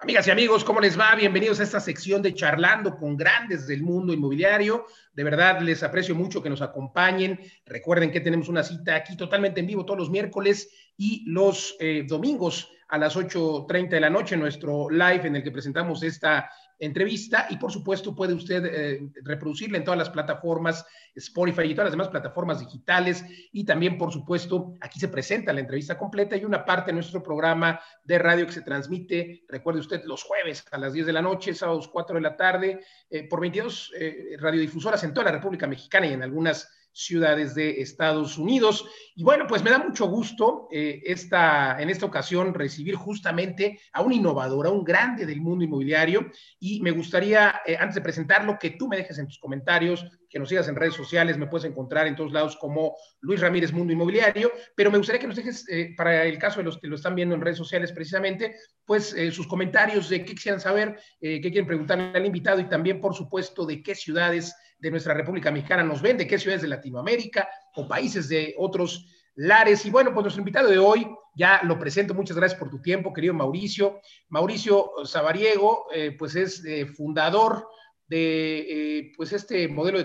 Amigas 0.00 0.28
y 0.28 0.30
amigos, 0.30 0.62
¿cómo 0.62 0.78
les 0.78 0.96
va? 0.96 1.12
Bienvenidos 1.16 1.58
a 1.58 1.64
esta 1.64 1.80
sección 1.80 2.22
de 2.22 2.32
Charlando 2.32 2.96
con 2.96 3.16
Grandes 3.16 3.66
del 3.66 3.82
Mundo 3.82 4.12
Inmobiliario. 4.12 4.86
De 5.12 5.24
verdad, 5.24 5.60
les 5.60 5.82
aprecio 5.82 6.14
mucho 6.14 6.40
que 6.40 6.48
nos 6.48 6.62
acompañen. 6.62 7.40
Recuerden 7.66 8.12
que 8.12 8.20
tenemos 8.20 8.48
una 8.48 8.62
cita 8.62 8.94
aquí 8.94 9.16
totalmente 9.16 9.58
en 9.58 9.66
vivo 9.66 9.84
todos 9.84 9.98
los 9.98 10.10
miércoles 10.10 10.70
y 10.96 11.24
los 11.28 11.74
eh, 11.80 12.04
domingos 12.06 12.70
a 12.86 12.96
las 12.96 13.16
8.30 13.16 13.88
de 13.88 14.00
la 14.00 14.08
noche, 14.08 14.36
nuestro 14.36 14.88
live 14.88 15.26
en 15.26 15.34
el 15.34 15.42
que 15.42 15.50
presentamos 15.50 16.00
esta 16.04 16.48
entrevista 16.78 17.46
y 17.50 17.56
por 17.56 17.72
supuesto 17.72 18.14
puede 18.14 18.34
usted 18.34 18.64
eh, 18.64 19.10
reproducirla 19.24 19.78
en 19.78 19.84
todas 19.84 19.98
las 19.98 20.10
plataformas 20.10 20.86
Spotify 21.14 21.62
y 21.62 21.74
todas 21.74 21.86
las 21.86 21.92
demás 21.92 22.08
plataformas 22.08 22.60
digitales. 22.60 23.24
Y 23.52 23.64
también 23.64 23.98
por 23.98 24.12
supuesto 24.12 24.74
aquí 24.80 25.00
se 25.00 25.08
presenta 25.08 25.52
la 25.52 25.60
entrevista 25.60 25.98
completa 25.98 26.36
y 26.36 26.44
una 26.44 26.64
parte 26.64 26.90
de 26.90 26.94
nuestro 26.94 27.22
programa 27.22 27.80
de 28.04 28.18
radio 28.18 28.46
que 28.46 28.52
se 28.52 28.62
transmite, 28.62 29.44
recuerde 29.48 29.80
usted, 29.80 30.04
los 30.04 30.22
jueves 30.22 30.64
a 30.70 30.78
las 30.78 30.92
10 30.92 31.06
de 31.06 31.12
la 31.12 31.22
noche, 31.22 31.54
sábados 31.54 31.88
4 31.88 32.16
de 32.16 32.22
la 32.22 32.36
tarde, 32.36 32.80
eh, 33.10 33.28
por 33.28 33.40
22 33.40 33.92
eh, 33.98 34.36
radiodifusoras 34.38 35.02
en 35.04 35.12
toda 35.12 35.26
la 35.26 35.32
República 35.32 35.66
Mexicana 35.66 36.06
y 36.06 36.12
en 36.12 36.22
algunas 36.22 36.70
ciudades 36.98 37.54
de 37.54 37.80
Estados 37.80 38.38
Unidos. 38.38 38.84
Y 39.14 39.22
bueno, 39.22 39.46
pues 39.46 39.62
me 39.62 39.70
da 39.70 39.78
mucho 39.78 40.06
gusto 40.06 40.66
eh, 40.72 41.00
esta, 41.04 41.80
en 41.80 41.90
esta 41.90 42.06
ocasión 42.06 42.52
recibir 42.52 42.96
justamente 42.96 43.78
a 43.92 44.02
un 44.02 44.12
innovador, 44.12 44.66
a 44.66 44.70
un 44.70 44.82
grande 44.82 45.24
del 45.24 45.40
mundo 45.40 45.64
inmobiliario. 45.64 46.28
Y 46.58 46.80
me 46.80 46.90
gustaría, 46.90 47.60
eh, 47.64 47.76
antes 47.78 47.94
de 47.94 48.00
presentarlo, 48.00 48.58
que 48.58 48.70
tú 48.70 48.88
me 48.88 48.96
dejes 48.96 49.18
en 49.18 49.28
tus 49.28 49.38
comentarios, 49.38 50.04
que 50.28 50.40
nos 50.40 50.48
sigas 50.48 50.66
en 50.66 50.74
redes 50.74 50.94
sociales, 50.94 51.38
me 51.38 51.46
puedes 51.46 51.70
encontrar 51.70 52.08
en 52.08 52.16
todos 52.16 52.32
lados 52.32 52.56
como 52.56 52.96
Luis 53.20 53.40
Ramírez 53.40 53.72
Mundo 53.72 53.92
Inmobiliario, 53.92 54.50
pero 54.74 54.90
me 54.90 54.98
gustaría 54.98 55.20
que 55.20 55.28
nos 55.28 55.36
dejes, 55.36 55.68
eh, 55.68 55.94
para 55.96 56.24
el 56.24 56.36
caso 56.36 56.58
de 56.58 56.64
los 56.64 56.78
que 56.78 56.88
lo 56.88 56.96
están 56.96 57.14
viendo 57.14 57.34
en 57.34 57.40
redes 57.40 57.58
sociales 57.58 57.92
precisamente, 57.92 58.56
pues 58.84 59.14
sus 59.32 59.46
comentarios 59.46 60.08
de 60.08 60.24
qué 60.24 60.34
quisieran 60.34 60.60
saber, 60.60 60.98
qué 61.20 61.40
quieren 61.42 61.66
preguntarle 61.66 62.10
al 62.14 62.24
invitado 62.24 62.58
y 62.58 62.68
también, 62.68 63.02
por 63.02 63.14
supuesto, 63.14 63.66
de 63.66 63.82
qué 63.82 63.94
ciudades 63.94 64.54
de 64.78 64.90
nuestra 64.90 65.14
República 65.14 65.50
Mexicana 65.50 65.82
nos 65.82 66.00
ven, 66.00 66.16
de 66.16 66.26
qué 66.26 66.38
ciudades 66.38 66.62
de 66.62 66.68
Latinoamérica 66.68 67.48
o 67.74 67.88
países 67.88 68.28
de 68.28 68.54
otros 68.58 69.06
lares. 69.34 69.84
Y 69.86 69.90
bueno, 69.90 70.12
pues 70.12 70.24
nuestro 70.24 70.40
invitado 70.40 70.68
de 70.68 70.78
hoy, 70.78 71.06
ya 71.34 71.60
lo 71.64 71.78
presento, 71.78 72.14
muchas 72.14 72.36
gracias 72.36 72.58
por 72.58 72.70
tu 72.70 72.80
tiempo, 72.82 73.12
querido 73.12 73.34
Mauricio. 73.34 74.00
Mauricio 74.28 74.90
Sabariego, 75.04 75.86
eh, 75.94 76.14
pues 76.18 76.34
es 76.34 76.64
eh, 76.64 76.86
fundador 76.86 77.68
de 78.06 78.98
eh, 78.98 79.12
pues 79.16 79.32
este 79.32 79.68
modelo 79.68 79.98
de, 79.98 80.04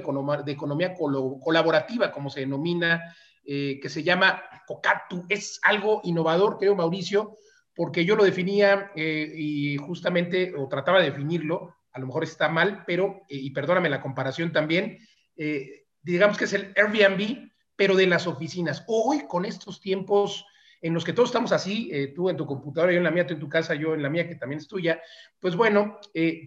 economía, 0.51 0.93
colaborativa, 0.93 2.11
como 2.11 2.29
se 2.29 2.41
denomina, 2.41 3.01
que 3.45 3.89
se 3.89 4.03
llama 4.03 4.41
COCATU. 4.67 5.25
Es 5.27 5.59
algo 5.63 6.01
innovador, 6.03 6.57
querido 6.57 6.75
Mauricio, 6.75 7.35
porque 7.75 8.05
yo 8.05 8.15
lo 8.15 8.23
definía 8.23 8.91
y 8.95 9.75
justamente, 9.77 10.53
o 10.55 10.67
trataba 10.69 10.99
de 10.99 11.11
definirlo, 11.11 11.75
a 11.93 11.99
lo 11.99 12.07
mejor 12.07 12.23
está 12.23 12.49
mal, 12.49 12.83
pero, 12.85 13.21
eh, 13.29 13.37
y 13.37 13.51
perdóname 13.51 13.89
la 13.89 14.01
comparación 14.01 14.51
también, 14.51 14.97
eh, 15.37 15.85
digamos 16.01 16.37
que 16.37 16.45
es 16.45 16.53
el 16.53 16.73
Airbnb, 16.75 17.51
pero 17.75 17.95
de 17.95 18.07
las 18.07 18.27
oficinas. 18.27 18.83
Hoy, 18.87 19.25
con 19.27 19.45
estos 19.45 19.79
tiempos 19.79 20.45
en 20.81 20.93
los 20.93 21.05
que 21.05 21.13
todos 21.13 21.29
estamos 21.29 21.51
así, 21.51 21.89
eh, 21.93 22.07
tú 22.13 22.29
en 22.29 22.35
tu 22.35 22.45
computadora, 22.45 22.91
yo 22.91 22.97
en 22.97 23.05
la 23.05 23.11
mía, 23.11 23.25
tú 23.25 23.33
en 23.35 23.39
tu 23.39 23.47
casa, 23.47 23.73
yo 23.73 23.93
en 23.93 24.01
la 24.01 24.09
mía, 24.09 24.27
que 24.27 24.35
también 24.35 24.59
es 24.59 24.67
tuya, 24.67 25.01
pues 25.39 25.55
bueno, 25.55 25.99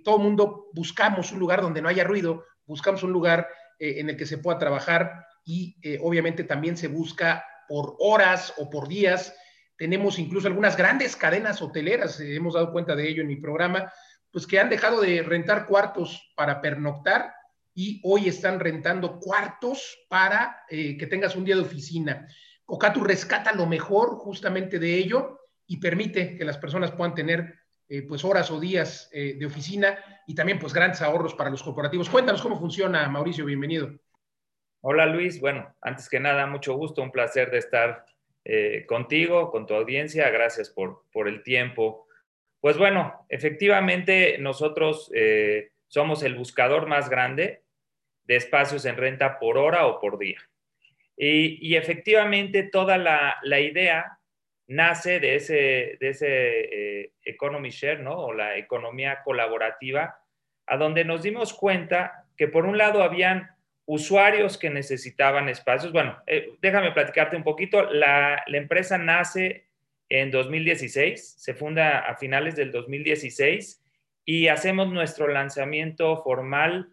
todo 0.05 0.17
el 0.17 0.23
mundo 0.23 0.69
buscamos 0.75 1.33
un 1.33 1.39
lugar 1.39 1.63
donde 1.63 1.81
no 1.81 1.89
haya 1.89 2.05
ruido, 2.05 2.45
buscamos 2.67 3.03
un 3.03 3.13
lugar 3.13 3.49
en 3.79 4.11
el 4.11 4.17
que 4.17 4.27
se 4.27 4.37
pueda 4.37 4.59
trabajar 4.59 5.25
y 5.43 5.77
obviamente 6.03 6.45
también 6.45 6.77
se 6.77 6.89
busca 6.89 7.43
por 7.67 7.97
horas 7.99 8.53
o 8.59 8.69
por 8.69 8.89
días. 8.89 9.35
Tenemos 9.79 10.19
incluso 10.19 10.49
algunas 10.49 10.77
grandes 10.77 11.17
cadenas 11.17 11.63
hoteleras, 11.63 12.21
hemos 12.21 12.55
dado 12.55 12.73
cuenta 12.73 12.95
de 12.95 13.09
ello 13.09 13.23
en 13.23 13.29
mi 13.29 13.37
programa, 13.37 13.91
pues 14.37 14.47
que 14.47 14.61
han 14.61 14.69
dejado 14.69 15.01
de 15.01 15.23
rentar 15.23 15.65
cuartos 15.65 16.31
para 16.37 16.61
pernoctar 16.61 17.33
y 17.75 18.03
hoy 18.05 18.29
están 18.29 18.61
rentando 18.61 19.19
cuartos 19.19 20.05
para 20.11 20.63
eh, 20.69 20.99
que 20.99 21.07
tengas 21.07 21.37
un 21.37 21.47
día 21.47 21.55
de 21.57 21.63
oficina. 21.63 22.29
Cocatu 22.67 23.03
rescata 23.03 23.55
lo 23.55 23.65
mejor 23.65 24.19
justamente 24.19 24.79
de 24.79 24.95
ello 24.95 25.41
y 25.67 25.79
permite 25.79 26.37
que 26.37 26.45
las 26.45 26.59
personas 26.59 26.91
puedan 26.91 27.15
tener 27.15 27.55
eh, 27.89 28.03
pues 28.03 28.27
horas 28.27 28.51
o 28.51 28.61
días 28.61 29.09
eh, 29.11 29.37
de 29.39 29.47
oficina 29.47 29.99
y 30.27 30.35
también 30.35 30.59
pues 30.59 30.75
grandes 30.75 31.01
ahorros 31.01 31.33
para 31.33 31.49
los 31.49 31.63
corporativos. 31.63 32.11
Cuéntanos 32.11 32.43
cómo 32.43 32.61
funciona, 32.61 33.09
Mauricio, 33.09 33.47
bienvenido. 33.47 33.91
Hola 34.83 35.07
Luis, 35.07 35.41
bueno, 35.41 35.75
antes 35.81 36.11
que 36.11 36.21
nada, 36.21 36.47
mucho 36.47 36.75
gusto, 36.75 37.01
un 37.01 37.11
placer 37.11 37.51
de 37.51 37.57
estar 37.57 38.05
contigo, 38.87 39.51
con 39.51 39.65
tu 39.65 39.73
audiencia, 39.73 40.29
gracias 40.29 40.69
por, 40.69 41.05
por 41.11 41.27
el 41.27 41.43
tiempo. 41.43 42.06
Pues 42.67 42.79
bueno, 42.79 43.25
efectivamente 43.29 44.39
nosotros 44.39 45.09
eh, 45.15 45.71
somos 45.87 46.25
el 46.25 46.35
buscador 46.35 46.89
más 46.89 47.09
grande 47.09 47.63
de 48.25 48.35
espacios 48.35 48.85
en 48.87 48.97
renta 48.97 49.39
por 49.39 49.57
hora 49.57 49.87
o 49.87 50.01
por 50.01 50.19
día. 50.19 50.41
Y, 51.17 51.77
efectivamente 51.77 52.65
toda 52.65 52.99
la, 52.99 53.61
idea 53.61 54.19
nace 54.67 55.21
de 55.21 55.37
ese, 55.37 55.97
de 56.01 56.09
ese 56.09 56.27
eh, 57.03 57.13
economy 57.23 57.71
share, 57.71 58.01
¿no? 58.01 58.19
O 58.19 58.33
la 58.33 58.57
economía 58.57 59.23
colaborativa, 59.23 60.19
a 60.67 60.77
donde 60.77 61.05
nos 61.05 61.23
dimos 61.23 61.55
cuenta 61.55 62.25
que 62.37 62.49
por 62.49 62.67
un 62.67 62.77
lado 62.77 63.05
habían 63.05 63.49
usuarios 63.85 64.59
que 64.59 64.71
necesitaban 64.71 65.49
espacios. 65.49 65.93
Bueno, 65.93 66.21
eh, 66.27 66.57
déjame 66.61 66.91
platicarte 66.91 67.37
un 67.37 67.45
poquito. 67.45 67.89
La, 67.93 68.43
la 68.45 68.59
empresa 68.59 68.99
nace 68.99 69.66
en 70.09 70.31
2016, 70.31 71.37
se 71.39 71.55
funda 71.55 72.01
a 72.01 72.17
finales 72.17 72.55
del 72.57 72.71
2016 72.73 73.83
y 74.25 74.49
hacemos 74.49 74.93
nuestro 74.93 75.29
lanzamiento 75.29 76.23
formal 76.23 76.91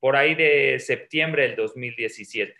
por 0.00 0.16
ahí 0.16 0.34
de 0.34 0.78
septiembre 0.80 1.44
del 1.44 1.56
2017. 1.56 2.54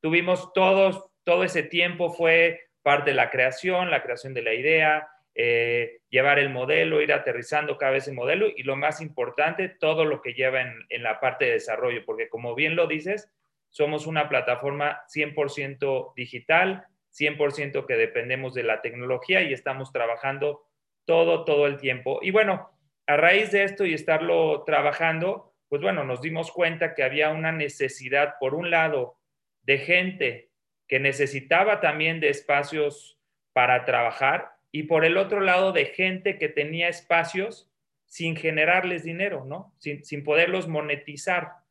Tuvimos 0.00 0.52
todos, 0.52 1.06
todo 1.24 1.44
ese 1.44 1.62
tiempo, 1.62 2.10
fue 2.10 2.68
parte 2.82 3.10
de 3.10 3.16
la 3.16 3.30
creación, 3.30 3.90
la 3.90 4.02
creación 4.02 4.34
de 4.34 4.42
la 4.42 4.54
idea, 4.54 5.08
eh, 5.34 6.00
llevar 6.10 6.38
el 6.38 6.50
modelo, 6.50 7.00
ir 7.00 7.12
aterrizando 7.12 7.78
cada 7.78 7.92
vez 7.92 8.08
el 8.08 8.14
modelo 8.14 8.48
y 8.54 8.64
lo 8.64 8.76
más 8.76 9.00
importante, 9.00 9.68
todo 9.68 10.04
lo 10.04 10.20
que 10.20 10.34
lleva 10.34 10.60
en, 10.60 10.74
en 10.90 11.02
la 11.02 11.20
parte 11.20 11.46
de 11.46 11.52
desarrollo, 11.52 12.04
porque 12.04 12.28
como 12.28 12.54
bien 12.54 12.76
lo 12.76 12.86
dices, 12.86 13.32
somos 13.70 14.06
una 14.06 14.28
plataforma 14.28 15.02
100% 15.08 16.12
digital, 16.14 16.86
100% 17.12 17.86
que 17.86 17.94
dependemos 17.94 18.54
de 18.54 18.62
la 18.62 18.80
tecnología 18.80 19.42
y 19.42 19.52
estamos 19.52 19.92
trabajando 19.92 20.66
todo, 21.04 21.44
todo 21.44 21.66
el 21.66 21.78
tiempo. 21.78 22.20
Y 22.22 22.30
bueno, 22.30 22.70
a 23.06 23.16
raíz 23.16 23.50
de 23.50 23.64
esto 23.64 23.84
y 23.84 23.94
estarlo 23.94 24.62
trabajando, 24.64 25.54
pues 25.68 25.82
bueno, 25.82 26.04
nos 26.04 26.20
dimos 26.20 26.52
cuenta 26.52 26.94
que 26.94 27.02
había 27.02 27.30
una 27.30 27.52
necesidad, 27.52 28.34
por 28.38 28.54
un 28.54 28.70
lado, 28.70 29.18
de 29.62 29.78
gente 29.78 30.50
que 30.88 31.00
necesitaba 31.00 31.80
también 31.80 32.20
de 32.20 32.28
espacios 32.28 33.18
para 33.52 33.84
trabajar 33.84 34.52
y 34.70 34.84
por 34.84 35.04
el 35.04 35.16
otro 35.16 35.40
lado 35.40 35.72
de 35.72 35.86
gente 35.86 36.38
que 36.38 36.48
tenía 36.48 36.88
espacios 36.88 37.70
sin 38.06 38.36
generarles 38.36 39.04
dinero, 39.04 39.44
¿no? 39.46 39.74
Sin, 39.78 40.04
sin 40.04 40.24
poderlos 40.24 40.68
monetizar. 40.68 41.61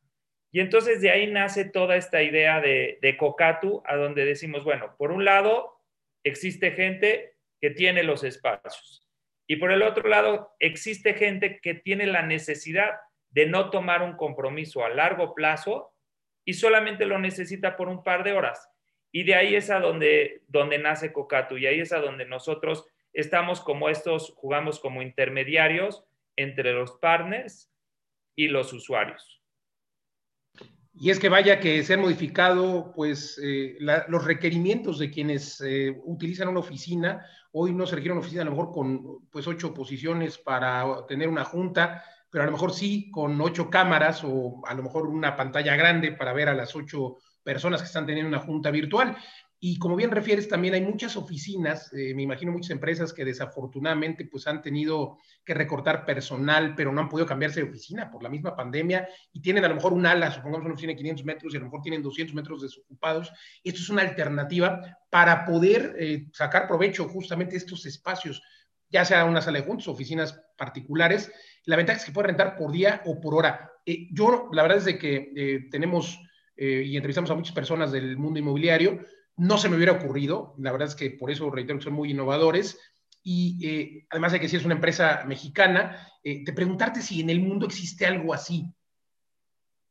Y 0.52 0.60
entonces 0.60 1.00
de 1.00 1.10
ahí 1.10 1.30
nace 1.30 1.64
toda 1.64 1.96
esta 1.96 2.22
idea 2.22 2.60
de, 2.60 3.16
Cocatu, 3.18 3.82
a 3.86 3.96
donde 3.96 4.26
decimos, 4.26 4.64
bueno, 4.64 4.94
por 4.98 5.10
un 5.10 5.24
lado 5.24 5.80
existe 6.22 6.72
gente 6.72 7.36
que 7.60 7.70
tiene 7.70 8.02
los 8.02 8.22
espacios 8.22 9.08
y 9.46 9.56
por 9.56 9.72
el 9.72 9.82
otro 9.82 10.08
lado 10.08 10.54
existe 10.60 11.14
gente 11.14 11.58
que 11.60 11.74
tiene 11.74 12.06
la 12.06 12.22
necesidad 12.22 13.00
de 13.30 13.46
no 13.46 13.70
tomar 13.70 14.02
un 14.02 14.16
compromiso 14.16 14.84
a 14.84 14.90
largo 14.90 15.34
plazo 15.34 15.94
y 16.44 16.54
solamente 16.54 17.06
lo 17.06 17.18
necesita 17.18 17.76
por 17.76 17.88
un 17.88 18.02
par 18.02 18.22
de 18.22 18.32
horas. 18.32 18.68
Y 19.10 19.24
de 19.24 19.34
ahí 19.34 19.54
es 19.54 19.70
a 19.70 19.80
donde, 19.80 20.42
donde 20.48 20.78
nace 20.78 21.12
Cocatu 21.12 21.56
y 21.56 21.66
ahí 21.66 21.80
es 21.80 21.92
a 21.92 22.00
donde 22.00 22.24
nosotros 22.24 22.86
estamos 23.12 23.60
como 23.60 23.88
estos, 23.88 24.32
jugamos 24.36 24.80
como 24.80 25.02
intermediarios 25.02 26.04
entre 26.36 26.72
los 26.72 26.92
partners 26.92 27.70
y 28.36 28.48
los 28.48 28.72
usuarios. 28.72 29.41
Y 30.94 31.10
es 31.10 31.18
que 31.18 31.30
vaya 31.30 31.58
que 31.58 31.82
se 31.82 31.94
han 31.94 32.00
modificado 32.00 32.92
pues 32.94 33.40
eh, 33.42 33.76
los 33.80 34.24
requerimientos 34.24 34.98
de 34.98 35.10
quienes 35.10 35.60
eh, 35.62 35.98
utilizan 36.04 36.48
una 36.48 36.60
oficina. 36.60 37.24
Hoy 37.52 37.72
no 37.72 37.86
se 37.86 37.96
requiere 37.96 38.12
una 38.12 38.20
oficina 38.20 38.42
a 38.42 38.44
lo 38.44 38.50
mejor 38.50 38.72
con 38.72 39.26
pues 39.30 39.46
ocho 39.46 39.72
posiciones 39.72 40.36
para 40.36 41.06
tener 41.08 41.28
una 41.28 41.44
junta, 41.44 42.04
pero 42.30 42.44
a 42.44 42.46
lo 42.46 42.52
mejor 42.52 42.72
sí 42.72 43.10
con 43.10 43.40
ocho 43.40 43.70
cámaras 43.70 44.22
o 44.22 44.60
a 44.66 44.74
lo 44.74 44.82
mejor 44.82 45.06
una 45.06 45.34
pantalla 45.34 45.76
grande 45.76 46.12
para 46.12 46.34
ver 46.34 46.50
a 46.50 46.54
las 46.54 46.76
ocho 46.76 47.16
personas 47.42 47.80
que 47.80 47.86
están 47.86 48.06
teniendo 48.06 48.28
una 48.28 48.46
junta 48.46 48.70
virtual. 48.70 49.16
Y 49.64 49.78
como 49.78 49.94
bien 49.94 50.10
refieres, 50.10 50.48
también 50.48 50.74
hay 50.74 50.80
muchas 50.80 51.16
oficinas, 51.16 51.92
eh, 51.92 52.14
me 52.16 52.22
imagino 52.22 52.50
muchas 52.50 52.72
empresas 52.72 53.12
que 53.12 53.24
desafortunadamente 53.24 54.24
pues 54.24 54.48
han 54.48 54.60
tenido 54.60 55.18
que 55.44 55.54
recortar 55.54 56.04
personal, 56.04 56.74
pero 56.74 56.90
no 56.90 57.00
han 57.00 57.08
podido 57.08 57.28
cambiarse 57.28 57.62
de 57.62 57.70
oficina 57.70 58.10
por 58.10 58.24
la 58.24 58.28
misma 58.28 58.56
pandemia 58.56 59.08
y 59.32 59.40
tienen 59.40 59.64
a 59.64 59.68
lo 59.68 59.76
mejor 59.76 59.92
un 59.92 60.04
ala, 60.04 60.32
supongamos 60.32 60.64
una 60.64 60.74
oficina 60.74 60.94
de 60.94 60.96
500 60.96 61.24
metros 61.24 61.54
y 61.54 61.58
a 61.58 61.60
lo 61.60 61.66
mejor 61.66 61.80
tienen 61.80 62.02
200 62.02 62.34
metros 62.34 62.60
desocupados. 62.60 63.32
Esto 63.62 63.80
es 63.80 63.88
una 63.88 64.02
alternativa 64.02 64.98
para 65.08 65.44
poder 65.44 65.94
eh, 65.96 66.26
sacar 66.32 66.66
provecho 66.66 67.08
justamente 67.08 67.52
de 67.52 67.58
estos 67.58 67.86
espacios 67.86 68.42
ya 68.90 69.04
sea 69.04 69.24
una 69.24 69.40
sala 69.40 69.60
de 69.60 69.64
juntos, 69.64 69.86
oficinas 69.86 70.42
particulares. 70.58 71.30
La 71.66 71.76
ventaja 71.76 72.00
es 72.00 72.04
que 72.04 72.10
puede 72.10 72.26
rentar 72.26 72.56
por 72.56 72.72
día 72.72 73.00
o 73.06 73.20
por 73.20 73.36
hora. 73.36 73.70
Eh, 73.86 74.08
yo, 74.10 74.50
la 74.52 74.62
verdad 74.62 74.86
es 74.86 74.98
que 74.98 75.68
tenemos 75.70 76.18
y 76.56 76.96
entrevistamos 76.96 77.30
a 77.30 77.34
muchas 77.34 77.54
personas 77.54 77.90
del 77.90 78.16
mundo 78.18 78.38
inmobiliario, 78.38 79.00
no 79.36 79.58
se 79.58 79.68
me 79.68 79.76
hubiera 79.76 79.92
ocurrido. 79.92 80.54
La 80.58 80.72
verdad 80.72 80.88
es 80.88 80.94
que 80.94 81.10
por 81.10 81.30
eso 81.30 81.50
reitero 81.50 81.78
que 81.78 81.84
son 81.84 81.94
muy 81.94 82.10
innovadores. 82.10 82.80
Y 83.24 84.04
además 84.10 84.32
de 84.32 84.40
que 84.40 84.48
si 84.48 84.56
es 84.56 84.64
una 84.64 84.74
empresa 84.74 85.24
mexicana, 85.26 86.08
te 86.22 86.52
preguntarte 86.52 87.00
si 87.00 87.20
en 87.20 87.30
el 87.30 87.40
mundo 87.40 87.66
existe 87.66 88.04
algo 88.04 88.34
así. 88.34 88.66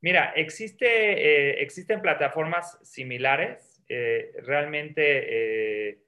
Mira, 0.01 0.33
existe, 0.35 1.61
existen 1.61 2.01
plataformas 2.01 2.77
similares. 2.81 3.81
realmente 4.43 6.01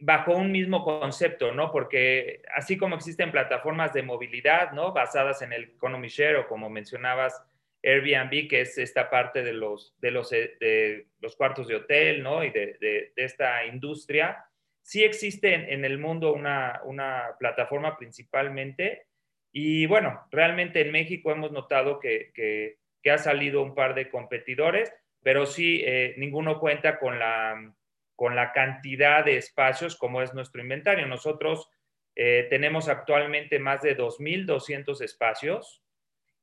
bajo 0.00 0.32
un 0.32 0.50
mismo 0.50 0.84
concepto, 0.84 1.52
¿no? 1.52 1.70
Porque 1.70 2.42
así 2.54 2.76
como 2.76 2.96
existen 2.96 3.30
plataformas 3.30 3.92
de 3.92 4.02
movilidad, 4.02 4.72
¿no? 4.72 4.92
Basadas 4.92 5.42
en 5.42 5.52
el 5.52 5.64
economy 5.64 6.08
share 6.08 6.36
o 6.36 6.48
como 6.48 6.68
mencionabas, 6.68 7.42
Airbnb, 7.84 8.48
que 8.48 8.62
es 8.62 8.78
esta 8.78 9.10
parte 9.10 9.42
de 9.42 9.52
los, 9.52 9.94
de 10.00 10.10
los, 10.10 10.32
eh, 10.32 10.56
de 10.58 11.06
los 11.20 11.36
cuartos 11.36 11.68
de 11.68 11.76
hotel, 11.76 12.22
¿no? 12.22 12.42
Y 12.42 12.50
de, 12.50 13.12
esta 13.16 13.64
industria. 13.66 14.44
Sí 14.82 15.04
existe 15.04 15.54
en, 15.54 15.84
el 15.84 15.98
mundo 15.98 16.32
una, 16.32 16.80
una, 16.84 17.36
plataforma 17.38 17.96
principalmente. 17.96 19.06
Y 19.52 19.86
bueno, 19.86 20.26
realmente 20.30 20.80
en 20.80 20.92
México 20.92 21.30
hemos 21.30 21.52
notado 21.52 22.00
que, 22.00 22.32
que, 22.34 22.78
que 23.02 23.10
ha 23.10 23.18
salido 23.18 23.62
un 23.62 23.74
par 23.74 23.94
de 23.94 24.10
competidores, 24.10 24.92
pero 25.22 25.46
sí, 25.46 25.82
eh, 25.84 26.14
ninguno 26.18 26.58
cuenta 26.60 26.98
con 26.98 27.18
la 27.18 27.74
con 28.16 28.36
la 28.36 28.52
cantidad 28.52 29.24
de 29.24 29.36
espacios 29.36 29.96
como 29.96 30.22
es 30.22 30.34
nuestro 30.34 30.60
inventario. 30.60 31.06
Nosotros 31.06 31.70
eh, 32.14 32.46
tenemos 32.48 32.88
actualmente 32.88 33.58
más 33.58 33.82
de 33.82 33.96
2.200 33.96 35.00
espacios 35.02 35.83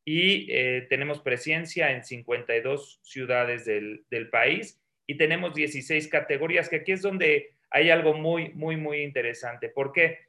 y 0.05 0.51
eh, 0.51 0.87
tenemos 0.89 1.21
presencia 1.21 1.91
en 1.91 2.03
52 2.03 2.99
ciudades 3.03 3.65
del, 3.65 4.05
del, 4.09 4.29
país 4.29 4.81
y 5.07 5.15
tenemos 5.15 5.53
16 5.53 6.07
categorías, 6.07 6.69
que 6.69 6.77
aquí 6.77 6.91
es 6.91 7.01
donde 7.01 7.55
hay 7.69 7.89
algo 7.89 8.13
muy, 8.13 8.49
muy, 8.53 8.77
muy 8.77 9.01
interesante. 9.01 9.69
¿Por 9.69 9.91
qué? 9.91 10.19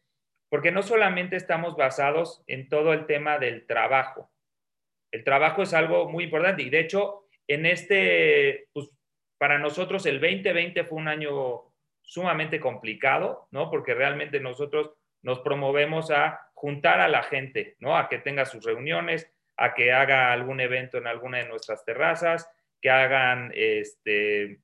Porque 0.49 0.71
no 0.71 0.83
solamente 0.83 1.37
estamos 1.37 1.77
basados 1.77 2.43
en 2.47 2.69
todo 2.69 2.93
el 2.93 3.07
tema 3.07 3.39
del 3.39 3.67
trabajo. 3.67 4.31
El 5.11 5.25
trabajo 5.25 5.63
es 5.63 5.73
algo 5.75 6.09
muy 6.09 6.25
importante 6.25 6.63
y 6.63 6.71
de 6.71 6.81
hecho 6.81 7.27
en 7.49 7.67
este, 7.67 8.69
pues, 8.73 8.89
para 9.39 9.59
nosotros 9.59 10.07
el 10.07 10.21
2020 10.21 10.85
fue 10.85 10.99
un 10.99 11.09
año 11.09 11.73
sumamente 12.03 12.61
complicado, 12.61 13.49
¿no? 13.51 13.71
Porque 13.71 13.95
realmente 13.95 14.41
nosotros 14.41 14.93
nos 15.23 15.41
promovemos 15.41 16.11
a 16.11 16.51
juntar 16.55 17.01
a 17.01 17.09
la 17.09 17.23
gente, 17.23 17.77
¿no? 17.79 17.97
A 17.97 18.09
que 18.09 18.19
tenga 18.19 18.45
sus 18.45 18.65
reuniones, 18.65 19.33
a 19.63 19.75
que 19.75 19.93
haga 19.93 20.33
algún 20.33 20.59
evento 20.59 20.99
en 20.99 21.07
alguna 21.07 21.39
de 21.39 21.49
nuestras 21.49 21.85
terrazas, 21.85 22.51
que 22.81 22.91
hagan 22.91 23.53
este, 23.55 24.59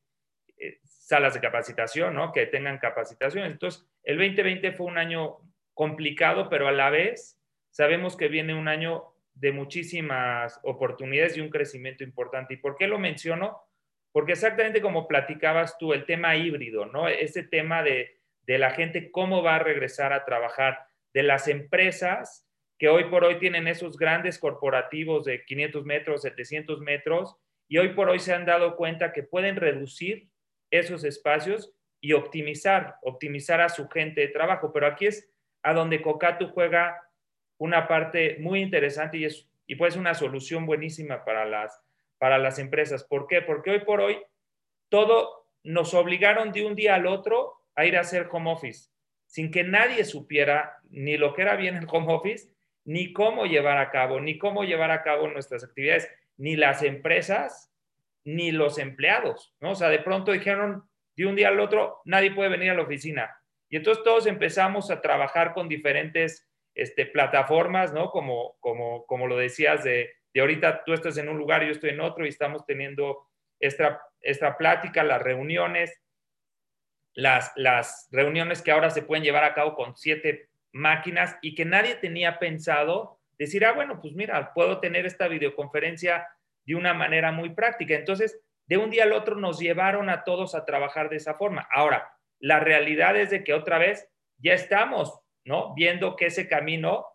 eh, 0.57 0.81
salas 0.83 1.35
de 1.35 1.41
capacitación, 1.41 2.17
¿no? 2.17 2.33
Que 2.33 2.47
tengan 2.47 2.79
capacitación. 2.79 3.47
Entonces, 3.47 3.87
el 4.03 4.17
2020 4.17 4.73
fue 4.73 4.87
un 4.87 4.99
año 4.99 5.37
complicado, 5.73 6.49
pero 6.49 6.67
a 6.67 6.73
la 6.73 6.91
vez 6.91 7.41
sabemos 7.71 8.17
que 8.17 8.27
viene 8.27 8.55
un 8.55 8.67
año 8.67 9.05
de 9.35 9.53
muchísimas 9.53 10.59
oportunidades 10.65 11.37
y 11.37 11.43
un 11.43 11.51
crecimiento 11.51 12.03
importante. 12.03 12.55
¿Y 12.55 12.57
por 12.57 12.77
qué 12.77 12.89
lo 12.89 12.99
menciono? 12.99 13.63
Porque 14.11 14.33
exactamente 14.33 14.81
como 14.81 15.07
platicabas 15.07 15.79
tú, 15.79 15.93
el 15.93 16.07
tema 16.07 16.35
híbrido, 16.35 16.87
¿no? 16.87 17.07
Ese 17.07 17.45
tema 17.45 17.85
de, 17.85 18.19
la 18.49 18.71
gente, 18.71 19.13
cómo 19.13 19.45
va 19.45 19.55
a 19.55 19.61
regresar 19.61 20.13
a 20.13 20.25
trabajar, 20.25 20.89
de 21.15 21.23
las 21.23 21.47
empresas 21.47 22.48
que 22.79 22.89
hoy 22.89 23.05
por 23.05 23.25
hoy 23.25 23.39
tienen 23.39 23.67
esos 23.67 23.99
grandes 23.99 24.39
corporativos 24.39 25.25
de 25.25 25.45
500 25.45 25.85
metros, 25.85 26.23
700 26.23 26.81
metros, 26.81 27.37
y 27.67 27.79
hoy 27.79 27.91
por 27.91 28.09
hoy 28.09 28.21
se 28.21 28.33
han 28.33 28.47
dado 28.47 28.77
cuenta 28.77 29.13
que 29.13 29.23
pueden 29.23 29.57
reducir 29.57 30.29
esos 30.71 31.05
espacios 31.05 31.75
y 32.01 32.13
optimizar, 32.13 32.97
optimizar 33.03 33.61
a 33.61 33.69
su 33.69 33.89
gente 33.89 34.21
de 34.21 34.29
trabajo. 34.29 34.73
Pero 34.73 34.87
aquí 34.87 35.07
es 35.07 35.29
a 35.63 35.75
donde 35.75 36.01
Cocatu 36.01 36.49
juega 36.49 37.03
una 37.59 37.89
parte 37.89 38.37
muy 38.39 38.61
interesante 38.61 39.19
y, 39.19 39.25
es, 39.25 39.49
y 39.67 39.75
pues 39.75 39.97
una 39.97 40.15
solución 40.15 40.65
buenísima 40.65 41.25
para 41.25 41.45
las, 41.45 41.83
para 42.19 42.39
las 42.39 42.59
empresas. 42.59 43.05
¿Por 43.05 43.27
qué? 43.27 43.43
Porque 43.43 43.71
hoy 43.71 43.81
por 43.81 44.01
hoy 44.01 44.19
todo 44.89 45.49
nos 45.65 45.93
obligaron 45.95 46.53
de 46.53 46.65
un 46.65 46.77
día 46.77 46.95
al 46.95 47.07
otro 47.07 47.55
a 47.75 47.85
ir 47.85 47.97
a 47.97 48.01
hacer 48.01 48.29
home 48.31 48.53
office, 48.53 48.91
sin 49.27 49.51
que 49.51 49.65
nadie 49.65 50.05
supiera 50.05 50.79
ni 50.91 51.17
lo 51.17 51.35
que 51.35 51.43
era 51.43 51.57
bien 51.57 51.77
el 51.77 51.87
home 51.91 52.13
office, 52.13 52.49
ni 52.85 53.13
cómo 53.13 53.47
llevar 53.47 53.79
a 53.79 53.91
cabo, 53.91 54.21
ni 54.21 54.39
cómo 54.39 54.65
llevar 54.65 54.91
a 54.91 55.03
cabo 55.03 55.29
nuestras 55.29 55.65
actividades, 55.65 56.11
ni 56.37 56.57
las 56.57 56.83
empresas, 56.83 57.73
ni 58.25 58.53
los 58.53 58.79
empleados, 58.79 59.55
¿no? 59.61 59.73
O 59.73 59.75
sea, 59.75 59.89
de 59.89 59.99
pronto 59.99 60.33
dijeron 60.33 60.89
de 61.17 61.27
un 61.27 61.37
día 61.37 61.49
al 61.49 61.61
otro, 61.61 62.01
nadie 62.05 62.31
puede 62.31 62.51
venir 62.51 62.71
a 62.71 62.75
la 62.75 62.83
oficina. 62.83 63.35
Y 63.69 63.77
entonces 63.77 64.05
todos 64.05 64.27
empezamos 64.27 64.91
a 64.91 65.01
trabajar 65.01 65.53
con 65.53 65.69
diferentes 65.69 66.49
este, 66.75 67.07
plataformas, 67.07 67.93
¿no? 67.93 68.11
Como, 68.11 68.57
como, 68.61 69.05
como 69.07 69.27
lo 69.27 69.37
decías 69.37 69.85
de 69.85 70.19
de 70.35 70.41
ahorita 70.41 70.85
tú 70.85 70.93
estás 70.93 71.17
en 71.19 71.29
un 71.29 71.39
lugar 71.39 71.65
yo 71.65 71.73
estoy 71.73 71.91
en 71.91 72.01
otro 72.01 72.25
y 72.25 72.29
estamos 72.29 72.65
teniendo 72.67 73.27
esta, 73.61 74.03
esta 74.21 74.57
plática, 74.57 75.03
las 75.03 75.23
reuniones, 75.23 76.01
las, 77.15 77.53
las 77.57 78.09
reuniones 78.13 78.63
que 78.63 78.71
ahora 78.71 78.91
se 78.91 79.03
pueden 79.03 79.25
llevar 79.25 79.45
a 79.45 79.55
cabo 79.55 79.75
con 79.75 79.97
siete 79.97 80.49
máquinas 80.79 81.37
y 81.43 81.55
que 81.55 81.65
nadie 81.65 81.97
tenía 81.97 82.39
pensado 82.39 83.21
decir, 83.39 83.65
ah, 83.65 83.73
bueno, 83.73 84.01
pues 84.01 84.15
mira, 84.15 84.53
puedo 84.55 84.81
tener 84.81 85.07
esta 85.07 85.29
videoconferencia 85.29 86.27
de 86.65 86.75
una 86.75 86.95
manera 86.95 87.33
muy 87.33 87.51
práctica. 87.51 87.95
Entonces, 87.95 88.41
de 88.67 88.79
un 88.79 88.91
día 88.91 89.05
al 89.05 89.13
otro 89.13 89.37
nos 89.37 89.59
llevaron 89.59 90.09
a 90.11 90.25
todos 90.25 90.55
a 90.55 90.65
trabajar 90.65 91.09
de 91.09 91.17
esa 91.17 91.35
forma. 91.35 91.69
Ahora, 91.71 92.11
la 92.39 92.61
realidad 92.61 93.17
es 93.17 93.31
de 93.31 93.45
que 93.45 93.55
otra 93.55 93.79
vez 93.79 94.09
ya 94.39 94.55
estamos, 94.55 95.21
¿no? 95.45 95.75
Viendo 95.75 96.17
que 96.17 96.27
ese 96.27 96.49
camino 96.49 97.07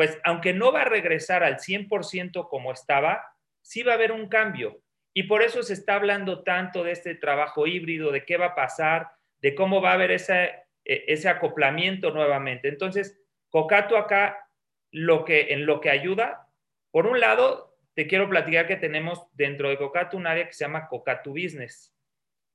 pues 0.00 0.18
aunque 0.24 0.54
no 0.54 0.72
va 0.72 0.80
a 0.80 0.86
regresar 0.86 1.44
al 1.44 1.58
100% 1.58 2.48
como 2.48 2.72
estaba, 2.72 3.22
sí 3.60 3.82
va 3.82 3.92
a 3.92 3.96
haber 3.96 4.12
un 4.12 4.30
cambio. 4.30 4.80
Y 5.12 5.24
por 5.24 5.42
eso 5.42 5.62
se 5.62 5.74
está 5.74 5.96
hablando 5.96 6.42
tanto 6.42 6.82
de 6.82 6.92
este 6.92 7.14
trabajo 7.16 7.66
híbrido, 7.66 8.10
de 8.10 8.24
qué 8.24 8.38
va 8.38 8.46
a 8.46 8.54
pasar, 8.54 9.10
de 9.42 9.54
cómo 9.54 9.82
va 9.82 9.90
a 9.90 9.92
haber 9.96 10.12
ese, 10.12 10.54
ese 10.90 11.28
acoplamiento 11.28 12.10
nuevamente. 12.10 12.68
Entonces, 12.68 13.20
Cocato 13.48 13.96
acá, 13.96 14.48
lo 14.92 15.24
que, 15.24 15.52
en 15.52 15.66
lo 15.66 15.80
que 15.80 15.90
ayuda, 15.90 16.48
por 16.90 17.06
un 17.06 17.20
lado, 17.20 17.76
te 17.94 18.06
quiero 18.06 18.28
platicar 18.28 18.66
que 18.66 18.76
tenemos 18.76 19.26
dentro 19.32 19.68
de 19.68 19.76
Cocato 19.76 20.16
un 20.16 20.26
área 20.26 20.46
que 20.46 20.52
se 20.52 20.64
llama 20.64 20.88
Cocato 20.88 21.30
Business. 21.30 21.94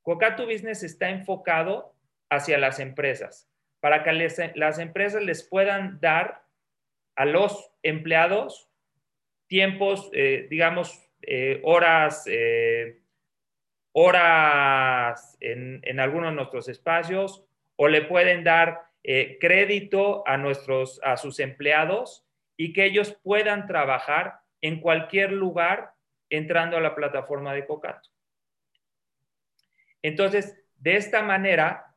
Cocato 0.02 0.46
Business 0.46 0.84
está 0.84 1.10
enfocado 1.10 1.96
hacia 2.30 2.58
las 2.58 2.80
empresas, 2.80 3.50
para 3.80 4.04
que 4.04 4.12
las 4.56 4.80
empresas 4.80 5.24
les 5.24 5.44
puedan 5.44 6.00
dar 6.00 6.44
a 7.16 7.26
los 7.26 7.72
empleados 7.84 8.70
tiempos, 9.48 10.10
eh, 10.14 10.48
digamos, 10.50 11.02
eh, 11.22 11.62
horas, 11.64 12.24
eh, 12.28 13.02
horas 13.94 15.38
en, 15.40 15.80
en, 15.84 16.00
algunos 16.00 16.32
de 16.32 16.36
nuestros 16.36 16.68
espacios 16.68 17.46
o 17.76 17.88
le 17.88 18.02
pueden 18.04 18.44
dar 18.44 18.86
crédito 19.40 20.28
a, 20.28 20.36
nuestros, 20.38 21.00
a 21.04 21.16
sus 21.18 21.40
empleados 21.40 22.26
y 22.58 22.74
que 22.74 22.86
ellos 22.86 23.16
puedan 23.22 23.68
trabajar 23.68 24.40
en 24.62 24.80
cualquier 24.80 25.32
lugar 25.32 25.92
entrando 26.30 26.78
a 26.78 26.82
la 26.82 26.96
plataforma 26.96 27.54
de 27.54 27.66
Cocato. 27.68 28.10
Entonces, 30.02 30.60
de 30.78 30.96
esta 30.96 31.22
manera, 31.22 31.96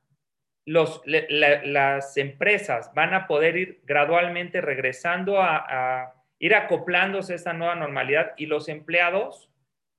las 0.64 2.16
empresas 2.16 2.92
van 2.94 3.14
a 3.14 3.26
poder 3.26 3.56
ir 3.56 3.80
gradualmente 3.84 4.60
regresando 4.60 5.40
a, 5.40 6.14
ir 6.38 6.54
acoplándose 6.54 7.32
a 7.32 7.36
esta 7.36 7.52
nueva 7.52 7.74
normalidad 7.74 8.32
y 8.36 8.46
los 8.46 8.68
empleados 8.68 9.50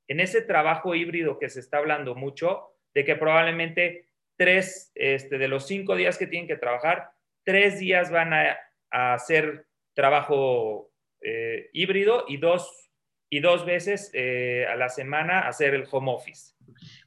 en 0.08 0.20
ese 0.20 0.42
trabajo 0.42 0.96
híbrido 0.96 1.38
que 1.38 1.50
se 1.50 1.60
está 1.60 1.78
hablando 1.78 2.16
mucho, 2.16 2.76
de 2.94 3.04
que 3.04 3.16
probablemente 3.16 4.09
tres 4.40 4.90
este, 4.96 5.38
de 5.38 5.50
los 5.50 5.68
cinco 5.68 5.98
días 5.98 6.18
que 6.18 6.26
tienen 6.26 6.48
que 6.48 6.56
trabajar, 6.56 7.12
tres 7.44 7.78
días 7.78 8.10
van 8.10 8.34
a, 8.34 8.58
hacer 8.90 9.68
trabajo 9.94 10.92
eh, 11.22 11.70
híbrido 11.74 12.24
y 12.28 12.38
dos, 12.38 12.90
y 13.30 13.42
dos 13.42 13.66
veces 13.66 14.10
eh, 14.14 14.66
a 14.68 14.76
la 14.78 14.90
semana 14.90 15.42
hacer 15.42 15.76
el 15.76 15.86
home 15.92 16.12
office. 16.12 16.54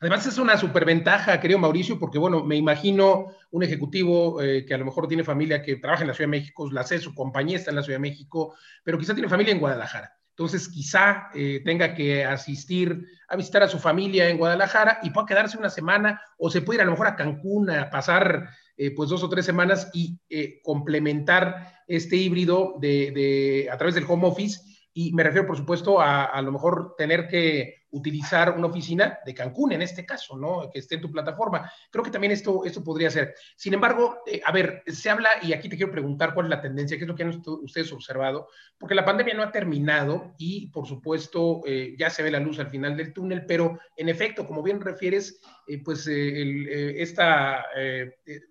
Además 0.00 0.26
es 0.26 0.38
una 0.38 0.56
superventaja, 0.58 1.40
querido 1.40 1.58
Mauricio, 1.58 1.98
porque 1.98 2.18
bueno, 2.18 2.44
me 2.44 2.54
imagino 2.54 3.34
un 3.50 3.62
ejecutivo 3.62 4.40
eh, 4.42 4.64
que 4.66 4.74
a 4.74 4.78
lo 4.78 4.84
mejor 4.84 5.08
tiene 5.08 5.24
familia 5.24 5.62
que 5.62 5.76
trabaja 5.76 6.02
en 6.02 6.08
la 6.08 6.14
Ciudad 6.14 6.28
de 6.28 6.38
México, 6.38 6.70
la 6.70 6.84
sé, 6.84 6.98
su 6.98 7.14
compañía 7.14 7.56
está 7.56 7.70
en 7.70 7.76
la 7.76 7.82
Ciudad 7.82 7.98
de 7.98 8.10
México, 8.10 8.54
pero 8.84 8.98
quizá 8.98 9.14
tiene 9.14 9.30
familia 9.30 9.52
en 9.52 9.60
Guadalajara. 9.60 10.12
Entonces 10.36 10.68
quizá 10.68 11.28
eh, 11.34 11.62
tenga 11.64 11.94
que 11.94 12.24
asistir 12.24 13.06
a 13.28 13.36
visitar 13.36 13.62
a 13.62 13.68
su 13.68 13.78
familia 13.78 14.28
en 14.28 14.38
Guadalajara 14.38 14.98
y 15.02 15.10
pueda 15.10 15.26
quedarse 15.26 15.58
una 15.58 15.70
semana 15.70 16.20
o 16.38 16.50
se 16.50 16.62
puede 16.62 16.78
ir 16.78 16.82
a 16.82 16.84
lo 16.84 16.92
mejor 16.92 17.06
a 17.06 17.16
Cancún 17.16 17.70
a 17.70 17.90
pasar 17.90 18.48
pues 18.96 19.10
dos 19.10 19.22
o 19.22 19.28
tres 19.28 19.46
semanas 19.46 19.90
y 19.92 20.18
complementar 20.64 21.84
este 21.86 22.16
híbrido 22.16 22.74
de, 22.80 23.68
a 23.70 23.76
través 23.76 23.94
del 23.94 24.06
home 24.08 24.26
office. 24.26 24.60
Y 24.92 25.12
me 25.12 25.22
refiero, 25.22 25.46
por 25.46 25.56
supuesto, 25.56 26.00
a, 26.00 26.24
a 26.24 26.42
lo 26.42 26.50
mejor 26.50 26.94
tener 26.96 27.28
que 27.28 27.81
utilizar 27.92 28.56
una 28.56 28.66
oficina 28.66 29.18
de 29.24 29.34
Cancún 29.34 29.72
en 29.72 29.82
este 29.82 30.04
caso, 30.04 30.36
¿no? 30.36 30.68
Que 30.70 30.78
esté 30.80 30.96
en 30.96 31.02
tu 31.02 31.10
plataforma. 31.10 31.70
Creo 31.90 32.02
que 32.02 32.10
también 32.10 32.32
esto, 32.32 32.64
esto 32.64 32.82
podría 32.82 33.10
ser. 33.10 33.34
Sin 33.54 33.74
embargo, 33.74 34.18
eh, 34.26 34.40
a 34.44 34.50
ver, 34.50 34.82
se 34.86 35.10
habla, 35.10 35.28
y 35.42 35.52
aquí 35.52 35.68
te 35.68 35.76
quiero 35.76 35.92
preguntar 35.92 36.34
cuál 36.34 36.46
es 36.46 36.50
la 36.50 36.62
tendencia, 36.62 36.96
qué 36.96 37.04
es 37.04 37.08
lo 37.08 37.14
que 37.14 37.22
han 37.22 37.42
ustedes 37.62 37.92
observado, 37.92 38.48
porque 38.78 38.94
la 38.94 39.04
pandemia 39.04 39.34
no 39.34 39.42
ha 39.42 39.52
terminado 39.52 40.34
y, 40.38 40.68
por 40.68 40.86
supuesto, 40.86 41.60
eh, 41.66 41.94
ya 41.98 42.08
se 42.08 42.22
ve 42.22 42.30
la 42.30 42.40
luz 42.40 42.58
al 42.58 42.70
final 42.70 42.96
del 42.96 43.12
túnel, 43.12 43.44
pero 43.46 43.78
en 43.96 44.08
efecto, 44.08 44.46
como 44.46 44.62
bien 44.62 44.80
refieres, 44.80 45.40
eh, 45.66 45.82
pues 45.82 46.06
esta, 46.08 47.66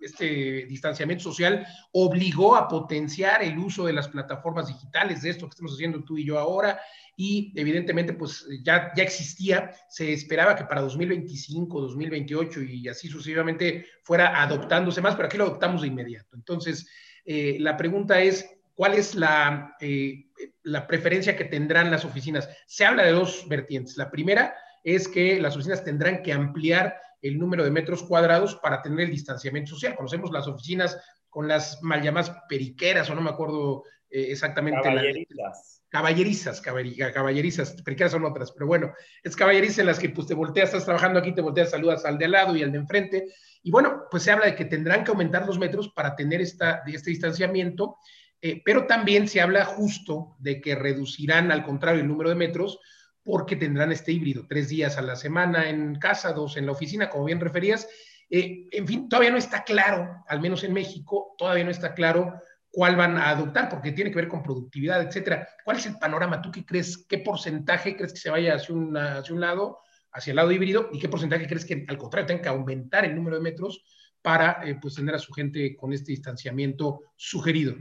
este 0.01 0.65
distanciamiento 0.65 1.23
social 1.23 1.65
obligó 1.91 2.55
a 2.55 2.67
potenciar 2.67 3.43
el 3.43 3.57
uso 3.57 3.85
de 3.85 3.93
las 3.93 4.07
plataformas 4.07 4.67
digitales, 4.67 5.21
de 5.21 5.31
esto 5.31 5.47
que 5.47 5.51
estamos 5.51 5.73
haciendo 5.73 6.03
tú 6.03 6.17
y 6.17 6.25
yo 6.25 6.37
ahora, 6.37 6.79
y 7.23 7.53
evidentemente 7.55 8.13
pues 8.13 8.47
ya, 8.63 8.91
ya 8.95 9.03
existía, 9.03 9.69
se 9.87 10.11
esperaba 10.11 10.55
que 10.55 10.63
para 10.63 10.81
2025, 10.81 11.81
2028 11.81 12.63
y 12.63 12.87
así 12.87 13.09
sucesivamente 13.09 13.85
fuera 14.01 14.41
adoptándose 14.41 15.01
más, 15.01 15.15
pero 15.15 15.27
aquí 15.27 15.37
lo 15.37 15.43
adoptamos 15.43 15.83
de 15.83 15.89
inmediato. 15.89 16.35
Entonces, 16.35 16.89
eh, 17.23 17.57
la 17.59 17.77
pregunta 17.77 18.19
es, 18.19 18.49
¿cuál 18.73 18.95
es 18.95 19.13
la, 19.13 19.75
eh, 19.79 20.31
la 20.63 20.87
preferencia 20.87 21.37
que 21.37 21.45
tendrán 21.45 21.91
las 21.91 22.05
oficinas? 22.05 22.49
Se 22.65 22.85
habla 22.85 23.03
de 23.03 23.11
dos 23.11 23.47
vertientes. 23.47 23.97
La 23.97 24.09
primera 24.09 24.55
es 24.83 25.07
que 25.07 25.39
las 25.39 25.53
oficinas 25.53 25.83
tendrán 25.83 26.23
que 26.23 26.33
ampliar 26.33 26.97
el 27.21 27.37
número 27.37 27.63
de 27.63 27.69
metros 27.69 28.01
cuadrados 28.01 28.55
para 28.55 28.81
tener 28.81 29.01
el 29.01 29.11
distanciamiento 29.11 29.69
social. 29.69 29.93
Conocemos 29.95 30.31
las 30.31 30.47
oficinas 30.47 30.97
con 31.29 31.47
las 31.47 31.83
mal 31.83 32.01
llamadas 32.01 32.35
periqueras, 32.49 33.11
o 33.11 33.13
no 33.13 33.21
me 33.21 33.29
acuerdo 33.29 33.83
eh, 34.09 34.31
exactamente. 34.31 34.81
Caballerizas. 34.81 35.80
Caballerizas, 35.91 36.61
caballerizas, 36.61 37.73
periqueras 37.83 38.13
son 38.13 38.23
otras, 38.23 38.53
pero 38.53 38.65
bueno, 38.65 38.93
es 39.21 39.35
caballerizas 39.35 39.79
en 39.79 39.87
las 39.87 39.99
que 39.99 40.09
pues 40.09 40.25
te 40.25 40.33
volteas, 40.33 40.69
estás 40.69 40.85
trabajando 40.85 41.19
aquí, 41.19 41.35
te 41.35 41.41
volteas, 41.41 41.71
saludas 41.71 42.05
al 42.05 42.17
de 42.17 42.25
al 42.25 42.31
lado 42.31 42.55
y 42.55 42.63
al 42.63 42.71
de 42.71 42.77
enfrente. 42.77 43.27
Y 43.61 43.71
bueno, 43.71 44.03
pues 44.09 44.23
se 44.23 44.31
habla 44.31 44.45
de 44.45 44.55
que 44.55 44.63
tendrán 44.63 45.03
que 45.03 45.11
aumentar 45.11 45.45
los 45.45 45.59
metros 45.59 45.89
para 45.89 46.15
tener 46.15 46.39
esta, 46.39 46.81
este 46.87 47.09
distanciamiento, 47.09 47.97
eh, 48.41 48.61
pero 48.63 48.87
también 48.87 49.27
se 49.27 49.41
habla 49.41 49.65
justo 49.65 50.37
de 50.39 50.61
que 50.61 50.75
reducirán 50.75 51.51
al 51.51 51.65
contrario 51.65 52.01
el 52.01 52.07
número 52.07 52.29
de 52.29 52.35
metros 52.35 52.79
porque 53.21 53.57
tendrán 53.57 53.91
este 53.91 54.13
híbrido, 54.13 54.45
tres 54.47 54.69
días 54.69 54.97
a 54.97 55.01
la 55.01 55.17
semana 55.17 55.69
en 55.69 55.95
casa, 55.95 56.31
dos 56.31 56.55
en 56.55 56.67
la 56.67 56.71
oficina, 56.71 57.09
como 57.09 57.25
bien 57.25 57.41
referías. 57.41 57.87
Eh, 58.29 58.65
en 58.71 58.87
fin, 58.87 59.09
todavía 59.09 59.31
no 59.31 59.37
está 59.37 59.65
claro, 59.65 60.23
al 60.25 60.39
menos 60.39 60.63
en 60.63 60.71
México, 60.71 61.35
todavía 61.37 61.65
no 61.65 61.69
está 61.69 61.93
claro 61.93 62.41
cuál 62.71 62.95
van 62.95 63.17
a 63.17 63.29
adoptar, 63.29 63.69
porque 63.69 63.91
tiene 63.91 64.09
que 64.09 64.15
ver 64.15 64.27
con 64.27 64.41
productividad, 64.41 65.01
etcétera. 65.01 65.47
¿Cuál 65.63 65.77
es 65.77 65.85
el 65.85 65.97
panorama? 65.99 66.41
¿Tú 66.41 66.51
qué 66.51 66.65
crees? 66.65 67.05
¿Qué 67.07 67.19
porcentaje 67.19 67.95
crees 67.95 68.13
que 68.13 68.19
se 68.19 68.29
vaya 68.29 68.55
hacia, 68.55 68.75
hacia 69.17 69.35
un 69.35 69.41
lado, 69.41 69.79
hacia 70.11 70.31
el 70.31 70.37
lado 70.37 70.51
híbrido? 70.51 70.89
¿Y 70.93 70.99
qué 70.99 71.09
porcentaje 71.09 71.47
crees 71.47 71.65
que 71.65 71.85
al 71.87 71.97
contrario 71.97 72.27
tenga 72.27 72.41
que 72.41 72.49
aumentar 72.49 73.03
el 73.03 73.15
número 73.15 73.35
de 73.35 73.43
metros 73.43 73.83
para 74.21 74.61
eh, 74.63 74.77
pues, 74.81 74.95
tener 74.95 75.13
a 75.15 75.19
su 75.19 75.33
gente 75.33 75.75
con 75.75 75.91
este 75.91 76.11
distanciamiento 76.11 77.01
sugerido? 77.17 77.75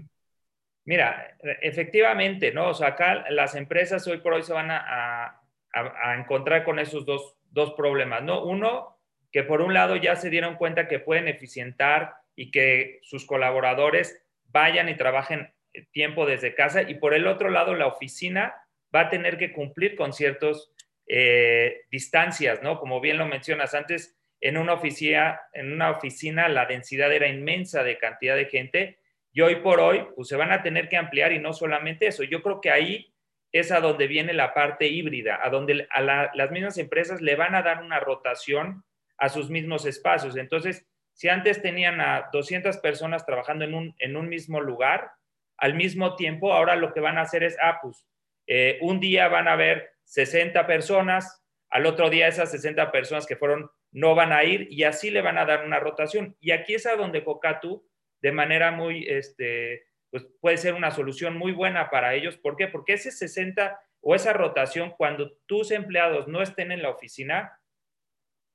Mira, 0.84 1.36
efectivamente, 1.60 2.52
¿no? 2.52 2.70
O 2.70 2.74
sea, 2.74 2.88
acá 2.88 3.26
las 3.30 3.54
empresas 3.54 4.06
hoy 4.08 4.18
por 4.18 4.32
hoy 4.32 4.42
se 4.42 4.52
van 4.52 4.70
a, 4.70 5.40
a 5.72 6.16
encontrar 6.18 6.64
con 6.64 6.80
esos 6.80 7.06
dos, 7.06 7.36
dos 7.50 7.74
problemas, 7.74 8.24
¿no? 8.24 8.42
Uno, 8.44 8.98
que 9.30 9.44
por 9.44 9.60
un 9.60 9.72
lado 9.72 9.94
ya 9.94 10.16
se 10.16 10.30
dieron 10.30 10.56
cuenta 10.56 10.88
que 10.88 10.98
pueden 10.98 11.28
eficientar 11.28 12.14
y 12.34 12.50
que 12.50 12.98
sus 13.02 13.24
colaboradores 13.24 14.20
vayan 14.52 14.88
y 14.88 14.96
trabajen 14.96 15.52
tiempo 15.92 16.26
desde 16.26 16.54
casa 16.54 16.82
y 16.82 16.94
por 16.94 17.14
el 17.14 17.26
otro 17.26 17.50
lado 17.50 17.74
la 17.74 17.86
oficina 17.86 18.54
va 18.94 19.02
a 19.02 19.08
tener 19.08 19.38
que 19.38 19.52
cumplir 19.52 19.96
con 19.96 20.12
ciertas 20.12 20.72
eh, 21.06 21.82
distancias, 21.90 22.62
¿no? 22.62 22.78
Como 22.78 23.00
bien 23.00 23.18
lo 23.18 23.26
mencionas 23.26 23.74
antes, 23.74 24.16
en 24.40 24.56
una, 24.56 24.72
oficina, 24.72 25.40
en 25.52 25.72
una 25.72 25.90
oficina 25.90 26.48
la 26.48 26.66
densidad 26.66 27.12
era 27.12 27.28
inmensa 27.28 27.82
de 27.82 27.98
cantidad 27.98 28.36
de 28.36 28.46
gente 28.46 28.98
y 29.32 29.42
hoy 29.42 29.56
por 29.56 29.80
hoy 29.80 30.06
pues 30.16 30.28
se 30.28 30.36
van 30.36 30.50
a 30.50 30.62
tener 30.62 30.88
que 30.88 30.96
ampliar 30.96 31.32
y 31.32 31.38
no 31.38 31.52
solamente 31.52 32.06
eso, 32.06 32.24
yo 32.24 32.42
creo 32.42 32.60
que 32.60 32.70
ahí 32.70 33.14
es 33.52 33.72
a 33.72 33.80
donde 33.80 34.06
viene 34.06 34.32
la 34.32 34.54
parte 34.54 34.86
híbrida, 34.86 35.40
a 35.42 35.50
donde 35.50 35.86
a 35.90 36.30
las 36.34 36.50
mismas 36.50 36.78
empresas 36.78 37.20
le 37.20 37.34
van 37.34 37.54
a 37.54 37.62
dar 37.62 37.82
una 37.82 37.98
rotación 37.98 38.84
a 39.18 39.28
sus 39.28 39.50
mismos 39.50 39.84
espacios. 39.86 40.36
Entonces, 40.36 40.86
si 41.20 41.28
antes 41.28 41.60
tenían 41.60 42.00
a 42.00 42.30
200 42.32 42.78
personas 42.78 43.26
trabajando 43.26 43.66
en 43.66 43.74
un, 43.74 43.94
en 43.98 44.16
un 44.16 44.26
mismo 44.30 44.58
lugar, 44.58 45.10
al 45.58 45.74
mismo 45.74 46.16
tiempo, 46.16 46.54
ahora 46.54 46.76
lo 46.76 46.94
que 46.94 47.00
van 47.00 47.18
a 47.18 47.20
hacer 47.20 47.42
es, 47.42 47.58
ah, 47.60 47.78
pues, 47.82 48.06
eh, 48.46 48.78
un 48.80 49.00
día 49.00 49.28
van 49.28 49.46
a 49.46 49.52
haber 49.52 49.90
60 50.04 50.66
personas, 50.66 51.44
al 51.68 51.84
otro 51.84 52.08
día 52.08 52.26
esas 52.26 52.50
60 52.50 52.90
personas 52.90 53.26
que 53.26 53.36
fueron 53.36 53.70
no 53.92 54.14
van 54.14 54.32
a 54.32 54.44
ir 54.44 54.66
y 54.70 54.84
así 54.84 55.10
le 55.10 55.20
van 55.20 55.36
a 55.36 55.44
dar 55.44 55.66
una 55.66 55.78
rotación. 55.78 56.38
Y 56.40 56.52
aquí 56.52 56.72
es 56.72 56.86
a 56.86 56.96
donde 56.96 57.22
Cocatu, 57.22 57.86
de 58.22 58.32
manera 58.32 58.70
muy, 58.70 59.06
este, 59.06 59.84
pues 60.10 60.26
puede 60.40 60.56
ser 60.56 60.72
una 60.72 60.90
solución 60.90 61.36
muy 61.36 61.52
buena 61.52 61.90
para 61.90 62.14
ellos. 62.14 62.38
¿Por 62.38 62.56
qué? 62.56 62.66
Porque 62.66 62.94
ese 62.94 63.10
60 63.10 63.78
o 64.00 64.14
esa 64.14 64.32
rotación, 64.32 64.94
cuando 64.96 65.32
tus 65.44 65.70
empleados 65.70 66.28
no 66.28 66.40
estén 66.40 66.72
en 66.72 66.80
la 66.80 66.88
oficina, 66.88 67.59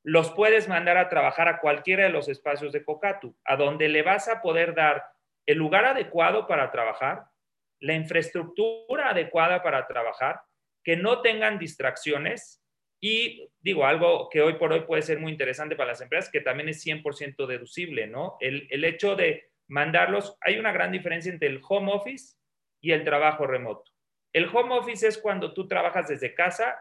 los 0.06 0.30
puedes 0.32 0.68
mandar 0.68 0.98
a 0.98 1.10
trabajar 1.10 1.48
a 1.48 1.60
cualquiera 1.60 2.04
de 2.04 2.12
los 2.12 2.30
espacios 2.30 2.72
de 2.72 2.86
Cocatu, 2.86 3.36
a 3.44 3.56
donde 3.56 3.90
le 3.90 4.04
vas 4.04 4.28
a 4.28 4.40
poder 4.40 4.76
dar 4.76 5.04
el 5.48 5.58
lugar 5.58 5.84
adecuado 5.84 6.46
para 6.46 6.70
trabajar, 6.72 7.26
la 7.80 7.96
infraestructura 7.96 9.10
adecuada 9.10 9.64
para 9.64 9.88
trabajar, 9.88 10.42
que 10.84 10.96
no 10.96 11.22
tengan 11.22 11.58
distracciones 11.58 12.64
y 13.02 13.50
digo, 13.60 13.86
algo 13.86 14.30
que 14.30 14.44
hoy 14.44 14.54
por 14.54 14.72
hoy 14.72 14.82
puede 14.82 15.02
ser 15.02 15.20
muy 15.20 15.32
interesante 15.32 15.76
para 15.76 15.90
las 15.90 16.02
empresas, 16.02 16.32
que 16.32 16.42
también 16.42 16.70
es 16.70 16.86
100% 16.86 17.48
deducible, 17.48 18.06
¿no? 18.06 18.38
El, 18.40 18.68
el 18.70 18.86
hecho 18.86 19.16
de 19.16 19.50
mandarlos, 19.68 20.38
hay 20.42 20.60
una 20.60 20.72
gran 20.72 20.92
diferencia 20.92 21.32
entre 21.32 21.48
el 21.48 21.62
home 21.68 21.92
office 21.92 22.36
y 22.80 22.92
el 22.92 23.04
trabajo 23.04 23.48
remoto. 23.48 23.92
El 24.32 24.56
home 24.56 24.76
office 24.76 25.08
es 25.08 25.18
cuando 25.18 25.52
tú 25.52 25.68
trabajas 25.68 26.08
desde 26.10 26.36
casa, 26.36 26.78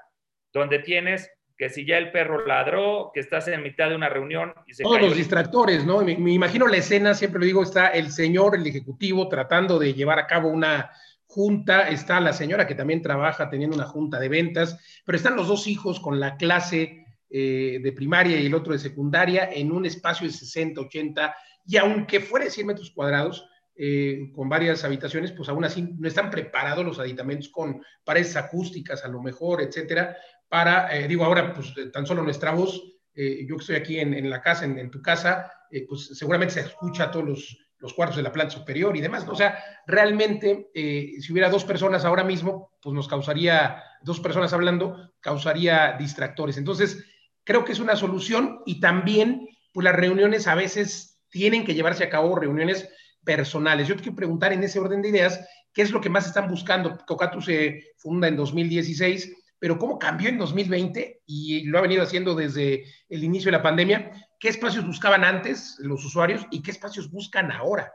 donde 0.53 0.79
tienes 0.81 1.34
que 1.57 1.69
si 1.69 1.87
ya 1.87 1.99
el 1.99 2.11
perro 2.11 2.47
ladró, 2.47 3.11
que 3.15 3.21
estás 3.21 3.47
en 3.49 3.63
mitad 3.63 3.89
de 3.89 3.97
una 3.97 4.09
reunión 4.09 4.53
y 4.67 4.75
se 4.75 4.83
Todos 4.83 5.01
los 5.01 5.17
distractores, 5.17 5.85
¿no? 5.85 6.03
Me, 6.03 6.13
imagino 6.13 6.67
la 6.67 6.79
escena, 6.79 7.15
siempre 7.15 7.41
lo 7.41 7.47
digo, 7.47 7.63
está 7.63 7.89
el 7.89 8.11
señor, 8.11 8.57
el 8.57 8.67
ejecutivo, 8.67 9.29
tratando 9.29 9.79
de 9.79 9.95
llevar 9.95 10.19
a 10.19 10.27
cabo 10.27 10.49
una 10.49 10.91
junta, 11.27 11.89
está 11.89 12.21
la 12.21 12.33
señora 12.33 12.67
que 12.67 12.75
también 12.75 13.03
trabaja 13.03 13.49
teniendo 13.49 13.77
una 13.77 13.87
junta 13.87 14.19
de 14.19 14.29
ventas, 14.29 14.79
pero 15.05 15.17
están 15.17 15.37
los 15.37 15.49
dos 15.49 15.67
hijos 15.67 16.01
con 16.01 16.19
la 16.19 16.37
clase 16.37 17.05
eh, 17.31 17.81
de 17.83 17.93
primaria 17.93 18.41
y 18.41 18.47
el 18.47 18.55
otro 18.55 18.73
de 18.73 18.79
secundaria 18.79 19.49
en 19.53 19.73
un 19.73 19.87
espacio 19.87 20.27
de 20.27 20.33
60, 20.33 20.81
80, 20.81 21.35
y 21.67 21.77
aunque 21.77 22.21
fuera 22.21 22.47
de 22.47 22.51
100 22.51 22.67
metros 22.67 22.91
cuadrados, 22.91 23.49
eh, 23.77 24.31
con 24.33 24.49
varias 24.49 24.85
habitaciones, 24.85 25.33
pues 25.33 25.49
aún 25.49 25.65
así 25.65 25.83
no 25.99 26.07
están 26.07 26.31
preparados 26.31 26.85
los 26.85 27.01
aditamentos 27.01 27.49
con 27.49 27.83
paredes 28.05 28.37
acústicas 28.37 29.05
a 29.05 29.09
lo 29.09 29.21
mejor, 29.21 29.63
etcétera, 29.63 30.17
para, 30.55 30.97
eh, 30.97 31.09
digo 31.09 31.25
ahora, 31.25 31.53
pues 31.53 31.75
eh, 31.77 31.87
tan 31.87 32.07
solo 32.07 32.23
nuestra 32.23 32.53
voz, 32.53 32.81
yo 33.17 33.57
que 33.57 33.61
estoy 33.61 33.75
aquí 33.75 33.99
en, 33.99 34.31
la 34.31 34.41
casa, 34.41 34.65
en, 34.65 34.89
tu 34.91 35.03
casa, 35.03 35.51
pues 35.89 36.17
seguramente 36.17 36.55
se 36.55 36.61
escucha 36.61 37.05
a 37.05 37.11
todos 37.11 37.25
los, 37.25 37.59
los, 37.79 37.93
cuartos 37.93 38.17
de 38.17 38.23
la 38.23 38.31
planta 38.33 38.55
superior 38.55 38.97
y 38.97 39.01
demás, 39.01 39.25
o 39.29 39.35
sea, 39.35 39.57
realmente, 39.85 40.71
si 40.75 41.33
hubiera 41.33 41.49
dos 41.49 41.65
personas 41.65 42.05
ahora 42.05 42.23
mismo, 42.23 42.73
pues 42.81 42.95
nos 42.95 43.09
causaría, 43.09 43.83
dos 44.03 44.21
personas 44.21 44.53
hablando, 44.53 45.13
causaría 45.21 45.97
distractores. 45.97 46.57
Entonces, 46.57 47.05
creo 47.45 47.65
que 47.65 47.73
es 47.73 47.81
una 47.81 47.97
solución 47.97 48.61
y 48.65 48.81
también, 48.81 49.49
pues 49.73 49.85
las 49.85 49.97
reuniones 49.97 50.47
a 50.47 50.55
veces 50.55 51.21
tienen 51.31 51.65
que 51.65 51.75
llevarse 51.75 52.05
a 52.05 52.11
cabo 52.11 52.37
reuniones 52.37 52.89
personales. 53.25 53.89
Yo 53.89 53.97
te 53.97 54.03
quiero 54.03 54.17
preguntar 54.17 54.53
en 54.53 54.63
ese 54.63 54.79
orden 54.79 55.03
de 55.03 55.09
ideas, 55.09 55.45
¿qué 55.73 55.83
es 55.83 55.91
lo 55.91 56.01
que 56.01 56.11
más 56.11 56.27
están 56.27 56.49
buscando? 56.49 56.97
Cocatu 57.07 57.41
se 57.41 57.95
funda 57.97 58.29
en 58.29 58.37
2016, 58.37 59.33
pero 59.65 59.79
¿cómo 59.79 59.99
cambió 59.99 60.29
en 60.29 60.37
2020? 60.37 61.23
Y 61.25 61.65
lo 61.65 61.79
ha 61.79 61.81
venido 61.81 62.03
haciendo 62.03 62.35
desde 62.35 62.85
el 63.09 63.25
inicio 63.25 63.47
de 63.47 63.57
la 63.57 63.63
pandemia. 63.63 64.11
¿Qué 64.39 64.51
espacios 64.51 64.87
buscaban 64.87 65.25
antes 65.25 65.79
los 65.79 66.05
usuarios 66.05 66.47
y 66.51 66.63
qué 66.63 66.71
espacios 66.71 67.11
buscan 67.11 67.51
ahora? 67.51 67.95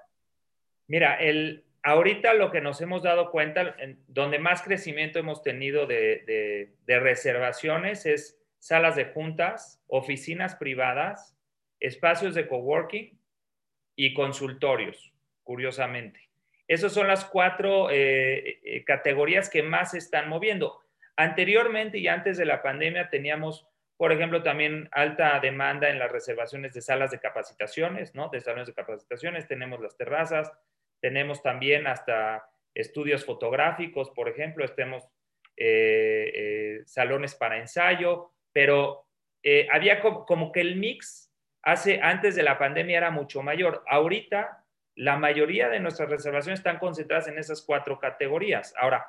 Mira, 0.87 1.17
el, 1.17 1.65
ahorita 1.83 2.33
lo 2.33 2.49
que 2.49 2.59
nos 2.59 2.81
hemos 2.81 3.03
dado 3.03 3.29
cuenta, 3.29 3.75
en 3.77 4.03
donde 4.07 4.39
más 4.39 4.63
crecimiento 4.63 5.19
hemos 5.19 5.43
tenido 5.43 5.85
de, 5.85 6.73
reservaciones 6.87 8.07
es 8.07 8.41
salas 8.57 8.95
de 8.95 9.05
juntas, 9.05 9.79
oficinas 9.85 10.55
privadas, 10.55 11.37
espacios 11.79 12.33
de 12.33 12.47
coworking 12.47 13.15
y 13.95 14.15
consultorios 14.15 15.13
curiosamente. 15.43 16.31
Esas 16.67 16.93
son 16.93 17.07
las 17.07 17.25
cuatro 17.25 17.91
eh, 17.91 18.59
eh, 18.63 18.83
categorías 18.85 19.51
que 19.51 19.61
más 19.61 19.91
se 19.91 19.99
están 19.99 20.29
moviendo. 20.29 20.88
Anteriormente 21.19 21.97
y 21.97 22.07
antes 22.07 22.37
de 22.37 22.45
la 22.45 22.61
pandemia 22.61 23.09
teníamos 23.09 23.69
por 23.99 24.13
ejemplo, 24.13 24.41
también 24.43 24.87
alta 24.93 25.37
demanda 25.41 25.89
en 25.89 25.99
las 25.99 26.09
reservaciones 26.09 26.73
de 26.73 26.81
salas 26.81 27.11
de 27.11 27.19
capacitaciones, 27.19 28.15
¿no? 28.15 28.29
De 28.29 28.39
salones 28.39 28.67
de 28.67 28.73
capacitaciones, 28.73 29.45
tenemos 29.45 29.81
las 29.81 29.97
terrazas, 29.97 30.49
tenemos 31.01 31.43
también 31.43 31.85
hasta 31.85 32.49
estudios 32.73 33.25
fotográficos, 33.25 34.09
por 34.11 34.29
ejemplo, 34.29 34.65
tenemos 34.69 35.03
eh, 35.57 36.31
eh, 36.33 36.81
salones 36.85 37.35
para 37.35 37.57
ensayo, 37.57 38.31
pero 38.53 39.05
eh, 39.43 39.67
había 39.69 39.99
como, 39.99 40.53
que 40.53 40.61
el 40.61 40.77
mix 40.77 41.33
hace, 41.61 41.99
antes 42.01 42.37
de 42.37 42.43
la 42.43 42.57
pandemia 42.57 42.99
era 42.99 43.11
mucho 43.11 43.43
mayor. 43.43 43.83
Ahorita 43.85 44.63
la 44.95 45.17
mayoría 45.17 45.67
de 45.67 45.81
nuestras 45.81 46.09
reservaciones 46.09 46.61
están 46.61 46.79
concentradas 46.79 47.27
en 47.27 47.37
esas 47.37 47.61
cuatro 47.63 47.99
categorías. 47.99 48.73
Ahora, 48.77 49.07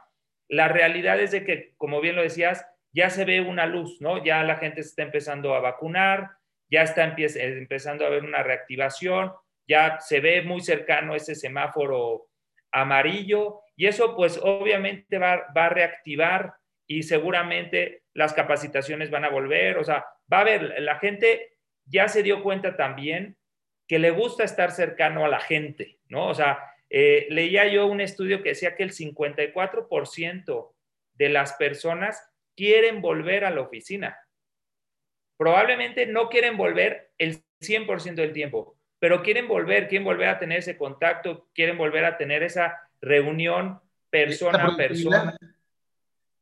la 0.51 0.67
realidad 0.69 1.21
es 1.21 1.31
de 1.31 1.45
que, 1.45 1.75
como 1.77 2.01
bien 2.01 2.17
lo 2.17 2.23
decías, 2.23 2.67
ya 2.93 3.09
se 3.09 3.25
ve 3.25 3.41
una 3.41 3.67
luz, 3.67 4.01
¿no? 4.01 4.23
Ya 4.23 4.43
la 4.43 4.57
gente 4.57 4.83
se 4.83 4.91
está 4.91 5.03
empezando 5.03 5.55
a 5.55 5.61
vacunar, 5.61 6.31
ya 6.69 6.83
está 6.83 7.05
empezando 7.05 8.05
a 8.05 8.09
haber 8.09 8.25
una 8.25 8.43
reactivación, 8.43 9.33
ya 9.69 10.01
se 10.01 10.19
ve 10.21 10.43
muy 10.43 10.61
cercano 10.61 11.15
ese 11.15 11.37
semáforo 11.37 12.27
amarillo 12.73 13.61
y 13.77 13.87
eso 13.87 14.17
pues 14.17 14.41
obviamente 14.43 15.19
va, 15.19 15.47
va, 15.57 15.67
a 15.67 15.71
reactivar 15.71 16.55
y 16.87 17.05
seguramente 17.05 18.03
las 18.15 18.33
capacitaciones 18.33 19.11
van 19.11 19.25
a 19.25 19.31
volver, 19.31 19.79
o 19.79 19.85
sea, 19.85 20.05
va 20.33 20.39
a 20.39 20.41
haber, 20.41 20.81
la 20.83 20.99
gente 20.99 21.57
ya 21.85 22.09
se 22.09 22.25
dio 22.25 22.43
cuenta 22.43 22.77
también 22.77 23.37
que 23.87 24.01
le 24.01 24.11
gusta 24.11 24.43
estar 24.45 24.73
cercano 24.73 25.25
a 25.25 25.29
la 25.29 25.41
gente, 25.41 25.99
¿no? 26.09 26.29
O 26.29 26.35
sea, 26.35 26.70
eh, 26.91 27.29
leía 27.31 27.69
yo 27.69 27.87
un 27.87 28.01
estudio 28.01 28.43
que 28.43 28.51
decía 28.51 28.75
que 28.75 28.83
el 28.83 28.93
54% 28.93 30.73
de 31.15 31.29
las 31.29 31.53
personas 31.55 32.29
quieren 32.57 33.01
volver 33.01 33.45
a 33.45 33.51
la 33.51 33.61
oficina. 33.61 34.19
Probablemente 35.37 36.07
no 36.07 36.29
quieren 36.29 36.57
volver 36.57 37.13
el 37.17 37.43
100% 37.63 38.15
del 38.15 38.33
tiempo, 38.33 38.77
pero 38.99 39.23
quieren 39.23 39.47
volver, 39.47 39.89
quieren 39.89 40.05
volver 40.05 40.29
a 40.29 40.39
tener 40.39 40.59
ese 40.59 40.77
contacto, 40.77 41.49
quieren 41.55 41.79
volver 41.79 42.05
a 42.05 42.19
tener 42.19 42.43
esa 42.43 42.91
reunión 43.01 43.81
persona 44.11 44.67
a 44.67 44.77
persona, 44.77 45.37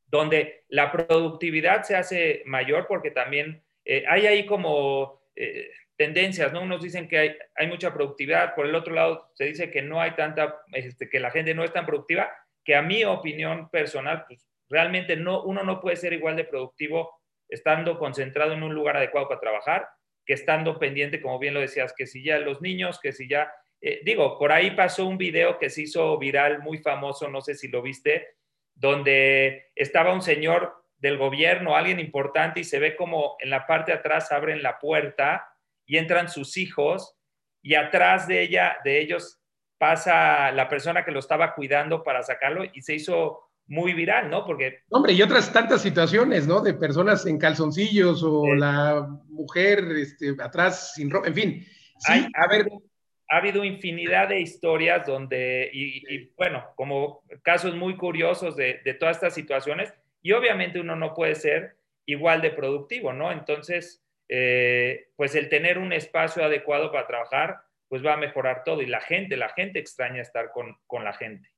donde 0.06 0.64
la 0.68 0.90
productividad 0.90 1.82
se 1.82 1.94
hace 1.94 2.42
mayor 2.46 2.86
porque 2.88 3.10
también 3.10 3.62
eh, 3.84 4.04
hay 4.08 4.26
ahí 4.26 4.46
como 4.46 5.17
eh, 5.40 5.70
tendencias, 5.96 6.52
¿no? 6.52 6.62
Unos 6.62 6.82
dicen 6.82 7.08
que 7.08 7.36
hay, 7.54 7.66
mucha 7.66 7.92
productividad, 7.92 8.54
por 8.54 8.66
el 8.66 8.74
otro 8.74 8.94
lado 8.94 9.30
se 9.34 9.44
dice 9.44 9.70
que 9.70 9.82
no 9.82 10.00
hay 10.00 10.12
tanta, 10.12 10.60
este, 10.72 11.08
que 11.08 11.20
la 11.20 11.30
gente 11.30 11.54
no 11.54 11.64
es 11.64 11.72
tan 11.72 11.86
productiva, 11.86 12.30
que 12.64 12.74
a 12.74 12.82
mi 12.82 13.04
opinión 13.04 13.70
personal, 13.70 14.24
pues 14.26 14.48
Realmente 14.68 15.16
no, 15.16 15.42
uno 15.42 15.62
no 15.62 15.80
puede 15.80 15.96
ser 15.96 16.12
igual 16.12 16.36
de 16.36 16.44
productivo 16.44 17.10
estando 17.48 17.98
concentrado 17.98 18.52
en 18.52 18.62
un 18.62 18.74
lugar 18.74 18.96
adecuado 18.96 19.28
para 19.28 19.40
trabajar 19.40 19.88
que 20.26 20.34
estando 20.34 20.78
pendiente, 20.78 21.22
como 21.22 21.38
bien 21.38 21.54
lo 21.54 21.60
decías, 21.60 21.94
que 21.96 22.06
si 22.06 22.22
ya 22.22 22.38
los 22.38 22.60
niños, 22.60 23.00
que 23.00 23.12
si 23.12 23.26
ya, 23.26 23.50
eh, 23.80 24.00
digo, 24.04 24.38
por 24.38 24.52
ahí 24.52 24.72
pasó 24.72 25.06
un 25.06 25.16
video 25.16 25.58
que 25.58 25.70
se 25.70 25.82
hizo 25.82 26.18
viral, 26.18 26.58
muy 26.58 26.78
famoso, 26.78 27.30
no 27.30 27.40
sé 27.40 27.54
si 27.54 27.68
lo 27.68 27.80
viste, 27.80 28.28
donde 28.74 29.70
estaba 29.74 30.12
un 30.12 30.20
señor 30.20 30.77
del 30.98 31.16
gobierno, 31.16 31.76
alguien 31.76 32.00
importante, 32.00 32.60
y 32.60 32.64
se 32.64 32.78
ve 32.78 32.96
como 32.96 33.36
en 33.40 33.50
la 33.50 33.66
parte 33.66 33.92
de 33.92 33.98
atrás 33.98 34.32
abren 34.32 34.62
la 34.62 34.78
puerta 34.78 35.48
y 35.86 35.96
entran 35.96 36.28
sus 36.28 36.56
hijos, 36.56 37.16
y 37.62 37.74
atrás 37.74 38.28
de 38.28 38.42
ella, 38.42 38.78
de 38.84 39.00
ellos, 39.00 39.40
pasa 39.78 40.50
la 40.52 40.68
persona 40.68 41.04
que 41.04 41.12
lo 41.12 41.20
estaba 41.20 41.54
cuidando 41.54 42.02
para 42.02 42.22
sacarlo 42.22 42.64
y 42.72 42.82
se 42.82 42.94
hizo 42.94 43.48
muy 43.68 43.92
viral, 43.92 44.30
¿no? 44.30 44.44
Porque... 44.44 44.80
Hombre, 44.90 45.12
y 45.12 45.22
otras 45.22 45.52
tantas 45.52 45.82
situaciones, 45.82 46.46
¿no? 46.46 46.60
De 46.60 46.74
personas 46.74 47.26
en 47.26 47.38
calzoncillos 47.38 48.22
o 48.24 48.54
la 48.54 49.06
mujer 49.28 49.84
este, 49.96 50.34
atrás 50.42 50.94
sin 50.94 51.10
ropa, 51.10 51.28
en 51.28 51.34
fin. 51.34 51.66
Sí, 51.98 52.26
ha, 52.34 52.44
Habido, 52.44 52.82
ha 53.28 53.36
habido 53.36 53.64
infinidad 53.64 54.28
de 54.28 54.40
historias 54.40 55.06
donde, 55.06 55.70
y, 55.72 56.30
bueno, 56.36 56.64
como 56.76 57.22
casos 57.42 57.74
muy 57.74 57.96
curiosos 57.96 58.56
de, 58.56 58.80
de, 58.84 58.94
todas 58.94 59.16
estas 59.16 59.34
situaciones, 59.34 59.92
y 60.22 60.32
obviamente 60.32 60.80
uno 60.80 60.96
no 60.96 61.14
puede 61.14 61.34
ser 61.34 61.76
igual 62.06 62.40
de 62.40 62.50
productivo, 62.50 63.12
¿no? 63.12 63.30
Entonces, 63.32 64.04
eh, 64.28 65.08
pues 65.16 65.34
el 65.34 65.48
tener 65.48 65.78
un 65.78 65.92
espacio 65.92 66.44
adecuado 66.44 66.90
para 66.90 67.06
trabajar, 67.06 67.58
pues 67.88 68.04
va 68.04 68.14
a 68.14 68.18
mejorar 68.18 68.62
todo. 68.64 68.82
Y 68.82 68.86
la 68.86 69.00
gente, 69.00 69.36
la 69.36 69.48
gente 69.50 69.78
extraña 69.78 70.22
estar 70.22 70.50
con, 70.52 70.76
con 70.86 71.04
la 71.04 71.12
gente. 71.12 71.48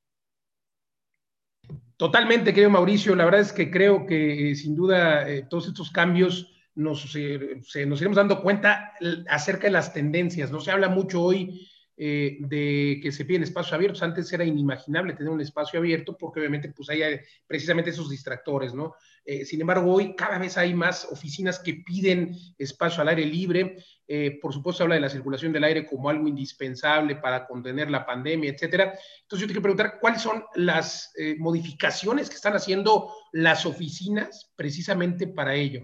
Totalmente, 2.01 2.55
querido 2.55 2.71
Mauricio. 2.71 3.15
La 3.15 3.27
verdad 3.27 3.43
es 3.43 3.53
que 3.53 3.71
creo 3.71 4.07
que 4.07 4.53
eh, 4.53 4.55
sin 4.55 4.75
duda 4.75 5.29
eh, 5.29 5.45
todos 5.51 5.69
estos 5.69 5.91
cambios 5.91 6.51
nos, 6.75 7.15
eh, 7.15 7.61
nos 7.87 8.01
iremos 8.01 8.17
dando 8.17 8.41
cuenta 8.41 8.95
acerca 9.29 9.67
de 9.67 9.73
las 9.73 9.93
tendencias. 9.93 10.51
No 10.51 10.61
se 10.61 10.71
habla 10.71 10.89
mucho 10.89 11.23
hoy 11.23 11.69
de 12.03 12.99
que 13.03 13.13
se 13.13 13.27
piden 13.27 13.43
espacios 13.43 13.75
abiertos. 13.75 14.03
Antes 14.03 14.33
era 14.33 14.43
inimaginable 14.43 15.13
tener 15.13 15.31
un 15.31 15.41
espacio 15.43 15.79
abierto 15.79 16.17
porque 16.17 16.41
obviamente 16.41 16.73
pues 16.75 16.89
hay 16.89 17.21
precisamente 17.47 17.91
esos 17.91 18.09
distractores, 18.09 18.73
¿no? 18.73 18.95
Eh, 19.25 19.45
sin 19.45 19.61
embargo, 19.61 19.93
hoy 19.93 20.17
cada 20.17 20.39
vez 20.39 20.57
hay 20.57 20.75
más 20.75 21.07
oficinas 21.11 21.59
que 21.59 21.75
piden 21.75 22.35
espacio 22.59 23.03
al 23.03 23.09
aire 23.09 23.27
libre. 23.27 23.77
Eh, 24.09 24.39
por 24.41 24.53
supuesto, 24.53 24.83
habla 24.83 24.97
de 24.97 25.03
la 25.03 25.11
circulación 25.11 25.53
del 25.53 25.65
aire 25.65 25.87
como 25.87 26.09
algo 26.09 26.27
indispensable 26.27 27.17
para 27.17 27.47
contener 27.47 27.91
la 27.91 28.05
pandemia, 28.05 28.51
etcétera. 28.51 28.95
Entonces, 29.23 29.41
yo 29.41 29.47
te 29.47 29.53
quiero 29.53 29.63
preguntar 29.63 29.99
cuáles 30.01 30.23
son 30.23 30.43
las 30.55 31.13
eh, 31.17 31.37
modificaciones 31.39 32.29
que 32.29 32.37
están 32.37 32.55
haciendo 32.55 33.13
las 33.33 33.67
oficinas 33.67 34.53
precisamente 34.57 35.27
para 35.27 35.55
ello 35.55 35.83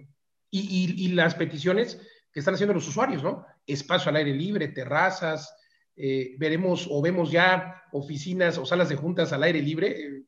y, 0.50 1.08
las 1.08 1.34
peticiones 1.34 2.00
que 2.32 2.40
están 2.40 2.54
haciendo 2.54 2.74
los 2.74 2.88
usuarios, 2.88 3.22
¿no? 3.22 3.44
Espacio 3.66 4.08
al 4.08 4.16
aire 4.16 4.32
libre, 4.32 4.68
terrazas. 4.68 5.54
Veremos 5.96 6.86
o 6.90 7.00
vemos 7.00 7.30
ya 7.30 7.84
oficinas 7.92 8.58
o 8.58 8.66
salas 8.66 8.88
de 8.88 8.96
juntas 8.96 9.32
al 9.32 9.42
aire 9.42 9.60
libre. 9.60 10.22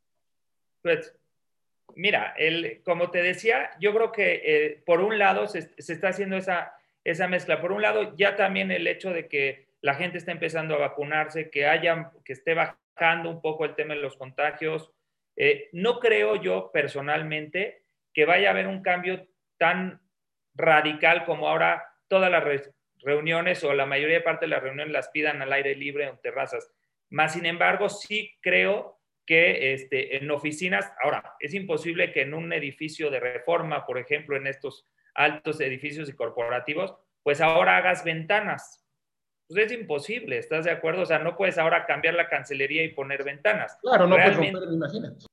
Pues 0.83 1.15
mira, 1.95 2.35
como 2.85 3.11
te 3.11 3.23
decía, 3.23 3.71
yo 3.81 3.93
creo 3.93 4.13
que 4.13 4.43
eh, 4.45 4.83
por 4.87 5.01
un 5.01 5.19
lado 5.19 5.47
se, 5.47 5.71
está 5.77 6.09
haciendo 6.09 6.37
esa, 6.37 6.73
esa 7.05 7.29
mezcla. 7.29 7.61
Por 7.61 7.73
un 7.73 7.83
lado, 7.83 8.15
ya 8.17 8.37
también 8.37 8.71
el 8.71 8.87
hecho 8.87 9.11
de 9.11 9.29
que 9.29 9.69
la 9.81 9.95
gente 9.95 10.19
está 10.19 10.33
empezando 10.33 10.75
a 10.75 10.79
vacunarse, 10.79 11.51
que 11.51 11.67
haya, 11.67 12.11
que 12.25 12.33
esté 12.33 12.55
bajando 12.55 13.31
un 13.31 13.41
poco 13.41 13.65
el 13.65 13.75
tema 13.75 13.95
de 13.95 14.01
los 14.01 14.17
contagios. 14.17 14.93
Eh, 15.37 15.69
no 15.73 16.01
creo 16.01 16.37
yo 16.37 16.71
personalmente 16.73 17.83
que 18.13 18.25
vaya 18.25 18.49
a 18.49 18.53
haber 18.53 18.67
un 18.67 18.83
cambio 18.83 19.29
tan 19.57 20.01
radical 20.55 21.25
como 21.25 21.49
ahora 21.49 21.85
todas 22.09 22.31
las 22.31 22.43
reuniones 23.03 23.63
o 23.65 23.73
la 23.75 23.87
mayoría 23.87 24.17
de 24.17 24.23
parte 24.23 24.47
de 24.47 24.51
las 24.51 24.63
reuniones 24.63 24.93
las 24.93 25.09
pidan 25.09 25.43
al 25.43 25.53
aire 25.53 25.75
libre 25.75 26.07
o 26.07 26.11
en 26.11 26.19
terrazas. 26.19 26.73
Más 27.11 27.33
sin 27.33 27.47
embargo, 27.47 27.89
sí 27.89 28.37
creo 28.41 29.01
que 29.27 29.75
este, 29.75 30.17
en 30.17 30.31
oficinas, 30.31 30.91
ahora, 31.03 31.35
es 31.41 31.53
imposible 31.55 32.13
que 32.13 32.23
en 32.23 32.35
un 32.35 32.53
edificio 32.53 33.11
de 33.11 33.21
reforma, 33.21 33.85
por 33.85 33.99
ejemplo, 33.99 34.37
en 34.37 34.47
estos 34.47 34.87
altos 35.15 35.61
edificios 35.61 36.09
y 36.09 36.15
corporativos, 36.15 36.95
pues 37.23 37.41
ahora 37.41 37.77
hagas 37.77 38.05
ventanas. 38.05 38.87
Pues 39.47 39.67
es 39.67 39.73
imposible, 39.73 40.39
¿estás 40.39 40.65
de 40.65 40.71
acuerdo? 40.71 41.03
O 41.03 41.07
sea, 41.07 41.19
no 41.19 41.37
puedes 41.37 41.59
ahora 41.59 41.87
cambiar 41.87 42.15
la 42.15 42.29
cancelería 42.29 42.85
y 42.85 42.95
poner 42.95 43.25
ventanas. 43.25 43.79
Claro, 43.83 44.07
no 44.07 44.17
puedes 44.17 44.37
romper, 44.37 44.63
imagínate. 44.73 45.27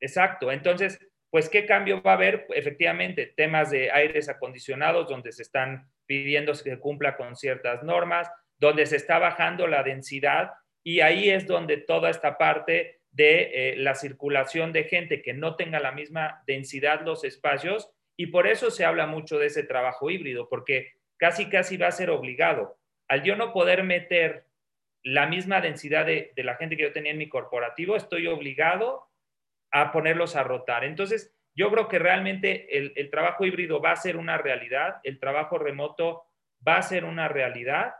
Exacto, 0.00 0.50
entonces, 0.50 0.98
pues, 1.30 1.48
¿qué 1.48 1.64
cambio 1.66 2.02
va 2.02 2.12
a 2.12 2.14
haber? 2.14 2.46
Efectivamente, 2.50 3.32
temas 3.36 3.70
de 3.70 3.90
aires 3.90 4.28
acondicionados, 4.28 5.08
donde 5.08 5.32
se 5.32 5.42
están 5.42 5.88
pidiendo 6.06 6.52
que 6.62 6.78
cumpla 6.78 7.16
con 7.16 7.36
ciertas 7.36 7.82
normas, 7.82 8.30
donde 8.58 8.86
se 8.86 8.96
está 8.96 9.18
bajando 9.18 9.66
la 9.66 9.82
densidad, 9.82 10.50
y 10.82 11.00
ahí 11.00 11.30
es 11.30 11.46
donde 11.46 11.76
toda 11.76 12.10
esta 12.10 12.36
parte 12.36 13.00
de 13.12 13.72
eh, 13.72 13.76
la 13.76 13.94
circulación 13.94 14.72
de 14.72 14.84
gente 14.84 15.22
que 15.22 15.34
no 15.34 15.56
tenga 15.56 15.80
la 15.80 15.92
misma 15.92 16.42
densidad 16.46 17.02
los 17.02 17.24
espacios 17.24 17.90
y 18.16 18.26
por 18.26 18.46
eso 18.46 18.70
se 18.70 18.84
habla 18.84 19.06
mucho 19.06 19.38
de 19.38 19.46
ese 19.46 19.62
trabajo 19.62 20.10
híbrido, 20.10 20.48
porque 20.48 20.92
casi 21.16 21.48
casi 21.48 21.76
va 21.76 21.88
a 21.88 21.92
ser 21.92 22.10
obligado. 22.10 22.78
Al 23.08 23.22
yo 23.22 23.34
no 23.34 23.52
poder 23.52 23.82
meter 23.82 24.44
la 25.02 25.26
misma 25.26 25.60
densidad 25.60 26.06
de, 26.06 26.32
la 26.36 26.56
gente 26.56 26.76
que 26.76 26.82
yo 26.82 26.92
tenía 26.92 27.12
en 27.12 27.18
mi 27.18 27.28
corporativo, 27.28 27.96
estoy 27.96 28.26
obligado 28.26 29.08
a 29.70 29.92
ponerlos 29.92 30.36
a 30.36 30.42
rotar. 30.42 30.84
Entonces, 30.84 31.34
yo 31.54 31.70
creo 31.70 31.88
que 31.88 31.98
realmente 31.98 32.78
el, 32.78 33.10
trabajo 33.10 33.44
híbrido 33.44 33.80
va 33.80 33.92
a 33.92 33.96
ser 33.96 34.16
una 34.16 34.38
realidad, 34.38 35.00
el 35.04 35.18
trabajo 35.18 35.58
remoto 35.58 36.24
va 36.66 36.76
a 36.76 36.82
ser 36.82 37.04
una 37.04 37.28
realidad, 37.28 37.94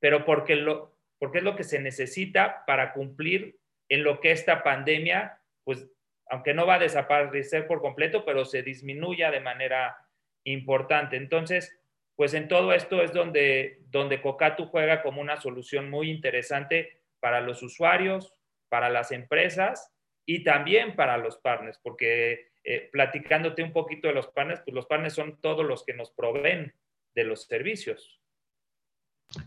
pero 0.00 0.24
porque, 0.24 0.56
lo, 0.56 0.96
porque 1.18 1.38
es 1.38 1.44
lo 1.44 1.56
que 1.56 1.64
se 1.64 1.80
necesita 1.80 2.64
para 2.66 2.92
cumplir 2.92 3.58
en 3.88 4.04
lo 4.04 4.20
que 4.20 4.30
esta 4.30 4.62
pandemia, 4.62 5.40
pues, 5.64 5.86
aunque 6.30 6.54
no 6.54 6.66
va 6.66 6.74
a 6.74 6.78
desaparecer 6.80 7.66
por 7.66 7.80
completo, 7.80 8.24
pero 8.24 8.44
se 8.44 8.62
disminuya 8.62 9.30
de 9.30 9.40
manera 9.40 9.96
importante. 10.44 11.16
Entonces, 11.16 11.78
pues 12.16 12.32
en 12.34 12.48
todo 12.48 12.72
esto 12.72 13.02
es 13.02 13.12
donde, 13.12 13.80
donde 13.90 14.22
Cocatu 14.22 14.66
juega 14.66 15.02
como 15.02 15.20
una 15.20 15.36
solución 15.40 15.90
muy 15.90 16.10
interesante 16.10 17.00
para 17.18 17.40
los 17.40 17.62
usuarios, 17.62 18.34
para 18.68 18.88
las 18.88 19.10
empresas 19.10 19.93
y 20.26 20.42
también 20.44 20.96
para 20.96 21.18
los 21.18 21.36
partners, 21.38 21.78
porque 21.82 22.48
eh, 22.64 22.88
platicándote 22.90 23.62
un 23.62 23.72
poquito 23.72 24.08
de 24.08 24.14
los 24.14 24.28
partners, 24.28 24.62
pues 24.64 24.74
los 24.74 24.86
partners 24.86 25.14
son 25.14 25.40
todos 25.40 25.64
los 25.64 25.84
que 25.84 25.94
nos 25.94 26.10
proveen 26.12 26.74
de 27.14 27.24
los 27.24 27.44
servicios. 27.44 28.20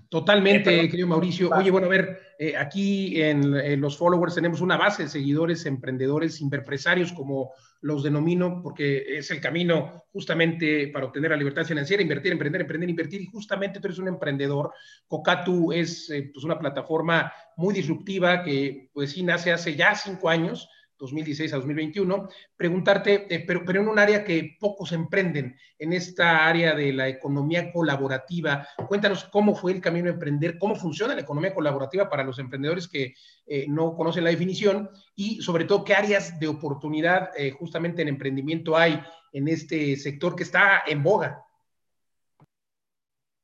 Totalmente, 0.09 0.89
querido 0.89 1.07
Mauricio. 1.07 1.49
Oye, 1.49 1.71
bueno, 1.71 1.87
a 1.87 1.89
ver, 1.89 2.19
eh, 2.39 2.55
aquí 2.57 3.21
en, 3.21 3.79
los 3.79 3.97
followers 3.97 4.35
tenemos 4.35 4.61
una 4.61 4.77
base 4.77 5.03
de 5.03 5.09
seguidores, 5.09 5.65
emprendedores, 5.65 6.41
inverpresarios, 6.41 7.13
como 7.13 7.51
los 7.81 8.03
denomino, 8.03 8.61
porque 8.61 9.17
es 9.17 9.31
el 9.31 9.39
camino 9.39 10.03
justamente 10.11 10.89
para 10.89 11.05
obtener 11.05 11.31
la 11.31 11.37
libertad 11.37 11.65
financiera, 11.65 12.01
invertir, 12.01 12.31
emprender, 12.31 12.61
emprender, 12.61 12.89
invertir, 12.89 13.21
y 13.21 13.25
justamente 13.25 13.79
tú 13.79 13.87
eres 13.87 13.99
un 13.99 14.07
emprendedor. 14.07 14.73
Cocatu 15.07 15.71
es 15.71 16.09
eh, 16.09 16.29
pues 16.33 16.43
una 16.43 16.59
plataforma 16.59 17.31
muy 17.55 17.73
disruptiva 17.73 18.43
que 18.43 18.89
pues 18.93 19.11
sí 19.11 19.23
nace 19.23 19.51
hace 19.51 19.75
ya 19.75 19.95
cinco 19.95 20.29
años, 20.29 20.69
2016 20.97 21.53
a 21.53 21.57
2021, 21.57 22.29
preguntarte, 22.55 23.27
eh, 23.33 23.43
pero, 23.45 23.63
pero 23.65 23.81
en 23.81 23.87
un 23.87 23.99
área 23.99 24.23
que 24.23 24.57
pocos 24.59 24.91
emprenden, 24.91 25.57
en 25.79 25.93
esta 25.93 26.47
área 26.47 26.73
de 26.75 26.91
la 26.93 27.07
economía 27.07 27.71
colaborativa. 27.71 28.67
Cuéntanos 28.87 29.25
cómo 29.25 29.55
fue 29.55 29.73
el 29.73 29.81
camino 29.81 30.07
a 30.07 30.13
emprender, 30.13 30.57
cómo 30.57 30.75
funciona 30.75 31.15
la 31.15 31.21
economía 31.21 31.53
colaborativa 31.53 32.09
para 32.09 32.23
los 32.23 32.39
emprendedores 32.39 32.87
que 32.87 33.13
eh, 33.45 33.65
no 33.67 33.95
conocen 33.95 34.23
la 34.23 34.31
definición 34.31 34.89
y 35.15 35.41
sobre 35.41 35.65
todo 35.65 35.83
qué 35.83 35.93
áreas 35.93 36.39
de 36.39 36.47
oportunidad 36.47 37.29
eh, 37.37 37.51
justamente 37.51 38.01
en 38.01 38.07
emprendimiento 38.07 38.75
hay 38.75 39.01
en 39.31 39.47
este 39.47 39.95
sector 39.97 40.35
que 40.35 40.43
está 40.43 40.83
en 40.87 41.03
boga. 41.03 41.43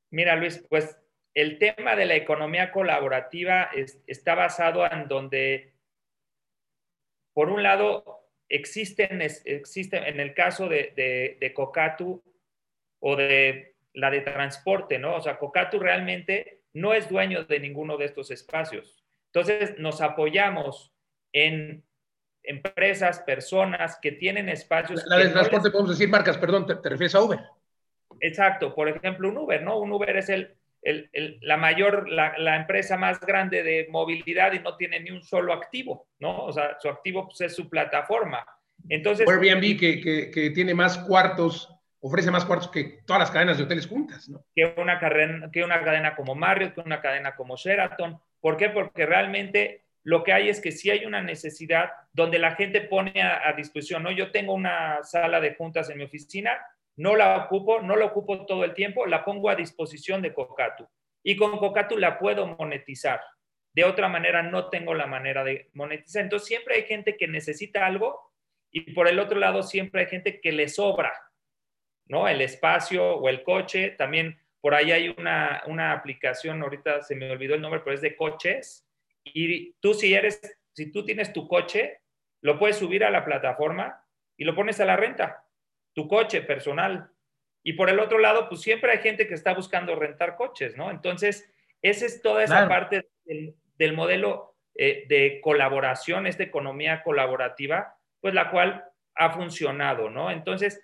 Mira, 0.09 0.35
Luis, 0.35 0.63
pues 0.69 0.97
el 1.33 1.57
tema 1.57 1.95
de 1.95 2.05
la 2.05 2.15
economía 2.15 2.71
colaborativa 2.71 3.69
está 4.05 4.35
basado 4.35 4.89
en 4.91 5.07
donde 5.07 5.72
por 7.33 7.49
un 7.49 7.63
lado, 7.63 8.27
existen, 8.49 9.21
existe 9.21 9.97
en 9.97 10.19
el 10.19 10.33
caso 10.33 10.67
de, 10.67 11.37
de, 11.39 11.53
Cocatu 11.53 12.23
o 12.99 13.15
de 13.15 13.75
la 13.93 14.11
de 14.11 14.21
transporte, 14.21 14.99
¿no? 14.99 15.15
O 15.15 15.21
sea, 15.21 15.37
Cocatu 15.37 15.79
realmente 15.79 16.61
no 16.73 16.93
es 16.93 17.09
dueño 17.09 17.43
de 17.45 17.59
ninguno 17.59 17.97
de 17.97 18.05
estos 18.05 18.31
espacios. 18.31 19.03
Entonces, 19.27 19.77
nos 19.79 20.01
apoyamos 20.01 20.93
en 21.31 21.83
empresas, 22.43 23.19
personas 23.19 23.97
que 24.01 24.11
tienen 24.11 24.49
espacios. 24.49 25.03
La, 25.07 25.17
de 25.17 25.29
transporte, 25.29 25.71
podemos 25.71 25.91
decir 25.91 26.09
marcas, 26.09 26.37
perdón, 26.37 26.67
te, 26.67 26.89
refieres 26.89 27.15
a 27.15 27.21
Uber. 27.21 27.39
Exacto, 28.19 28.73
por 28.75 28.89
ejemplo, 28.89 29.29
un 29.29 29.37
Uber, 29.37 29.63
¿no? 29.63 29.79
Un 29.79 29.91
Uber 29.91 30.15
es 30.15 30.29
el, 30.29 30.55
la 31.41 31.57
mayor, 31.57 32.09
la, 32.09 32.55
empresa 32.55 32.97
más 32.97 33.19
grande 33.19 33.63
de 33.63 33.87
movilidad 33.89 34.53
y 34.53 34.59
no 34.59 34.75
tiene 34.75 34.99
ni 34.99 35.11
un 35.11 35.23
solo 35.23 35.53
activo, 35.53 36.07
¿no? 36.19 36.45
O 36.45 36.51
sea, 36.51 36.77
su 36.79 36.89
activo 36.89 37.25
pues, 37.25 37.41
es 37.41 37.55
su 37.55 37.69
plataforma. 37.69 38.45
Entonces... 38.89 39.27
Airbnb 39.27 39.79
que, 39.79 40.29
que, 40.31 40.49
tiene 40.51 40.73
más 40.73 40.97
cuartos, 40.97 41.73
ofrece 42.01 42.31
más 42.31 42.43
cuartos 42.43 42.69
que 42.69 42.99
todas 43.05 43.21
las 43.21 43.31
cadenas 43.31 43.57
de 43.57 43.63
hoteles 43.63 43.87
juntas, 43.87 44.27
¿no? 44.27 44.43
Que 44.53 44.73
una, 44.77 44.99
cadena, 44.99 45.49
que 45.51 45.63
una 45.63 45.81
cadena 45.83 46.15
como 46.15 46.35
Marriott, 46.35 46.73
que 46.73 46.81
una 46.81 47.01
cadena 47.01 47.35
como 47.35 47.55
Sheraton. 47.55 48.19
¿Por 48.41 48.57
qué? 48.57 48.69
Porque 48.69 49.05
realmente 49.05 49.85
lo 50.03 50.23
que 50.23 50.33
hay 50.33 50.49
es 50.49 50.59
que 50.59 50.73
sí 50.73 50.91
hay 50.91 51.05
una 51.05 51.21
necesidad 51.21 51.91
donde 52.11 52.39
la 52.39 52.55
gente 52.55 52.81
pone 52.81 53.21
a, 53.21 53.47
a 53.47 53.53
disposición, 53.53 54.03
¿no? 54.03 54.11
Yo 54.11 54.31
tengo 54.31 54.53
una 54.53 55.01
sala 55.03 55.39
de 55.39 55.55
juntas 55.55 55.89
en 55.89 55.97
mi 55.97 56.03
oficina, 56.03 56.59
no 56.95 57.15
la 57.15 57.37
ocupo, 57.37 57.81
no 57.81 57.95
la 57.95 58.05
ocupo 58.05 58.45
todo 58.45 58.63
el 58.63 58.73
tiempo, 58.73 59.05
la 59.05 59.25
pongo 59.25 59.49
a 59.49 59.55
disposición 59.55 60.21
de 60.21 60.33
Cocatu. 60.33 60.87
Y 61.23 61.35
con 61.35 61.57
Cocatu 61.57 61.97
la 61.97 62.19
puedo 62.19 62.45
monetizar. 62.47 63.21
De 63.73 63.83
otra 63.83 64.07
manera, 64.07 64.43
no 64.43 64.69
tengo 64.69 64.93
la 64.93 65.07
manera 65.07 65.43
de 65.43 65.69
monetizar. 65.73 66.23
Entonces, 66.23 66.47
siempre 66.47 66.75
hay 66.75 66.83
gente 66.83 67.17
que 67.17 67.27
necesita 67.27 67.85
algo 67.85 68.31
y 68.71 68.93
por 68.93 69.07
el 69.07 69.19
otro 69.19 69.39
lado, 69.39 69.63
siempre 69.63 70.01
hay 70.01 70.07
gente 70.07 70.39
que 70.39 70.51
le 70.51 70.67
sobra, 70.67 71.13
¿no? 72.07 72.27
El 72.27 72.41
espacio 72.41 73.15
o 73.15 73.29
el 73.29 73.43
coche. 73.43 73.91
También 73.91 74.39
por 74.61 74.75
ahí 74.75 74.91
hay 74.91 75.09
una, 75.17 75.63
una 75.65 75.93
aplicación, 75.93 76.61
ahorita 76.61 77.01
se 77.01 77.15
me 77.15 77.31
olvidó 77.31 77.55
el 77.55 77.61
nombre, 77.61 77.81
pero 77.83 77.95
es 77.95 78.01
de 78.01 78.15
coches. 78.15 78.87
Y 79.23 79.73
tú, 79.73 79.93
si 79.93 80.13
eres, 80.13 80.41
si 80.73 80.91
tú 80.91 81.03
tienes 81.03 81.33
tu 81.33 81.47
coche, 81.47 82.01
lo 82.41 82.59
puedes 82.59 82.77
subir 82.77 83.03
a 83.03 83.09
la 83.09 83.25
plataforma 83.25 84.05
y 84.37 84.43
lo 84.43 84.55
pones 84.55 84.79
a 84.79 84.85
la 84.85 84.97
renta 84.97 85.42
tu 85.93 86.07
coche 86.07 86.41
personal. 86.41 87.09
Y 87.63 87.73
por 87.73 87.89
el 87.89 87.99
otro 87.99 88.17
lado, 88.17 88.49
pues 88.49 88.61
siempre 88.61 88.91
hay 88.91 88.99
gente 88.99 89.27
que 89.27 89.33
está 89.33 89.53
buscando 89.53 89.95
rentar 89.95 90.35
coches, 90.35 90.75
¿no? 90.75 90.91
Entonces, 90.91 91.49
esa 91.81 92.05
es 92.05 92.21
toda 92.21 92.43
esa 92.43 92.67
parte 92.67 93.09
del, 93.25 93.93
modelo 93.93 94.55
eh, 94.75 95.05
de 95.07 95.39
colaboración, 95.41 96.27
esta 96.27 96.43
economía 96.43 97.03
colaborativa, 97.03 97.97
pues 98.19 98.33
la 98.33 98.51
cual 98.51 98.85
ha 99.15 99.31
funcionado, 99.31 100.09
¿no? 100.09 100.31
Entonces, 100.31 100.81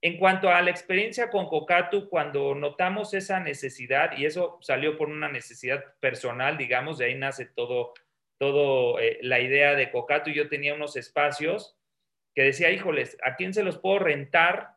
en 0.00 0.18
cuanto 0.18 0.50
a 0.50 0.60
la 0.62 0.70
experiencia 0.70 1.30
con 1.30 1.46
Cocatu, 1.46 2.08
cuando 2.08 2.54
notamos 2.56 3.14
esa 3.14 3.38
necesidad, 3.38 4.16
y 4.16 4.26
eso 4.26 4.58
salió 4.60 4.98
por 4.98 5.08
una 5.08 5.28
necesidad 5.28 5.84
personal, 6.00 6.58
digamos, 6.58 6.98
de 6.98 7.06
ahí 7.06 7.14
nace 7.14 7.46
todo, 7.46 7.94
todo 8.38 8.98
eh, 8.98 9.18
la 9.22 9.38
idea 9.40 9.76
de 9.76 9.92
Cocatu, 9.92 10.30
yo 10.30 10.48
tenía 10.48 10.74
unos 10.74 10.96
espacios 10.96 11.78
que 12.34 12.42
decía, 12.42 12.70
híjoles, 12.70 13.16
¿a 13.22 13.36
quién 13.36 13.52
se 13.52 13.62
los 13.62 13.78
puedo 13.78 13.98
rentar 13.98 14.76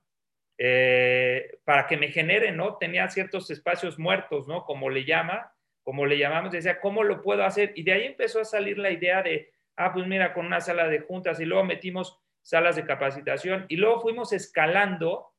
eh, 0.57 1.57
para 1.63 1.87
que 1.87 1.97
me 1.97 2.09
generen, 2.09 2.57
¿no? 2.57 2.77
Tenía 2.77 3.09
ciertos 3.09 3.49
espacios 3.51 3.99
muertos, 3.99 4.47
¿no? 4.47 4.65
Como 4.65 4.89
le 4.89 5.05
llama, 5.05 5.53
como 5.83 6.05
le 6.05 6.17
llamamos, 6.17 6.51
decía, 6.51 6.79
¿cómo 6.79 7.03
lo 7.03 7.21
puedo 7.21 7.43
hacer? 7.43 7.73
Y 7.75 7.83
de 7.83 7.93
ahí 7.93 8.05
empezó 8.05 8.39
a 8.39 8.45
salir 8.45 8.77
la 8.77 8.91
idea 8.91 9.21
de, 9.21 9.51
ah, 9.75 9.93
pues 9.93 10.07
mira, 10.07 10.33
con 10.33 10.45
una 10.45 10.61
sala 10.61 10.87
de 10.87 11.01
juntas 11.01 11.39
y 11.39 11.45
luego 11.45 11.63
metimos 11.63 12.19
salas 12.41 12.75
de 12.75 12.85
capacitación 12.85 13.65
y 13.69 13.77
luego 13.77 14.01
fuimos 14.01 14.31
escalando 14.31 15.33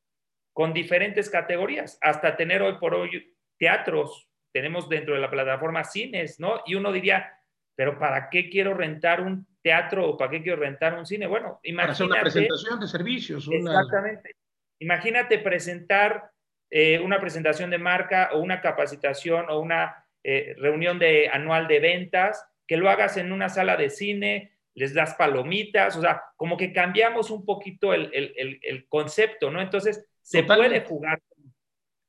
con 0.52 0.72
diferentes 0.72 1.30
categorías 1.30 1.98
hasta 2.00 2.36
tener 2.36 2.62
hoy 2.62 2.78
por 2.78 2.94
hoy 2.94 3.36
teatros, 3.58 4.28
tenemos 4.52 4.88
dentro 4.88 5.14
de 5.14 5.20
la 5.20 5.30
plataforma 5.30 5.84
cines, 5.84 6.40
¿no? 6.40 6.62
Y 6.66 6.74
uno 6.74 6.92
diría, 6.92 7.40
pero 7.74 7.98
¿para 7.98 8.30
qué 8.30 8.48
quiero 8.48 8.74
rentar 8.74 9.20
un 9.20 9.46
teatro 9.66 10.08
o 10.08 10.16
para 10.16 10.30
qué 10.30 10.42
quiero 10.44 10.60
rentar 10.60 10.96
un 10.96 11.04
cine? 11.04 11.26
Bueno, 11.26 11.58
imagínate. 11.64 11.82
Para 11.82 11.92
hacer 11.92 12.06
una 12.06 12.20
presentación 12.20 12.78
de 12.78 12.86
servicios. 12.86 13.48
Exactamente. 13.50 14.36
Imagínate 14.78 15.40
presentar 15.40 16.30
eh, 16.70 17.00
una 17.00 17.18
presentación 17.18 17.70
de 17.70 17.78
marca 17.78 18.30
o 18.32 18.38
una 18.38 18.60
capacitación 18.60 19.46
o 19.50 19.58
una 19.58 20.06
eh, 20.22 20.54
reunión 20.58 21.00
de, 21.00 21.28
anual 21.32 21.66
de 21.66 21.80
ventas, 21.80 22.46
que 22.64 22.76
lo 22.76 22.88
hagas 22.88 23.16
en 23.16 23.32
una 23.32 23.48
sala 23.48 23.76
de 23.76 23.90
cine, 23.90 24.52
les 24.74 24.94
das 24.94 25.14
palomitas, 25.14 25.96
o 25.96 26.00
sea, 26.00 26.22
como 26.36 26.56
que 26.56 26.72
cambiamos 26.72 27.32
un 27.32 27.44
poquito 27.44 27.92
el, 27.92 28.10
el, 28.14 28.60
el, 28.62 28.86
concepto, 28.86 29.50
¿no? 29.50 29.60
Entonces, 29.60 30.06
se 30.22 30.44
puede 30.44 30.82
jugar, 30.82 31.20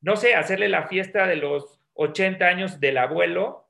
no 0.01 0.15
sé, 0.15 0.35
hacerle 0.35 0.69
la 0.69 0.87
fiesta 0.87 1.25
de 1.25 1.37
los 1.37 1.81
80 1.93 2.45
años 2.45 2.79
del 2.79 2.99
abuelo 2.99 3.67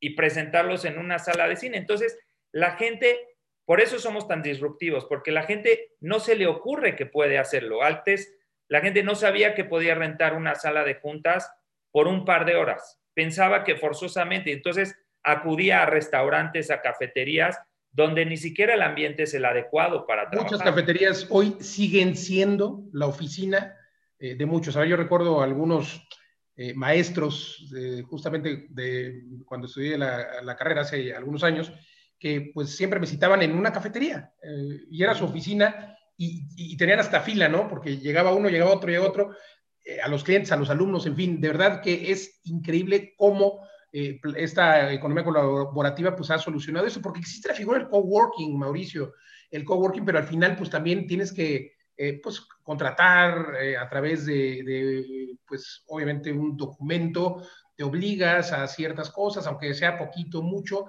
y 0.00 0.10
presentarlos 0.14 0.86
en 0.86 0.96
una 0.96 1.18
sala 1.18 1.48
de 1.48 1.56
cine. 1.56 1.76
Entonces, 1.76 2.18
la 2.54 2.76
gente, 2.76 3.18
por 3.64 3.80
eso 3.80 3.98
somos 3.98 4.28
tan 4.28 4.40
disruptivos, 4.40 5.06
porque 5.06 5.32
la 5.32 5.42
gente 5.42 5.90
no 6.00 6.20
se 6.20 6.36
le 6.36 6.46
ocurre 6.46 6.94
que 6.94 7.04
puede 7.04 7.36
hacerlo. 7.36 7.82
Antes, 7.82 8.32
la 8.68 8.80
gente 8.80 9.02
no 9.02 9.16
sabía 9.16 9.56
que 9.56 9.64
podía 9.64 9.96
rentar 9.96 10.34
una 10.34 10.54
sala 10.54 10.84
de 10.84 10.94
juntas 10.94 11.50
por 11.90 12.06
un 12.06 12.24
par 12.24 12.44
de 12.44 12.54
horas. 12.54 13.00
Pensaba 13.12 13.64
que 13.64 13.74
forzosamente, 13.74 14.52
entonces 14.52 14.96
acudía 15.24 15.82
a 15.82 15.86
restaurantes, 15.86 16.70
a 16.70 16.80
cafeterías, 16.80 17.58
donde 17.90 18.24
ni 18.24 18.36
siquiera 18.36 18.74
el 18.74 18.82
ambiente 18.82 19.24
es 19.24 19.34
el 19.34 19.44
adecuado 19.46 20.06
para 20.06 20.30
trabajar. 20.30 20.52
Muchas 20.52 20.64
cafeterías 20.64 21.26
hoy 21.30 21.56
siguen 21.58 22.16
siendo 22.16 22.84
la 22.92 23.06
oficina 23.06 23.76
eh, 24.20 24.36
de 24.36 24.46
muchos. 24.46 24.74
yo 24.74 24.96
recuerdo 24.96 25.42
algunos 25.42 26.06
eh, 26.54 26.72
maestros, 26.72 27.68
justamente 28.06 28.66
de 28.68 29.24
cuando 29.44 29.66
estudié 29.66 29.98
la, 29.98 30.40
la, 30.40 30.54
carrera 30.54 30.82
hace 30.82 31.12
algunos 31.12 31.42
años, 31.42 31.72
que 32.18 32.50
pues 32.54 32.76
siempre 32.76 33.00
me 33.00 33.06
citaban 33.06 33.42
en 33.42 33.56
una 33.56 33.72
cafetería 33.72 34.32
eh, 34.42 34.84
y 34.90 35.02
era 35.02 35.14
su 35.14 35.24
oficina 35.24 35.96
y, 36.16 36.76
tenían 36.76 37.00
hasta 37.00 37.20
fila, 37.20 37.48
¿no? 37.48 37.68
Porque 37.68 37.98
llegaba 37.98 38.32
uno, 38.32 38.48
llegaba 38.48 38.72
otro, 38.72 38.88
llegaba 38.88 39.08
otro, 39.08 39.36
eh, 39.84 40.00
a 40.00 40.08
los 40.08 40.22
clientes, 40.22 40.52
a 40.52 40.56
los 40.56 40.70
alumnos, 40.70 41.06
en 41.06 41.16
fin, 41.16 41.40
de 41.40 41.48
verdad 41.48 41.82
que 41.82 42.12
es 42.12 42.40
increíble 42.44 43.14
cómo 43.16 43.66
eh, 43.92 44.20
esta 44.36 44.92
economía 44.92 45.24
colaborativa 45.24 46.14
pues 46.14 46.30
ha 46.30 46.38
solucionado 46.38 46.86
eso, 46.86 47.02
porque 47.02 47.20
existe 47.20 47.48
la 47.48 47.54
figura 47.54 47.78
del 47.78 47.88
coworking, 47.88 48.56
Mauricio, 48.56 49.14
el 49.50 49.64
coworking, 49.64 50.04
pero 50.04 50.18
al 50.18 50.24
final 50.24 50.56
pues 50.56 50.70
también 50.70 51.06
tienes 51.06 51.32
que 51.32 51.72
pues 52.22 52.40
contratar 52.64 53.54
a 53.80 53.88
través 53.88 54.26
de, 54.26 54.64
de, 54.64 55.36
pues 55.46 55.84
obviamente 55.86 56.32
un 56.32 56.56
documento, 56.56 57.40
te 57.76 57.84
obligas 57.84 58.52
a 58.52 58.66
ciertas 58.66 59.10
cosas, 59.10 59.46
aunque 59.46 59.74
sea 59.74 59.98
poquito, 59.98 60.42
mucho, 60.42 60.86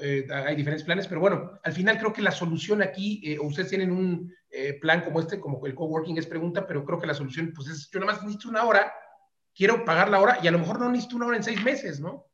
eh, 0.00 0.26
hay 0.30 0.56
diferentes 0.56 0.84
planes, 0.84 1.06
pero 1.06 1.20
bueno, 1.20 1.58
al 1.62 1.72
final 1.72 1.98
creo 1.98 2.12
que 2.12 2.22
la 2.22 2.30
solución 2.30 2.82
aquí, 2.82 3.20
eh, 3.24 3.38
ustedes 3.38 3.68
tienen 3.68 3.92
un 3.92 4.34
eh, 4.50 4.74
plan 4.80 5.02
como 5.02 5.20
este, 5.20 5.38
como 5.38 5.64
el 5.66 5.74
coworking 5.74 6.18
es 6.18 6.26
pregunta, 6.26 6.66
pero 6.66 6.84
creo 6.84 6.98
que 6.98 7.06
la 7.06 7.14
solución, 7.14 7.52
pues 7.54 7.68
es, 7.68 7.90
yo 7.90 8.00
nada 8.00 8.12
más 8.12 8.22
necesito 8.22 8.48
una 8.48 8.64
hora, 8.64 8.92
quiero 9.54 9.84
pagar 9.84 10.08
la 10.08 10.20
hora 10.20 10.38
y 10.42 10.48
a 10.48 10.50
lo 10.50 10.58
mejor 10.58 10.80
no 10.80 10.88
necesito 10.88 11.16
una 11.16 11.26
hora 11.26 11.36
en 11.36 11.42
seis 11.42 11.62
meses, 11.62 12.00
¿no? 12.00 12.26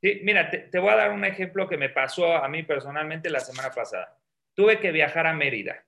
Sí, 0.00 0.20
mira, 0.24 0.50
te, 0.50 0.58
te 0.58 0.78
voy 0.78 0.90
a 0.90 0.96
dar 0.96 1.12
un 1.12 1.24
ejemplo 1.24 1.68
que 1.68 1.76
me 1.76 1.90
pasó 1.90 2.36
a 2.36 2.48
mí 2.48 2.62
personalmente 2.62 3.30
la 3.30 3.40
semana 3.40 3.70
pasada. 3.70 4.18
Tuve 4.54 4.80
que 4.80 4.92
viajar 4.92 5.26
a 5.26 5.34
Mérida 5.34 5.84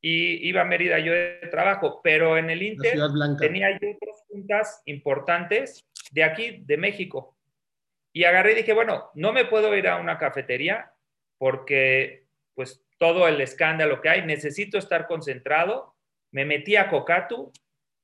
y 0.00 0.46
iba 0.46 0.60
a 0.60 0.64
Mérida 0.64 0.98
yo 0.98 1.12
de 1.12 1.48
trabajo, 1.50 2.00
pero 2.04 2.36
en 2.36 2.50
el 2.50 2.62
Inter 2.62 2.98
tenía 3.38 3.70
yo 3.70 3.90
otras 3.90 4.24
juntas 4.28 4.82
importantes 4.84 5.86
de 6.10 6.24
aquí, 6.24 6.62
de 6.66 6.76
México. 6.76 7.34
Y 8.14 8.24
agarré 8.24 8.52
y 8.52 8.54
dije, 8.54 8.72
bueno, 8.72 9.10
no 9.14 9.34
me 9.34 9.44
puedo 9.44 9.76
ir 9.76 9.88
a 9.88 9.96
una 9.96 10.16
cafetería 10.16 10.90
porque 11.36 12.24
pues 12.54 12.82
todo 12.96 13.28
el 13.28 13.38
escándalo 13.42 14.00
que 14.00 14.08
hay, 14.08 14.22
necesito 14.22 14.78
estar 14.78 15.06
concentrado. 15.06 15.94
Me 16.30 16.46
metí 16.46 16.76
a 16.76 16.88
Cocatu, 16.88 17.52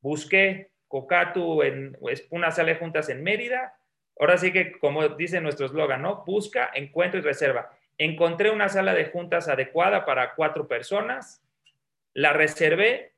busqué 0.03 0.73
Cocatu 0.87 1.63
en 1.63 1.97
una 2.29 2.51
sala 2.51 2.73
de 2.73 2.79
juntas 2.79 3.09
en 3.09 3.23
Mérida. 3.23 3.75
Ahora 4.19 4.37
sí 4.37 4.53
que, 4.53 4.79
como 4.79 5.09
dice 5.09 5.41
nuestro 5.41 5.65
eslogan, 5.65 6.03
¿no? 6.03 6.25
Busca, 6.27 6.71
encuentra 6.75 7.21
y 7.21 7.23
reserva. 7.23 7.71
Encontré 7.97 8.51
una 8.51 8.69
sala 8.69 8.93
de 8.93 9.07
juntas 9.07 9.49
adecuada 9.49 10.05
para 10.05 10.35
cuatro 10.35 10.69
personas 10.69 11.43
la 12.15 12.33
reservé, 12.33 13.15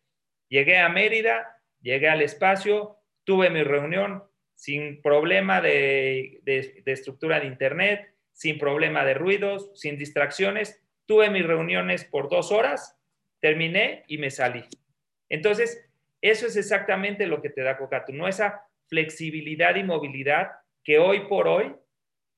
llegué 0.48 0.78
a 0.78 0.88
Mérida, 0.88 1.60
llegué 1.80 2.08
al 2.08 2.22
espacio, 2.22 2.98
tuve 3.24 3.50
mi 3.50 3.62
reunión 3.62 4.24
sin 4.62 5.02
problema 5.02 5.60
de, 5.60 6.40
estructura 6.86 7.40
de 7.40 7.46
Internet, 7.46 8.14
sin 8.30 8.60
problema 8.60 9.04
de 9.04 9.14
ruidos, 9.14 9.72
sin 9.74 9.98
distracciones. 9.98 10.80
Tuve 11.04 11.30
mis 11.30 11.44
reuniones 11.44 12.04
por 12.04 12.28
dos 12.28 12.52
horas, 12.52 12.96
terminé 13.40 14.04
y 14.06 14.18
me 14.18 14.30
salí. 14.30 14.62
Entonces, 15.28 15.84
eso 16.20 16.46
es 16.46 16.56
exactamente 16.56 17.26
lo 17.26 17.42
que 17.42 17.50
te 17.50 17.62
da 17.62 17.76
Cocatu, 17.76 18.12
no 18.12 18.28
esa 18.28 18.62
flexibilidad 18.86 19.74
y 19.74 19.82
movilidad 19.82 20.52
que 20.84 21.00
hoy 21.00 21.26
por 21.26 21.48
hoy 21.48 21.74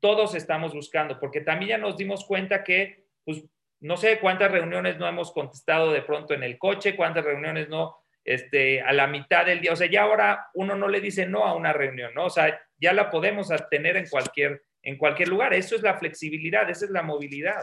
todos 0.01 0.35
estamos 0.35 0.73
buscando, 0.73 1.21
porque 1.21 1.43
también 1.43 1.69
ya 1.73 1.79
nos 1.79 1.99
dimos 1.99 2.25
cuenta 2.25 2.65
que 2.65 3.05
pues, 3.27 3.45
no 3.81 3.99
sé 3.99 4.19
cuántas 4.19 4.51
reuniones 4.51 4.97
no 4.97 5.07
hemos 5.07 5.31
contestado 5.31 5.93
de 5.93 6.01
pronto 6.01 6.33
en 6.33 6.43
el 6.43 6.57
coche, 6.57 6.97
cuántas 6.97 7.23
reuniones 7.23 7.69
no, 7.69 7.99
este, 8.25 8.81
a 8.81 8.93
la 8.93 9.07
mitad 9.07 9.47
del 9.47 9.61
día. 9.61 9.73
O 9.73 9.77
sea, 9.77 9.91
ya 9.91 10.03
ahora 10.03 10.49
uno 10.55 10.75
no 10.75 10.89
le 10.89 11.01
dice 11.01 11.27
no 11.27 11.45
a 11.45 11.55
una 11.55 11.73
reunión, 11.73 12.13
¿no? 12.15 12.27
O 12.27 12.31
sea, 12.31 12.61
ya 12.79 12.93
la 12.93 13.11
podemos 13.11 13.49
tener 13.71 13.97
en 13.97 14.09
cualquier, 14.09 14.63
en 14.83 14.97
cualquier 14.97 15.29
lugar. 15.29 15.55
Eso 15.55 15.77
es 15.77 15.83
la 15.83 15.99
flexibilidad, 15.99 16.69
esa 16.69 16.87
es 16.87 16.91
la 16.91 17.03
movilidad. 17.03 17.63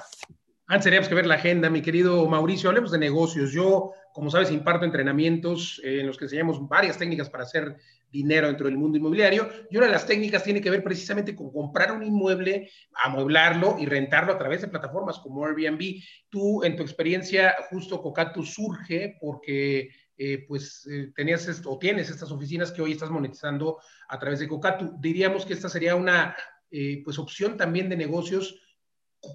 Antes 0.68 0.86
teníamos 0.86 1.10
que 1.10 1.16
ver 1.16 1.26
la 1.26 1.36
agenda, 1.36 1.70
mi 1.70 1.82
querido 1.82 2.26
Mauricio. 2.30 2.70
Hablemos 2.70 2.92
de 2.92 2.98
negocios. 2.98 3.52
Yo, 3.52 3.92
como 4.14 4.30
sabes, 4.30 4.52
imparto 4.52 4.86
entrenamientos 4.86 5.82
en 5.84 6.08
los 6.08 6.18
que 6.18 6.26
enseñamos 6.26 6.66
varias 6.66 6.98
técnicas 6.98 7.30
para 7.30 7.44
hacer 7.44 7.76
dinero 8.10 8.48
dentro 8.48 8.68
del 8.68 8.78
mundo 8.78 8.98
inmobiliario. 8.98 9.50
Y 9.70 9.76
una 9.76 9.88
de 9.88 9.92
las 9.92 10.06
técnicas 10.06 10.44
tiene 10.44 10.62
que 10.62 10.70
ver 10.70 10.82
precisamente 10.82 11.36
con 11.36 11.52
comprar 11.52 11.92
un 11.92 12.04
inmueble, 12.04 12.70
amueblarlo 13.04 13.78
y 13.80 13.86
rentarlo 13.86 14.32
a 14.32 14.38
través 14.38 14.62
de 14.62 14.70
plataformas 14.70 15.20
como 15.20 15.46
Airbnb. 15.46 16.02
Tú, 16.30 16.64
en 16.64 16.78
tu 16.78 16.84
experiencia, 16.84 17.54
justo 17.70 18.02
Cocatu 18.02 18.44
surge 18.44 19.18
porque 19.20 19.90
eh, 20.24 20.46
pues 20.48 20.86
eh, 20.86 21.12
tenías 21.16 21.64
o 21.66 21.80
tienes 21.80 22.12
estas 22.12 22.32
oficinas 22.32 22.72
que 22.72 22.84
hoy 22.84 22.92
estás 22.92 23.10
monetizando 23.10 23.80
a 24.08 24.20
través 24.20 24.38
de 24.38 24.48
Cocatu. 24.48 24.94
Diríamos 25.00 25.48
que 25.48 25.54
esta 25.54 25.68
sería 25.68 25.96
una 25.96 26.36
eh, 26.70 27.02
pues 27.04 27.18
opción 27.18 27.58
también 27.58 27.90
de 27.90 27.98
negocios 27.98 28.62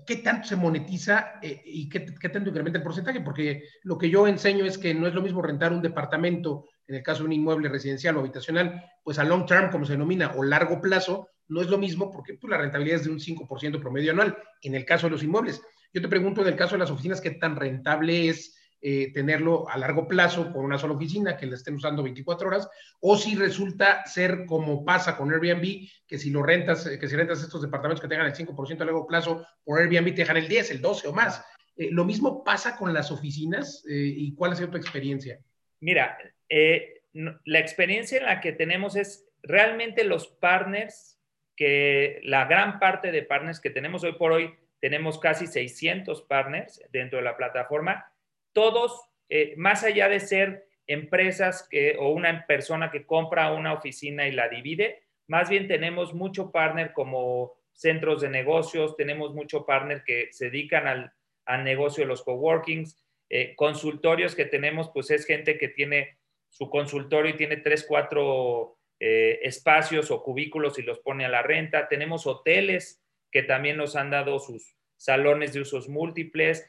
qué 0.06 0.18
tanto 0.18 0.46
se 0.46 0.54
monetiza 0.54 1.40
y 1.42 1.88
qué, 1.88 2.00
tanto 2.28 2.50
incrementa 2.50 2.78
el 2.78 2.84
porcentaje, 2.84 3.20
porque 3.20 3.64
lo 3.82 3.98
que 3.98 4.10
yo 4.10 4.28
enseño 4.28 4.64
es 4.64 4.78
que 4.78 4.94
no 4.94 5.08
es 5.08 5.14
lo 5.14 5.22
mismo 5.22 5.42
rentar 5.42 5.72
un 5.72 5.82
departamento, 5.82 6.68
en 6.86 6.94
el 6.94 7.02
caso 7.02 7.20
de 7.20 7.26
un 7.26 7.32
inmueble 7.32 7.68
residencial 7.68 8.16
o 8.16 8.20
habitacional, 8.20 8.84
pues 9.02 9.18
a 9.18 9.24
long 9.24 9.44
term, 9.44 9.70
como 9.70 9.84
se 9.86 9.92
denomina, 9.92 10.34
o 10.36 10.44
largo 10.44 10.80
plazo, 10.80 11.30
no 11.48 11.62
es 11.62 11.68
lo 11.68 11.78
mismo 11.78 12.12
porque 12.12 12.34
pues, 12.34 12.48
la 12.48 12.58
rentabilidad 12.58 13.00
es 13.00 13.04
de 13.06 13.12
un 13.12 13.18
5% 13.18 13.80
promedio 13.80 14.12
anual, 14.12 14.36
en 14.62 14.74
el 14.74 14.84
caso 14.84 15.06
de 15.06 15.12
los 15.12 15.22
inmuebles. 15.22 15.62
Yo 15.92 16.02
te 16.02 16.08
pregunto, 16.08 16.42
en 16.42 16.48
el 16.48 16.56
caso 16.56 16.74
de 16.74 16.80
las 16.80 16.90
oficinas, 16.90 17.20
¿qué 17.20 17.32
tan 17.32 17.56
rentable 17.56 18.28
es 18.28 18.56
eh, 18.88 19.10
tenerlo 19.12 19.68
a 19.68 19.76
largo 19.78 20.06
plazo 20.06 20.52
por 20.52 20.64
una 20.64 20.78
sola 20.78 20.94
oficina 20.94 21.36
que 21.36 21.46
la 21.46 21.56
estén 21.56 21.74
usando 21.74 22.04
24 22.04 22.46
horas, 22.46 22.70
o 23.00 23.16
si 23.16 23.34
resulta 23.34 24.06
ser 24.06 24.46
como 24.46 24.84
pasa 24.84 25.16
con 25.16 25.32
Airbnb, 25.32 25.88
que 26.06 26.18
si 26.18 26.30
lo 26.30 26.40
rentas, 26.44 26.86
eh, 26.86 26.96
que 26.96 27.08
si 27.08 27.16
rentas 27.16 27.42
estos 27.42 27.62
departamentos 27.62 28.00
que 28.00 28.06
tengan 28.06 28.28
el 28.28 28.34
5% 28.34 28.80
a 28.80 28.84
largo 28.84 29.04
plazo 29.04 29.44
por 29.64 29.80
Airbnb, 29.80 30.14
te 30.14 30.20
dejan 30.22 30.36
el 30.36 30.46
10, 30.46 30.70
el 30.70 30.80
12 30.80 31.08
o 31.08 31.12
más. 31.12 31.44
Eh, 31.76 31.88
lo 31.90 32.04
mismo 32.04 32.44
pasa 32.44 32.76
con 32.76 32.94
las 32.94 33.10
oficinas 33.10 33.82
y 33.88 34.32
cuál 34.36 34.52
ha 34.52 34.54
sido 34.54 34.70
tu 34.70 34.76
experiencia. 34.76 35.40
Mira, 35.80 36.16
la 37.12 37.58
experiencia 37.58 38.18
en 38.18 38.26
la 38.26 38.40
que 38.40 38.52
tenemos 38.52 38.94
es 38.94 39.26
realmente 39.42 40.04
los 40.04 40.28
partners, 40.28 41.18
que 41.56 42.20
la 42.22 42.44
gran 42.44 42.78
parte 42.78 43.10
de 43.10 43.24
partners 43.24 43.58
que 43.58 43.70
tenemos 43.70 44.04
hoy 44.04 44.12
por 44.12 44.30
hoy, 44.30 44.54
tenemos 44.78 45.18
casi 45.18 45.48
600 45.48 46.22
partners 46.22 46.80
dentro 46.92 47.18
de 47.18 47.24
la 47.24 47.36
plataforma, 47.36 48.12
todos, 48.56 48.98
eh, 49.28 49.52
más 49.58 49.84
allá 49.84 50.08
de 50.08 50.18
ser 50.18 50.66
empresas 50.86 51.68
que, 51.70 51.94
o 51.98 52.08
una 52.08 52.46
persona 52.46 52.90
que 52.90 53.04
compra 53.04 53.52
una 53.52 53.74
oficina 53.74 54.26
y 54.26 54.32
la 54.32 54.48
divide, 54.48 55.02
más 55.26 55.50
bien 55.50 55.68
tenemos 55.68 56.14
mucho 56.14 56.50
partner 56.50 56.94
como 56.94 57.52
centros 57.74 58.22
de 58.22 58.30
negocios, 58.30 58.96
tenemos 58.96 59.34
mucho 59.34 59.66
partner 59.66 60.04
que 60.04 60.28
se 60.32 60.46
dedican 60.46 60.86
al, 60.86 61.12
negocio 61.64 62.02
de 62.02 62.08
los 62.08 62.22
coworkings, 62.22 62.98
eh, 63.28 63.54
consultorios 63.56 64.34
que 64.34 64.46
tenemos, 64.46 64.88
pues 64.88 65.10
es 65.10 65.26
gente 65.26 65.58
que 65.58 65.68
tiene 65.68 66.16
su 66.48 66.70
consultorio 66.70 67.32
y 67.32 67.36
tiene 67.36 67.58
tres, 67.58 67.84
cuatro 67.86 68.78
eh, 68.98 69.38
espacios 69.42 70.10
o 70.10 70.22
cubículos 70.22 70.78
y 70.78 70.82
los 70.82 70.98
pone 71.00 71.26
a 71.26 71.28
la 71.28 71.42
renta. 71.42 71.88
Tenemos 71.88 72.26
hoteles 72.26 73.02
que 73.30 73.42
también 73.42 73.76
nos 73.76 73.96
han 73.96 74.10
dado 74.10 74.38
sus 74.38 74.76
salones 74.96 75.52
de 75.52 75.60
usos 75.60 75.90
múltiples 75.90 76.66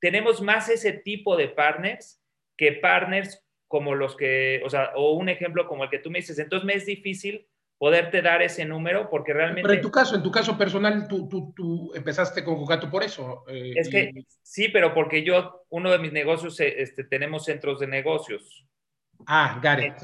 tenemos 0.00 0.40
más 0.40 0.68
ese 0.68 0.92
tipo 0.92 1.36
de 1.36 1.48
partners 1.48 2.20
que 2.56 2.72
partners 2.72 3.44
como 3.68 3.94
los 3.94 4.16
que, 4.16 4.60
o 4.64 4.70
sea, 4.70 4.92
o 4.96 5.12
un 5.12 5.28
ejemplo 5.28 5.68
como 5.68 5.84
el 5.84 5.90
que 5.90 6.00
tú 6.00 6.10
me 6.10 6.18
dices. 6.18 6.38
Entonces 6.38 6.66
me 6.66 6.74
es 6.74 6.86
difícil 6.86 7.46
poderte 7.78 8.20
dar 8.20 8.42
ese 8.42 8.64
número 8.64 9.08
porque 9.08 9.32
realmente... 9.32 9.62
Pero 9.62 9.74
en 9.74 9.80
tu 9.80 9.90
caso, 9.90 10.16
en 10.16 10.22
tu 10.22 10.30
caso 10.30 10.58
personal, 10.58 11.06
tú, 11.08 11.28
tú, 11.28 11.54
tú 11.56 11.92
empezaste 11.94 12.44
con 12.44 12.56
Cocato 12.56 12.90
por 12.90 13.02
eso. 13.02 13.44
Eh, 13.48 13.72
es 13.76 13.88
que 13.88 14.12
sí, 14.42 14.68
pero 14.68 14.92
porque 14.92 15.22
yo, 15.22 15.64
uno 15.70 15.90
de 15.90 15.98
mis 15.98 16.12
negocios, 16.12 16.58
eh, 16.60 16.82
este, 16.82 17.04
tenemos 17.04 17.44
centros 17.44 17.80
de 17.80 17.86
negocios. 17.86 18.66
Ah, 19.26 19.60
got 19.62 19.82
it, 19.82 19.94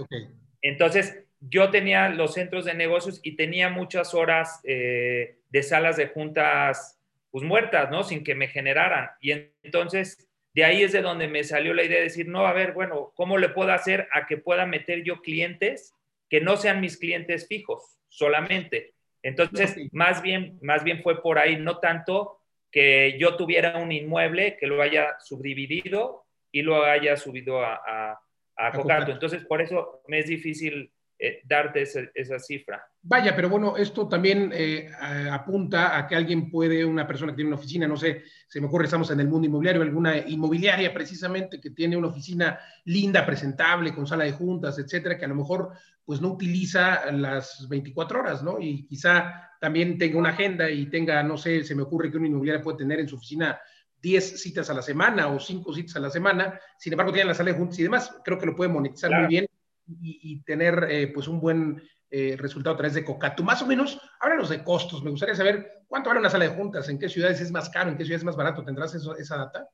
Entonces, 0.62 1.24
yo 1.40 1.70
tenía 1.70 2.08
los 2.08 2.34
centros 2.34 2.64
de 2.64 2.74
negocios 2.74 3.20
y 3.22 3.36
tenía 3.36 3.68
muchas 3.68 4.14
horas 4.14 4.60
eh, 4.64 5.40
de 5.50 5.62
salas 5.62 5.96
de 5.96 6.08
juntas 6.08 6.95
pues 7.36 7.44
muertas, 7.44 7.90
¿no? 7.90 8.02
Sin 8.02 8.24
que 8.24 8.34
me 8.34 8.48
generaran. 8.48 9.10
Y 9.20 9.32
entonces, 9.62 10.26
de 10.54 10.64
ahí 10.64 10.82
es 10.82 10.92
de 10.92 11.02
donde 11.02 11.28
me 11.28 11.44
salió 11.44 11.74
la 11.74 11.82
idea 11.82 11.98
de 11.98 12.04
decir, 12.04 12.26
no, 12.26 12.46
a 12.46 12.54
ver, 12.54 12.72
bueno, 12.72 13.12
¿cómo 13.14 13.36
le 13.36 13.50
puedo 13.50 13.70
hacer 13.72 14.08
a 14.10 14.26
que 14.26 14.38
pueda 14.38 14.64
meter 14.64 15.02
yo 15.02 15.20
clientes 15.20 15.92
que 16.30 16.40
no 16.40 16.56
sean 16.56 16.80
mis 16.80 16.96
clientes 16.96 17.46
fijos 17.46 17.98
solamente? 18.08 18.94
Entonces, 19.22 19.76
más 19.92 20.22
bien, 20.22 20.58
más 20.62 20.82
bien 20.82 21.02
fue 21.02 21.20
por 21.20 21.38
ahí, 21.38 21.56
no 21.56 21.78
tanto 21.78 22.40
que 22.72 23.18
yo 23.18 23.36
tuviera 23.36 23.76
un 23.76 23.92
inmueble 23.92 24.56
que 24.56 24.66
lo 24.66 24.80
haya 24.80 25.16
subdividido 25.20 26.24
y 26.50 26.62
lo 26.62 26.84
haya 26.84 27.18
subido 27.18 27.60
a, 27.62 27.74
a, 27.86 28.18
a 28.56 29.10
Entonces, 29.10 29.44
por 29.44 29.60
eso 29.60 30.00
me 30.08 30.20
es 30.20 30.26
difícil 30.26 30.90
eh, 31.18 31.40
darte 31.44 31.82
esa, 31.82 32.38
cifra. 32.38 32.86
Vaya, 33.00 33.34
pero 33.34 33.48
bueno, 33.48 33.74
esto 33.78 34.06
también 34.06 34.50
eh, 34.52 34.90
apunta 35.30 35.96
a 35.96 36.06
que 36.06 36.14
alguien 36.14 36.50
puede, 36.50 36.84
una 36.84 37.06
persona 37.06 37.32
que 37.32 37.36
tiene 37.36 37.48
una 37.48 37.56
oficina, 37.56 37.88
no 37.88 37.96
sé, 37.96 38.24
se 38.46 38.60
me 38.60 38.66
ocurre, 38.66 38.84
estamos 38.84 39.10
en 39.10 39.20
el 39.20 39.28
mundo 39.28 39.46
inmobiliario, 39.46 39.80
alguna 39.80 40.18
inmobiliaria 40.18 40.92
precisamente 40.92 41.58
que 41.58 41.70
tiene 41.70 41.96
una 41.96 42.08
oficina 42.08 42.58
linda, 42.84 43.24
presentable, 43.24 43.94
con 43.94 44.06
sala 44.06 44.24
de 44.24 44.32
juntas, 44.32 44.78
etcétera, 44.78 45.16
que 45.16 45.24
a 45.24 45.28
lo 45.28 45.36
mejor 45.36 45.70
pues 46.04 46.20
no 46.20 46.32
utiliza 46.32 47.10
las 47.12 47.66
24 47.66 48.20
horas, 48.20 48.42
¿no? 48.42 48.60
Y 48.60 48.86
quizá 48.86 49.52
también 49.58 49.96
tenga 49.96 50.18
una 50.18 50.30
agenda 50.30 50.70
y 50.70 50.84
tenga, 50.90 51.22
no 51.22 51.38
sé, 51.38 51.64
se 51.64 51.74
me 51.74 51.82
ocurre 51.82 52.10
que 52.10 52.18
una 52.18 52.26
inmobiliaria 52.26 52.62
puede 52.62 52.76
tener 52.76 53.00
en 53.00 53.08
su 53.08 53.16
oficina 53.16 53.58
10 54.02 54.38
citas 54.38 54.68
a 54.68 54.74
la 54.74 54.82
semana 54.82 55.28
o 55.28 55.40
5 55.40 55.72
citas 55.72 55.96
a 55.96 56.00
la 56.00 56.10
semana, 56.10 56.60
sin 56.78 56.92
embargo 56.92 57.12
tiene 57.12 57.28
la 57.28 57.34
sala 57.34 57.52
de 57.52 57.58
juntas 57.58 57.78
y 57.78 57.84
demás, 57.84 58.14
creo 58.22 58.38
que 58.38 58.46
lo 58.46 58.54
puede 58.54 58.70
monetizar 58.70 59.10
muy 59.10 59.28
bien 59.28 59.46
y, 59.86 60.42
tener 60.42 60.86
eh, 60.90 61.08
pues 61.08 61.28
un 61.28 61.40
buen 61.40 61.82
eh, 62.10 62.36
resultado 62.38 62.74
a 62.74 62.76
través 62.76 62.94
de 62.94 63.04
Cocatu. 63.04 63.42
Más 63.42 63.62
o 63.62 63.66
menos, 63.66 64.00
háblanos 64.20 64.48
de 64.48 64.62
costos. 64.62 65.02
Me 65.02 65.10
gustaría 65.10 65.34
saber 65.34 65.84
cuánto 65.86 66.10
vale 66.10 66.20
una 66.20 66.30
sala 66.30 66.44
de 66.44 66.54
juntas, 66.54 66.88
en 66.88 66.98
qué 66.98 67.08
ciudades 67.08 67.40
es 67.40 67.50
más 67.50 67.68
caro, 67.68 67.90
en 67.90 67.96
qué 67.96 68.04
ciudades 68.04 68.22
es 68.22 68.26
más 68.26 68.36
barato. 68.36 68.64
¿Tendrás 68.64 68.94
esa 68.94 69.36
data? 69.36 69.68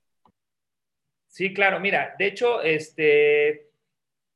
Sí, 1.29 1.55
claro. 1.55 1.81
Mira, 1.81 2.15
de 2.19 2.27
hecho, 2.27 2.63
este, 2.63 3.71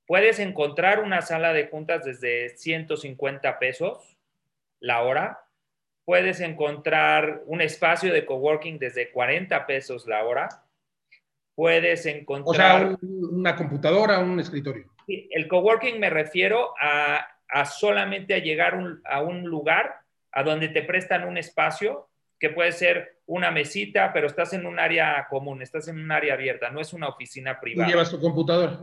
puedes 0.07 0.39
encontrar 0.39 1.01
una 1.01 1.21
sala 1.21 1.53
de 1.53 1.69
juntas 1.69 2.05
desde 2.05 2.57
150 2.57 3.59
pesos 3.59 4.17
la 4.81 5.03
hora. 5.03 5.41
Puedes 6.05 6.41
encontrar 6.41 7.43
un 7.47 7.61
espacio 7.61 8.13
de 8.13 8.25
coworking 8.25 8.79
desde 8.79 9.11
40 9.11 9.67
pesos 9.67 10.07
la 10.07 10.25
hora. 10.25 10.66
Puedes 11.57 12.07
encontrar... 12.07 12.85
O 12.85 12.89
sea, 12.89 12.99
una 13.03 13.57
computadora, 13.57 14.21
un 14.21 14.39
escritorio 14.39 14.97
el 15.07 15.49
coworking 15.49 15.99
me 15.99 16.11
refiero 16.11 16.75
a, 16.81 17.27
solamente 17.65 18.35
a 18.35 18.39
llegar 18.39 18.79
a 19.05 19.23
un 19.23 19.43
lugar 19.45 20.01
a 20.33 20.43
donde 20.43 20.69
te 20.69 20.83
prestan 20.83 21.27
un 21.27 21.39
espacio 21.39 22.09
que 22.39 22.51
puede 22.51 22.73
ser 22.73 23.21
una 23.25 23.51
mesita, 23.51 24.13
pero 24.13 24.27
estás 24.27 24.53
en 24.53 24.67
un 24.67 24.79
área 24.79 25.27
común, 25.31 25.63
estás 25.63 25.89
en 25.89 25.99
un 25.99 26.13
área 26.13 26.35
abierta, 26.35 26.71
no 26.71 26.81
es 26.81 26.93
una 26.93 27.09
oficina 27.09 27.59
privada. 27.61 27.87
Tú 27.87 27.93
llevas 27.93 28.11
tu 28.11 28.21
computadora. 28.21 28.79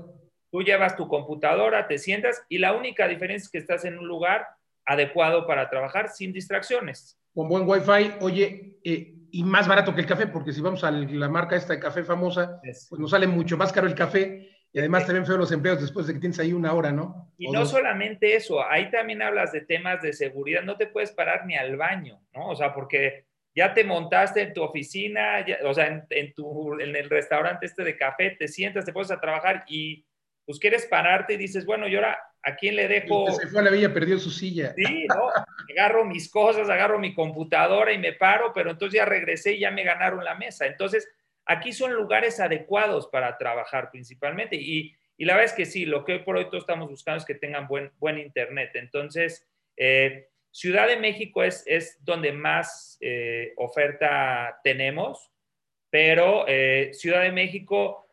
Tú 0.49 0.61
llevas 0.61 0.95
tu 0.95 1.07
computadora, 1.07 1.87
te 1.87 1.97
sientas 1.97 2.43
y 2.49 2.57
la 2.57 2.73
única 2.73 3.07
diferencia 3.07 3.45
es 3.45 3.51
que 3.51 3.57
estás 3.59 3.85
en 3.85 3.97
un 3.99 4.07
lugar 4.07 4.47
adecuado 4.85 5.45
para 5.45 5.69
trabajar 5.69 6.09
sin 6.09 6.33
distracciones. 6.33 7.19
Con 7.33 7.49
buen 7.49 7.67
wifi, 7.67 8.13
oye, 8.21 8.79
eh, 8.83 9.15
y 9.31 9.43
más 9.43 9.67
barato 9.67 9.95
que 9.95 10.01
el 10.01 10.07
café, 10.07 10.27
porque 10.27 10.53
si 10.53 10.61
vamos 10.61 10.83
a 10.83 10.91
la 10.91 11.27
marca 11.27 11.55
esta 11.55 11.73
de 11.73 11.79
café 11.79 12.03
famosa, 12.03 12.61
pues 12.61 12.99
nos 12.99 13.09
sale 13.09 13.25
mucho 13.25 13.57
más 13.57 13.73
caro 13.73 13.87
el 13.87 13.95
café 13.95 14.47
y 14.71 14.79
además 14.79 15.05
te 15.05 15.13
ven 15.13 15.25
feo 15.25 15.37
los 15.37 15.51
empleos 15.51 15.81
después 15.81 16.07
de 16.07 16.13
que 16.13 16.19
tienes 16.19 16.39
ahí 16.39 16.51
una 16.51 16.73
hora, 16.73 16.91
¿no? 16.91 17.31
Y 17.37 17.51
no 17.51 17.65
solamente 17.65 18.35
eso, 18.35 18.63
ahí 18.67 18.89
también 18.89 19.21
hablas 19.21 19.51
de 19.51 19.61
temas 19.61 20.01
de 20.01 20.13
seguridad, 20.13 20.63
no 20.63 20.77
te 20.77 20.87
puedes 20.87 21.11
parar 21.11 21.45
ni 21.45 21.55
al 21.55 21.77
baño, 21.77 22.19
¿no? 22.33 22.49
O 22.49 22.55
sea, 22.55 22.73
porque 22.73 23.25
ya 23.55 23.73
te 23.73 23.83
montaste 23.83 24.41
en 24.41 24.53
tu 24.53 24.63
oficina, 24.63 25.45
o 25.63 25.73
sea, 25.73 26.05
en, 26.09 26.33
tu, 26.33 26.79
en 26.79 26.95
el 26.95 27.09
restaurante 27.09 27.67
este 27.67 27.83
de 27.83 27.97
café, 27.97 28.31
te 28.31 28.47
sientas, 28.47 28.85
te 28.85 28.93
pones 28.93 29.11
a 29.11 29.19
trabajar 29.19 29.63
y 29.67 30.05
pues 30.45 30.59
quieres 30.59 30.87
pararte 30.87 31.33
y 31.33 31.37
dices, 31.37 31.65
bueno, 31.65 31.87
y 31.87 31.95
ahora, 31.95 32.17
¿a 32.43 32.55
quién 32.55 32.75
le 32.75 32.87
dejo? 32.87 33.31
Se 33.31 33.47
fue 33.47 33.61
a 33.61 33.63
la 33.63 33.71
villa, 33.71 33.93
perdió 33.93 34.19
su 34.19 34.29
silla. 34.29 34.73
Sí, 34.75 35.07
¿no? 35.07 35.29
agarro 35.71 36.05
mis 36.05 36.29
cosas, 36.29 36.69
agarro 36.69 36.99
mi 36.99 37.13
computadora 37.13 37.93
y 37.93 37.97
me 37.97 38.13
paro, 38.13 38.51
pero 38.53 38.71
entonces 38.71 38.97
ya 38.97 39.05
regresé 39.05 39.53
y 39.53 39.59
ya 39.59 39.71
me 39.71 39.83
ganaron 39.83 40.23
la 40.23 40.35
mesa. 40.35 40.65
Entonces, 40.65 41.09
aquí 41.45 41.71
son 41.71 41.93
lugares 41.93 42.39
adecuados 42.39 43.07
para 43.07 43.37
trabajar 43.37 43.89
principalmente. 43.91 44.55
Y, 44.57 44.93
y 45.17 45.25
la 45.25 45.33
verdad 45.33 45.51
es 45.51 45.55
que 45.55 45.65
sí, 45.65 45.85
lo 45.85 46.03
que 46.03 46.13
hoy 46.13 46.19
por 46.19 46.37
hoy 46.37 46.45
todos 46.45 46.63
estamos 46.63 46.89
buscando 46.89 47.19
es 47.19 47.25
que 47.25 47.35
tengan 47.35 47.67
buen, 47.67 47.91
buen 47.99 48.19
Internet. 48.19 48.71
Entonces, 48.73 49.47
eh, 49.77 50.29
Ciudad 50.51 50.87
de 50.87 50.97
México 50.97 51.43
es, 51.43 51.63
es 51.65 51.97
donde 52.03 52.31
más 52.31 52.97
eh, 53.01 53.53
oferta 53.57 54.59
tenemos, 54.63 55.31
pero 55.89 56.45
eh, 56.47 56.91
Ciudad 56.93 57.21
de 57.21 57.31
México 57.31 58.07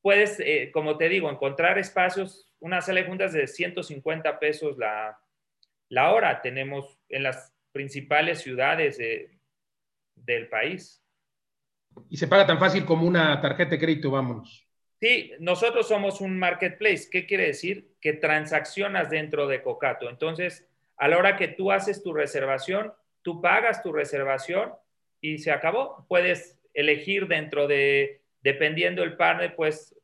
puedes, 0.00 0.42
como 0.72 0.96
te 0.96 1.08
digo, 1.08 1.30
encontrar 1.30 1.78
espacios, 1.78 2.51
una 2.62 2.80
sala 2.80 3.00
de 3.00 3.06
juntas 3.06 3.32
de 3.32 3.46
150 3.46 4.38
pesos 4.38 4.78
la, 4.78 5.18
la 5.88 6.12
hora. 6.12 6.40
Tenemos 6.40 6.98
en 7.08 7.24
las 7.24 7.52
principales 7.72 8.40
ciudades 8.40 8.98
del 10.14 10.48
país. 10.48 11.02
Y 12.08 12.16
se 12.16 12.28
paga 12.28 12.46
tan 12.46 12.58
fácil 12.58 12.84
como 12.84 13.06
una 13.06 13.40
tarjeta 13.40 13.72
de 13.72 13.78
crédito, 13.78 14.10
vámonos. 14.10 14.66
Sí, 15.00 15.32
nosotros 15.40 15.88
somos 15.88 16.20
un 16.20 16.38
marketplace. 16.38 17.08
¿Qué 17.10 17.26
quiere 17.26 17.46
decir? 17.46 17.96
Que 18.00 18.12
transaccionas 18.12 19.10
dentro 19.10 19.48
de 19.48 19.60
Cocato. 19.60 20.08
Entonces, 20.08 20.66
a 20.96 21.08
la 21.08 21.18
hora 21.18 21.36
que 21.36 21.48
tú 21.48 21.72
haces 21.72 22.02
tu 22.02 22.14
reservación, 22.14 22.92
tú 23.22 23.40
pagas 23.42 23.82
tu 23.82 23.92
reservación 23.92 24.72
y 25.20 25.38
se 25.38 25.50
acabó. 25.50 26.06
Puedes 26.08 26.60
elegir 26.74 27.26
dentro 27.26 27.66
de, 27.66 28.22
dependiendo 28.40 29.02
del 29.02 29.16
partner, 29.16 29.56
pues 29.56 29.96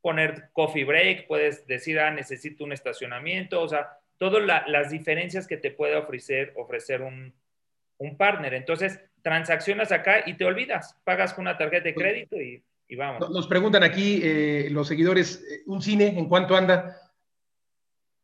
poner 0.00 0.50
coffee 0.52 0.84
break, 0.84 1.26
puedes 1.26 1.66
decir, 1.66 1.98
ah, 2.00 2.10
necesito 2.10 2.64
un 2.64 2.72
estacionamiento, 2.72 3.60
o 3.62 3.68
sea, 3.68 3.98
todas 4.18 4.42
las 4.66 4.90
diferencias 4.90 5.46
que 5.46 5.56
te 5.56 5.70
puede 5.70 5.96
ofrecer, 5.96 6.52
ofrecer 6.56 7.02
un, 7.02 7.32
un 7.98 8.16
partner. 8.16 8.54
Entonces, 8.54 9.00
transaccionas 9.22 9.92
acá 9.92 10.24
y 10.26 10.34
te 10.34 10.44
olvidas, 10.44 10.96
pagas 11.04 11.32
con 11.32 11.42
una 11.42 11.56
tarjeta 11.56 11.84
de 11.84 11.94
crédito 11.94 12.36
y, 12.36 12.62
vamos. 12.96 13.30
Nos 13.30 13.46
preguntan 13.46 13.82
aquí 13.82 14.20
eh, 14.22 14.68
los 14.70 14.88
seguidores, 14.88 15.44
eh, 15.48 15.62
¿un 15.66 15.80
cine 15.80 16.18
en 16.18 16.26
cuánto 16.26 16.56
anda? 16.56 16.96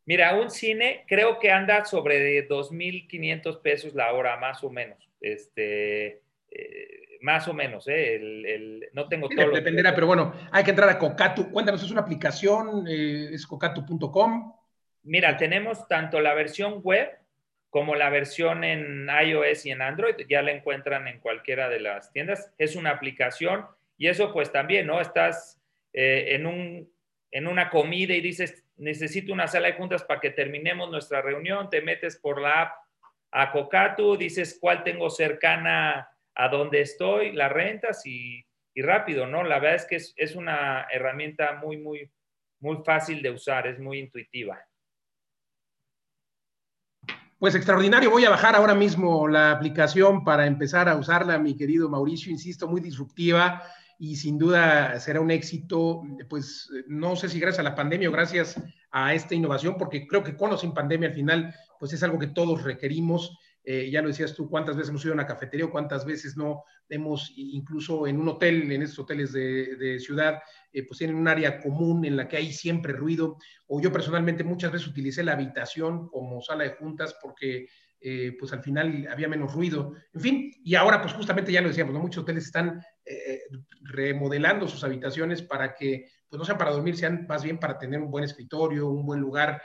Mira, 0.06 0.34
un 0.36 0.50
cine 0.50 1.04
creo 1.06 1.38
que 1.38 1.50
anda 1.50 1.84
sobre 1.84 2.18
de 2.20 2.48
2.500 2.48 3.60
pesos 3.60 3.94
la 3.94 4.12
hora, 4.12 4.36
más 4.36 4.62
o 4.64 4.70
menos. 4.70 5.08
Este, 5.20 6.20
eh, 6.50 7.05
más 7.20 7.48
o 7.48 7.54
menos, 7.54 7.86
el, 7.88 8.88
no 8.92 9.08
tengo 9.08 9.28
todo. 9.28 9.50
Dependerá, 9.50 9.94
pero 9.94 10.06
bueno, 10.06 10.34
hay 10.50 10.64
que 10.64 10.70
entrar 10.70 10.88
a 10.88 10.98
Cocatu. 10.98 11.50
Cuéntanos, 11.50 11.82
¿es 11.82 11.90
una 11.90 12.02
aplicación? 12.02 12.86
¿Es 12.88 13.46
cocatu.com? 13.46 14.52
Mira, 15.04 15.36
tenemos 15.36 15.86
tanto 15.88 16.20
la 16.20 16.34
versión 16.34 16.80
web 16.82 17.10
como 17.70 17.94
la 17.94 18.08
versión 18.10 18.64
en 18.64 19.08
iOS 19.08 19.66
y 19.66 19.70
en 19.70 19.82
Android, 19.82 20.14
ya 20.28 20.40
la 20.42 20.52
encuentran 20.52 21.08
en 21.08 21.20
cualquiera 21.20 21.68
de 21.68 21.80
las 21.80 22.10
tiendas. 22.10 22.52
Es 22.58 22.74
una 22.74 22.90
aplicación 22.90 23.66
y 23.98 24.08
eso 24.08 24.32
pues 24.32 24.50
también, 24.50 24.86
¿no? 24.86 25.00
Estás 25.00 25.60
eh, 25.92 26.34
en, 26.34 26.46
un, 26.46 26.90
en 27.30 27.46
una 27.46 27.70
comida 27.70 28.14
y 28.14 28.20
dices, 28.20 28.64
necesito 28.76 29.32
una 29.32 29.46
sala 29.46 29.68
de 29.68 29.74
juntas 29.74 30.04
para 30.04 30.20
que 30.20 30.30
terminemos 30.30 30.90
nuestra 30.90 31.20
reunión, 31.22 31.68
te 31.70 31.82
metes 31.82 32.16
por 32.16 32.40
la 32.40 32.62
app 32.62 32.74
a 33.30 33.52
Cocatu, 33.52 34.16
dices 34.16 34.56
cuál 34.60 34.82
tengo 34.82 35.10
cercana 35.10 36.08
a 36.36 36.48
donde 36.48 36.82
estoy, 36.82 37.32
la 37.32 37.48
rentas 37.48 38.04
y, 38.06 38.44
y 38.74 38.82
rápido, 38.82 39.26
¿no? 39.26 39.42
La 39.42 39.58
verdad 39.58 39.76
es 39.76 39.86
que 39.86 39.96
es, 39.96 40.14
es 40.16 40.36
una 40.36 40.86
herramienta 40.92 41.58
muy, 41.62 41.78
muy, 41.78 42.10
muy 42.60 42.78
fácil 42.84 43.22
de 43.22 43.30
usar, 43.30 43.66
es 43.66 43.78
muy 43.78 43.98
intuitiva. 43.98 44.58
Pues 47.38 47.54
extraordinario, 47.54 48.10
voy 48.10 48.24
a 48.24 48.30
bajar 48.30 48.54
ahora 48.54 48.74
mismo 48.74 49.28
la 49.28 49.52
aplicación 49.52 50.24
para 50.24 50.46
empezar 50.46 50.88
a 50.88 50.96
usarla, 50.96 51.38
mi 51.38 51.54
querido 51.54 51.88
Mauricio, 51.88 52.32
insisto, 52.32 52.66
muy 52.66 52.80
disruptiva 52.80 53.62
y 53.98 54.16
sin 54.16 54.38
duda 54.38 54.98
será 55.00 55.20
un 55.20 55.30
éxito, 55.30 56.02
pues 56.28 56.70
no 56.86 57.16
sé 57.16 57.28
si 57.28 57.40
gracias 57.40 57.60
a 57.60 57.70
la 57.70 57.74
pandemia 57.74 58.08
o 58.08 58.12
gracias 58.12 58.62
a 58.90 59.14
esta 59.14 59.34
innovación, 59.34 59.76
porque 59.78 60.06
creo 60.06 60.22
que 60.22 60.36
con 60.36 60.52
o 60.52 60.56
sin 60.56 60.72
pandemia 60.72 61.08
al 61.08 61.14
final, 61.14 61.54
pues 61.78 61.92
es 61.92 62.02
algo 62.02 62.18
que 62.18 62.28
todos 62.28 62.62
requerimos 62.62 63.38
eh, 63.68 63.90
ya 63.90 64.00
lo 64.00 64.06
decías 64.06 64.32
tú, 64.32 64.48
cuántas 64.48 64.76
veces 64.76 64.90
hemos 64.90 65.04
ido 65.04 65.10
a 65.12 65.14
una 65.14 65.26
cafetería 65.26 65.66
o 65.66 65.72
cuántas 65.72 66.04
veces 66.04 66.36
no 66.36 66.62
hemos, 66.88 67.32
incluso 67.34 68.06
en 68.06 68.20
un 68.20 68.28
hotel, 68.28 68.70
en 68.70 68.82
estos 68.82 69.00
hoteles 69.00 69.32
de, 69.32 69.98
ciudad, 69.98 70.38
eh, 70.72 70.86
pues 70.86 70.98
tienen 70.98 71.16
un 71.16 71.26
área 71.26 71.60
común 71.60 72.04
en 72.04 72.16
la 72.16 72.28
que 72.28 72.36
hay 72.36 72.52
siempre 72.52 72.92
ruido. 72.92 73.38
O 73.66 73.80
yo 73.80 73.92
personalmente 73.92 74.44
muchas 74.44 74.70
veces 74.70 74.86
utilicé 74.86 75.24
la 75.24 75.32
habitación 75.32 76.08
como 76.10 76.40
sala 76.42 76.62
de 76.62 76.76
juntas 76.76 77.16
porque 77.20 77.66
eh, 78.00 78.36
pues 78.38 78.52
al 78.52 78.62
final 78.62 79.08
había 79.10 79.26
menos 79.26 79.52
ruido. 79.52 79.94
En 80.14 80.20
fin, 80.20 80.52
y 80.62 80.76
ahora 80.76 81.02
pues 81.02 81.14
justamente 81.14 81.50
ya 81.50 81.60
lo 81.60 81.66
decíamos, 81.66 81.92
¿no? 81.92 81.98
muchos 81.98 82.22
hoteles 82.22 82.44
están 82.44 82.80
remodelando 83.82 84.68
sus 84.68 84.84
habitaciones 84.84 85.42
para 85.42 85.74
que 85.74 86.08
pues 86.28 86.38
no 86.38 86.44
sean 86.44 86.58
para 86.58 86.70
dormir, 86.70 86.96
sean 86.96 87.26
más 87.28 87.42
bien 87.42 87.58
para 87.58 87.78
tener 87.78 88.00
un 88.00 88.12
buen 88.12 88.22
escritorio, 88.22 88.88
un 88.88 89.04
buen 89.04 89.20
lugar 89.20 89.60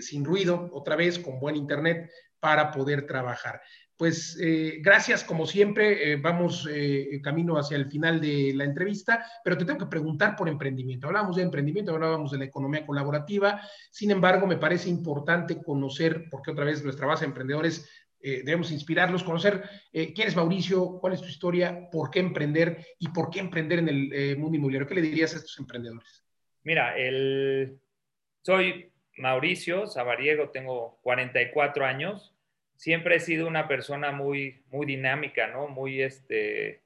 sin 0.00 0.24
ruido, 0.24 0.68
otra 0.72 0.96
vez 0.96 1.18
con 1.18 1.38
buen 1.38 1.56
internet 1.56 2.10
para 2.40 2.70
poder 2.70 3.06
trabajar. 3.06 3.60
Pues 3.96 4.38
eh, 4.42 4.78
gracias, 4.82 5.24
como 5.24 5.46
siempre, 5.46 6.12
eh, 6.12 6.16
vamos 6.16 6.68
eh, 6.70 7.18
camino 7.22 7.56
hacia 7.56 7.78
el 7.78 7.86
final 7.86 8.20
de 8.20 8.52
la 8.54 8.64
entrevista, 8.64 9.24
pero 9.42 9.56
te 9.56 9.64
tengo 9.64 9.78
que 9.78 9.86
preguntar 9.86 10.36
por 10.36 10.50
emprendimiento. 10.50 11.06
Hablábamos 11.06 11.36
de 11.36 11.42
emprendimiento, 11.42 11.94
hablábamos 11.94 12.30
de 12.30 12.38
la 12.38 12.44
economía 12.44 12.84
colaborativa, 12.84 13.62
sin 13.90 14.10
embargo, 14.10 14.46
me 14.46 14.58
parece 14.58 14.90
importante 14.90 15.62
conocer, 15.62 16.26
porque 16.30 16.50
otra 16.50 16.66
vez 16.66 16.84
nuestra 16.84 17.06
base 17.06 17.24
de 17.24 17.28
emprendedores 17.28 17.88
debemos 18.18 18.72
inspirarlos, 18.72 19.22
conocer 19.22 19.62
quién 19.92 20.26
es 20.26 20.34
Mauricio, 20.34 20.98
cuál 20.98 21.12
es 21.12 21.20
tu 21.20 21.28
historia, 21.28 21.88
por 21.92 22.10
qué 22.10 22.18
emprender 22.18 22.84
y 22.98 23.06
por 23.08 23.30
qué 23.30 23.38
emprender 23.38 23.78
en 23.78 23.88
el 23.88 24.36
mundo 24.38 24.56
inmobiliario. 24.56 24.88
¿Qué 24.88 24.96
le 24.96 25.02
dirías 25.02 25.32
a 25.34 25.36
estos 25.36 25.56
emprendedores? 25.60 26.24
Mira, 26.64 26.96
el... 26.96 27.78
soy 28.42 28.92
Mauricio 29.16 29.86
Sabariego, 29.86 30.50
tengo 30.50 30.98
44 31.02 31.84
años. 31.86 32.34
Siempre 32.76 33.16
he 33.16 33.20
sido 33.20 33.46
una 33.46 33.68
persona 33.68 34.12
muy, 34.12 34.62
muy 34.70 34.86
dinámica, 34.86 35.46
¿no? 35.46 35.68
Muy, 35.68 36.02
este, 36.02 36.82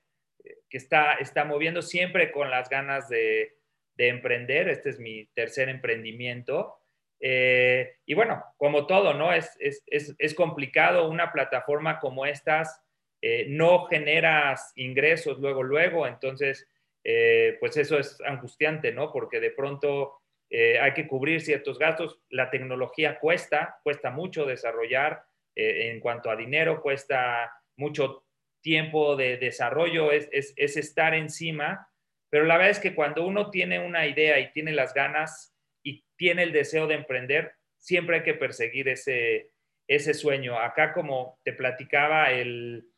que 0.68 0.76
está, 0.76 1.14
está 1.14 1.44
moviendo 1.44 1.82
siempre 1.82 2.30
con 2.30 2.50
las 2.50 2.68
ganas 2.68 3.08
de, 3.08 3.56
emprender. 3.98 4.70
Este 4.70 4.88
es 4.88 4.98
mi 4.98 5.26
tercer 5.34 5.68
emprendimiento. 5.68 6.78
Eh, 7.20 7.96
y 8.06 8.14
bueno, 8.14 8.42
como 8.56 8.86
todo, 8.86 9.12
¿no? 9.12 9.30
Es, 9.34 9.58
es, 9.60 10.34
complicado. 10.34 11.06
Una 11.06 11.32
plataforma 11.32 12.00
como 12.00 12.24
estas 12.24 12.80
eh, 13.20 13.44
no 13.50 13.84
generas 13.84 14.72
ingresos 14.76 15.38
luego, 15.38 15.62
luego. 15.62 16.06
Entonces, 16.06 16.66
eh, 17.04 17.58
pues 17.60 17.76
eso 17.76 17.98
es 17.98 18.18
angustiante, 18.22 18.90
¿no? 18.92 19.12
Porque 19.12 19.38
de 19.38 19.50
pronto 19.50 20.19
eh, 20.50 20.80
hay 20.80 20.92
que 20.92 21.06
cubrir 21.06 21.40
ciertos 21.40 21.78
gastos. 21.78 22.20
La 22.28 22.50
tecnología 22.50 23.18
cuesta, 23.20 23.78
cuesta 23.84 24.10
mucho 24.10 24.44
desarrollar 24.44 25.24
eh, 25.54 25.90
en 25.92 26.00
cuanto 26.00 26.30
a 26.30 26.36
dinero, 26.36 26.82
cuesta 26.82 27.52
mucho 27.76 28.24
tiempo 28.60 29.16
de 29.16 29.38
desarrollo, 29.38 30.12
es, 30.12 30.28
estar 30.56 31.14
encima, 31.14 31.88
pero 32.28 32.44
la 32.44 32.56
verdad 32.56 32.70
es 32.70 32.78
que 32.80 32.94
cuando 32.94 33.24
uno 33.24 33.50
tiene 33.50 33.78
una 33.78 34.06
idea 34.06 34.38
y 34.38 34.52
tiene 34.52 34.72
las 34.72 34.92
ganas 34.92 35.56
y 35.82 36.04
tiene 36.16 36.42
el 36.42 36.52
deseo 36.52 36.86
de 36.86 36.94
emprender, 36.94 37.54
siempre 37.78 38.16
hay 38.16 38.22
que 38.22 38.34
perseguir 38.34 38.88
ese, 38.88 39.52
ese 39.88 40.12
sueño. 40.12 40.58
Acá, 40.58 40.92
como 40.92 41.38
te 41.42 41.52
platicaba, 41.54 42.32
el, 42.32 42.90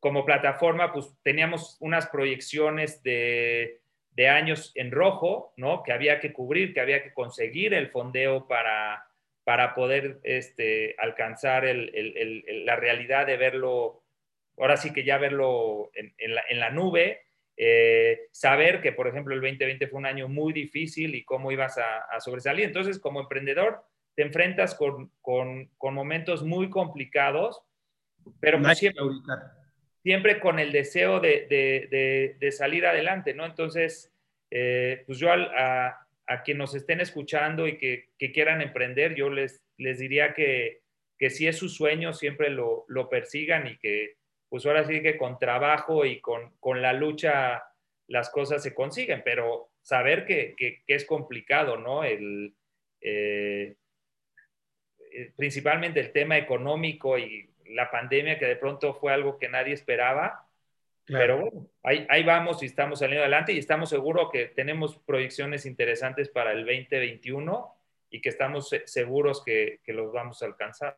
como 0.00 0.24
plataforma, 0.24 0.92
pues 0.92 1.14
teníamos 1.22 1.76
unas 1.80 2.08
proyecciones 2.08 3.02
de 3.02 3.79
de 4.20 4.28
años 4.28 4.70
en 4.74 4.90
rojo, 4.90 5.54
¿no? 5.56 5.82
Que 5.82 5.94
había 5.94 6.20
que 6.20 6.30
cubrir, 6.30 6.74
que 6.74 6.82
había 6.82 7.02
que 7.02 7.14
conseguir 7.14 7.72
el 7.72 7.88
fondeo 7.88 8.46
para, 8.46 9.06
para 9.44 9.74
poder 9.74 10.20
este, 10.24 10.94
alcanzar 10.98 11.64
la 11.64 12.76
realidad 12.76 13.26
de 13.26 13.38
verlo 13.38 14.02
ahora 14.58 14.76
sí 14.76 14.92
que 14.92 15.04
ya 15.04 15.16
verlo 15.16 15.90
en, 15.94 16.58
la, 16.60 16.70
nube, 16.70 17.22
eh, 17.56 18.28
saber 18.30 18.82
que, 18.82 18.92
por 18.92 19.08
ejemplo, 19.08 19.34
el 19.34 19.40
2020 19.40 19.88
fue 19.88 19.98
un 20.00 20.04
año 20.04 20.28
muy 20.28 20.52
difícil 20.52 21.14
y 21.14 21.24
cómo 21.24 21.50
ibas 21.50 21.78
a, 21.78 22.20
sobresalir. 22.20 22.66
Entonces, 22.66 22.98
como 22.98 23.22
emprendedor, 23.22 23.82
te 24.16 24.20
enfrentas 24.20 24.74
con, 24.74 25.10
momentos 25.80 26.42
muy 26.42 26.68
complicados, 26.68 27.62
pero 28.38 28.60
pues 28.60 28.76
siempre, 28.76 29.02
siempre, 30.02 30.40
con 30.40 30.58
el 30.58 30.72
deseo 30.72 31.20
de, 31.20 32.36
salir 32.52 32.84
adelante, 32.84 33.32
¿no? 33.32 33.46
Entonces, 33.46 34.09
eh, 34.50 35.02
pues 35.06 35.18
yo 35.18 35.30
a, 35.32 36.06
a 36.30 36.42
quienes 36.44 36.58
nos 36.58 36.74
estén 36.76 37.00
escuchando 37.00 37.66
y 37.66 37.76
que, 37.76 38.08
quieran 38.32 38.62
emprender, 38.62 39.16
yo 39.16 39.30
les, 39.30 39.64
les 39.76 39.98
diría 39.98 40.32
que, 40.32 40.82
si 41.28 41.48
es 41.48 41.58
su 41.58 41.68
sueño, 41.68 42.12
siempre 42.12 42.50
lo, 42.50 42.86
persigan 43.10 43.66
y 43.66 43.76
que, 43.78 44.14
pues 44.48 44.64
ahora 44.64 44.84
sí 44.84 45.02
que 45.02 45.16
con 45.16 45.40
trabajo 45.40 46.04
y 46.04 46.20
con, 46.20 46.52
la 46.80 46.92
lucha 46.92 47.64
las 48.06 48.30
cosas 48.30 48.62
se 48.62 48.74
consiguen, 48.74 49.22
pero 49.24 49.70
saber 49.82 50.24
que, 50.24 50.54
es 50.86 51.04
complicado, 51.04 51.76
¿no? 51.76 52.04
El, 52.04 52.54
eh, 53.00 53.74
eh, 55.12 55.32
principalmente 55.36 55.98
el 55.98 56.12
tema 56.12 56.38
económico 56.38 57.18
y 57.18 57.50
la 57.70 57.90
pandemia, 57.90 58.38
que 58.38 58.46
de 58.46 58.56
pronto 58.56 58.94
fue 58.94 59.12
algo 59.12 59.36
que 59.36 59.48
nadie 59.48 59.74
esperaba, 59.74 60.48
pero 61.10 61.40
bueno, 61.40 61.68
ahí, 61.82 62.22
vamos 62.24 62.62
y 62.62 62.66
estamos 62.66 63.00
saliendo 63.00 63.22
adelante 63.22 63.52
y 63.52 63.58
estamos 63.58 63.90
seguros 63.90 64.28
que 64.32 64.46
tenemos 64.46 64.98
proyecciones 64.98 65.66
interesantes 65.66 66.28
para 66.28 66.52
el 66.52 66.64
2021 66.64 67.74
y 68.10 68.20
que 68.20 68.28
estamos 68.28 68.70
seguros 68.84 69.42
que, 69.44 69.80
que 69.84 69.92
los 69.92 70.12
vamos 70.12 70.42
a 70.42 70.46
alcanzar. 70.46 70.94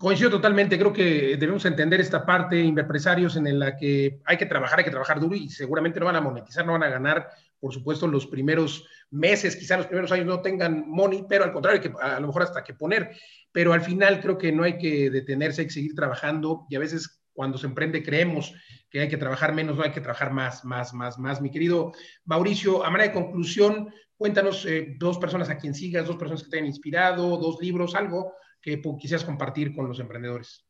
Coincido 0.00 0.30
totalmente, 0.30 0.78
creo 0.78 0.94
que 0.94 1.36
debemos 1.36 1.62
entender 1.66 2.00
esta 2.00 2.24
parte, 2.24 2.58
empresarios, 2.58 3.36
en 3.36 3.58
la 3.58 3.76
que 3.76 4.20
hay 4.24 4.38
que 4.38 4.46
trabajar, 4.46 4.78
hay 4.78 4.84
que 4.86 4.90
trabajar 4.90 5.20
duro 5.20 5.36
y 5.36 5.50
seguramente 5.50 6.00
no 6.00 6.06
van 6.06 6.16
a 6.16 6.22
monetizar, 6.22 6.64
no 6.64 6.72
van 6.72 6.84
a 6.84 6.88
ganar, 6.88 7.28
por 7.60 7.70
supuesto, 7.74 8.06
los 8.06 8.26
primeros 8.26 8.88
meses, 9.10 9.56
quizá 9.56 9.76
los 9.76 9.88
primeros 9.88 10.10
años 10.10 10.24
no 10.24 10.40
tengan 10.40 10.88
money, 10.88 11.26
pero 11.28 11.44
al 11.44 11.52
contrario, 11.52 11.82
que 11.82 11.92
a 12.00 12.18
lo 12.18 12.28
mejor 12.28 12.44
hasta 12.44 12.64
que 12.64 12.72
poner, 12.72 13.10
pero 13.52 13.74
al 13.74 13.82
final 13.82 14.20
creo 14.22 14.38
que 14.38 14.52
no 14.52 14.62
hay 14.62 14.78
que 14.78 15.10
detenerse, 15.10 15.60
hay 15.60 15.66
que 15.66 15.74
seguir 15.74 15.94
trabajando 15.94 16.64
y 16.70 16.76
a 16.76 16.80
veces 16.80 17.19
cuando 17.32 17.58
se 17.58 17.66
emprende 17.66 18.02
creemos 18.02 18.54
que 18.90 19.00
hay 19.00 19.08
que 19.08 19.16
trabajar 19.16 19.54
menos, 19.54 19.76
no 19.76 19.84
hay 19.84 19.92
que 19.92 20.00
trabajar 20.00 20.32
más, 20.32 20.64
más, 20.64 20.92
más, 20.92 21.18
más. 21.18 21.40
Mi 21.40 21.50
querido 21.50 21.92
Mauricio, 22.24 22.84
a 22.84 22.90
manera 22.90 23.12
de 23.12 23.14
conclusión, 23.14 23.92
cuéntanos 24.16 24.66
eh, 24.66 24.94
dos 24.98 25.18
personas 25.18 25.48
a 25.48 25.58
quien 25.58 25.74
sigas, 25.74 26.06
dos 26.06 26.16
personas 26.16 26.42
que 26.42 26.50
te 26.50 26.56
hayan 26.56 26.66
inspirado, 26.66 27.36
dos 27.36 27.60
libros, 27.60 27.94
algo 27.94 28.34
que 28.60 28.80
quisieras 28.98 29.24
compartir 29.24 29.74
con 29.74 29.88
los 29.88 30.00
emprendedores, 30.00 30.66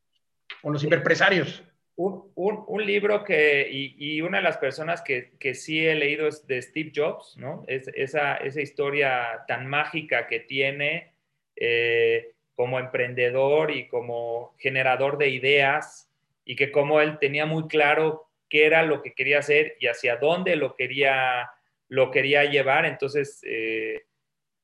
con 0.61 0.73
los 0.73 0.83
empresarios. 0.83 1.63
Un, 1.95 2.31
un, 2.35 2.85
libro 2.85 3.23
que, 3.23 3.67
y, 3.69 4.21
una 4.21 4.37
de 4.37 4.43
las 4.43 4.57
personas 4.57 5.01
que, 5.01 5.33
que, 5.37 5.53
sí 5.53 5.85
he 5.85 5.93
leído 5.93 6.27
es 6.27 6.47
de 6.47 6.61
Steve 6.61 6.91
Jobs, 6.95 7.35
¿no? 7.37 7.63
Es, 7.67 7.89
esa, 7.89 8.37
esa 8.37 8.61
historia 8.61 9.43
tan 9.47 9.67
mágica 9.67 10.25
que 10.25 10.39
tiene 10.39 11.13
eh, 11.55 12.31
como 12.55 12.79
emprendedor 12.79 13.71
y 13.71 13.87
como 13.87 14.55
generador 14.57 15.17
de 15.17 15.29
ideas, 15.29 16.10
y 16.45 16.55
que 16.55 16.71
como 16.71 17.01
él 17.01 17.17
tenía 17.19 17.45
muy 17.45 17.67
claro 17.67 18.29
qué 18.49 18.65
era 18.65 18.83
lo 18.83 19.01
que 19.01 19.13
quería 19.13 19.39
hacer 19.39 19.77
y 19.79 19.87
hacia 19.87 20.17
dónde 20.17 20.55
lo 20.55 20.75
quería, 20.75 21.49
lo 21.87 22.11
quería 22.11 22.43
llevar. 22.45 22.85
Entonces, 22.85 23.39
eh, 23.43 24.03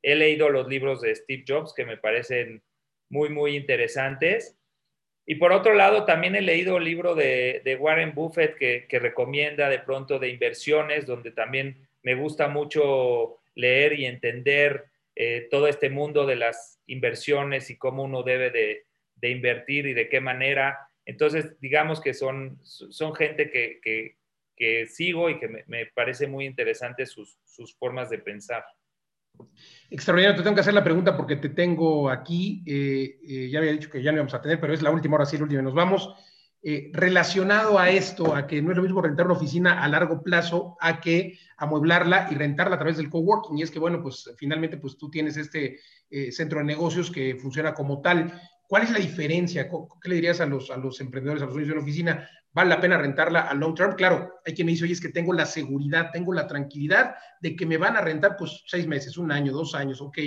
he 0.02 0.16
leído 0.16 0.50
los 0.50 0.68
libros 0.68 1.02
de 1.02 1.16
Steve 1.16 1.46
Jobs 1.48 1.74
que 1.74 1.86
me 1.86 1.98
parecen 1.98 2.62
muy, 3.10 3.30
muy 3.30 3.56
interesantes. 3.56 4.58
Y 5.26 5.36
por 5.36 5.52
otro 5.52 5.74
lado, 5.74 6.06
también 6.06 6.36
he 6.36 6.42
leído 6.42 6.78
el 6.78 6.86
libro 6.86 7.16
de, 7.16 7.78
Warren 7.80 8.14
Buffett 8.14 8.56
que, 8.58 9.00
recomienda 9.00 9.70
de 9.70 9.80
pronto 9.80 10.20
de 10.20 10.30
inversiones, 10.30 11.06
donde 11.06 11.32
también 11.32 11.88
me 12.02 12.16
gusta 12.16 12.48
mucho 12.48 13.38
leer 13.56 14.00
y 14.00 14.06
entender 14.06 14.86
eh, 15.16 15.48
todo 15.52 15.68
este 15.68 15.90
mundo 15.90 16.26
de 16.26 16.38
las 16.38 16.80
inversiones 16.88 17.70
y 17.70 17.78
cómo 17.78 18.04
uno 18.04 18.24
debe 18.24 18.52
de, 18.52 18.86
de 19.16 19.30
invertir 19.30 19.88
y 19.88 19.94
de 19.94 20.08
qué 20.08 20.22
manera. 20.22 20.87
Entonces, 21.08 21.58
digamos 21.62 22.02
que 22.02 22.14
son, 22.14 22.60
son 22.64 23.16
gente 23.16 23.50
que, 23.50 24.18
sigo 24.88 25.30
y 25.30 25.40
que 25.40 25.64
me, 25.66 25.86
parece 25.96 26.28
muy 26.28 26.46
interesante 26.46 27.06
sus, 27.06 27.40
formas 27.80 28.10
de 28.10 28.20
pensar. 28.20 28.64
Extraordinario, 29.90 30.36
te 30.36 30.44
tengo 30.44 30.56
que 30.56 30.62
hacer 30.62 30.74
la 30.74 30.84
pregunta 30.84 31.16
porque 31.16 31.38
te 31.38 31.50
tengo 31.50 32.10
aquí. 32.10 32.62
Eh, 32.68 33.20
eh, 33.26 33.50
ya 33.50 33.60
había 33.60 33.72
dicho 33.72 33.90
que 33.90 34.04
ya 34.04 34.12
no 34.12 34.18
íbamos 34.18 34.34
a 34.34 34.42
tener, 34.42 34.60
pero 34.60 34.74
es 34.74 34.82
la 34.82 34.92
última, 34.92 35.16
hora 35.16 35.26
sí, 35.26 35.38
la 35.38 35.44
última. 35.44 35.62
Nos 35.62 35.74
vamos. 35.74 36.14
Eh, 36.62 36.90
relacionado 36.92 37.80
a 37.80 37.90
esto, 37.90 38.36
a 38.36 38.46
que 38.46 38.62
no 38.62 38.72
es 38.72 38.78
lo 38.78 38.84
mismo 38.84 39.02
rentar 39.02 39.28
una 39.28 39.36
oficina 39.36 39.82
a 39.82 39.88
largo 39.88 40.22
plazo, 40.22 40.76
a 40.82 41.00
que 41.00 41.40
amueblarla 41.56 42.28
y 42.32 42.36
rentarla 42.36 42.76
a 42.76 42.80
través 42.80 42.98
del 42.98 43.10
coworking. 43.10 43.60
Y 43.60 43.62
es 43.62 43.72
que, 43.72 43.80
bueno, 43.80 44.02
pues 44.02 44.30
finalmente, 44.38 44.76
pues 44.76 44.98
tú 44.98 45.10
tienes 45.10 45.38
este 45.38 45.80
centro 46.32 46.60
de 46.60 46.66
negocios 46.66 47.10
que 47.12 47.36
funciona 47.36 47.74
como 47.74 48.02
tal 48.02 48.34
¿Cuál 48.68 48.84
es 48.84 48.92
la 48.92 49.00
diferencia? 49.00 49.70
¿Qué 49.70 50.10
le 50.10 50.16
dirías 50.16 50.42
a 50.42 50.46
los, 50.46 50.70
a 50.70 50.78
los 50.78 51.00
emprendedores, 51.00 51.42
a 51.42 51.46
los 51.46 51.54
dueños 51.54 51.70
de 51.70 51.74
una 51.74 51.84
oficina? 51.84 52.30
¿Vale 52.52 52.70
la 52.70 52.82
pena 52.82 52.98
rentarla 52.98 53.42
a 53.42 53.54
long 53.54 53.74
term? 53.74 53.96
Claro, 53.96 54.34
hay 54.46 54.54
quien 54.54 54.66
me 54.66 54.74
dice, 54.74 54.84
oye, 54.84 54.94
es 54.94 55.00
que 55.00 55.10
tengo 55.10 55.32
la 55.32 55.46
seguridad, 55.46 56.10
tengo 56.12 56.34
la 56.34 56.48
tranquilidad 56.48 57.16
de 57.40 57.56
que 57.56 57.66
me 57.66 57.78
van 57.78 57.96
a 57.96 58.02
rentar 58.02 58.36
pues 58.38 58.64
seis 58.66 58.86
meses, 58.88 59.18
un 59.18 59.32
año, 59.32 59.54
dos 59.54 59.74
años, 59.74 60.02
ok. 60.02 60.18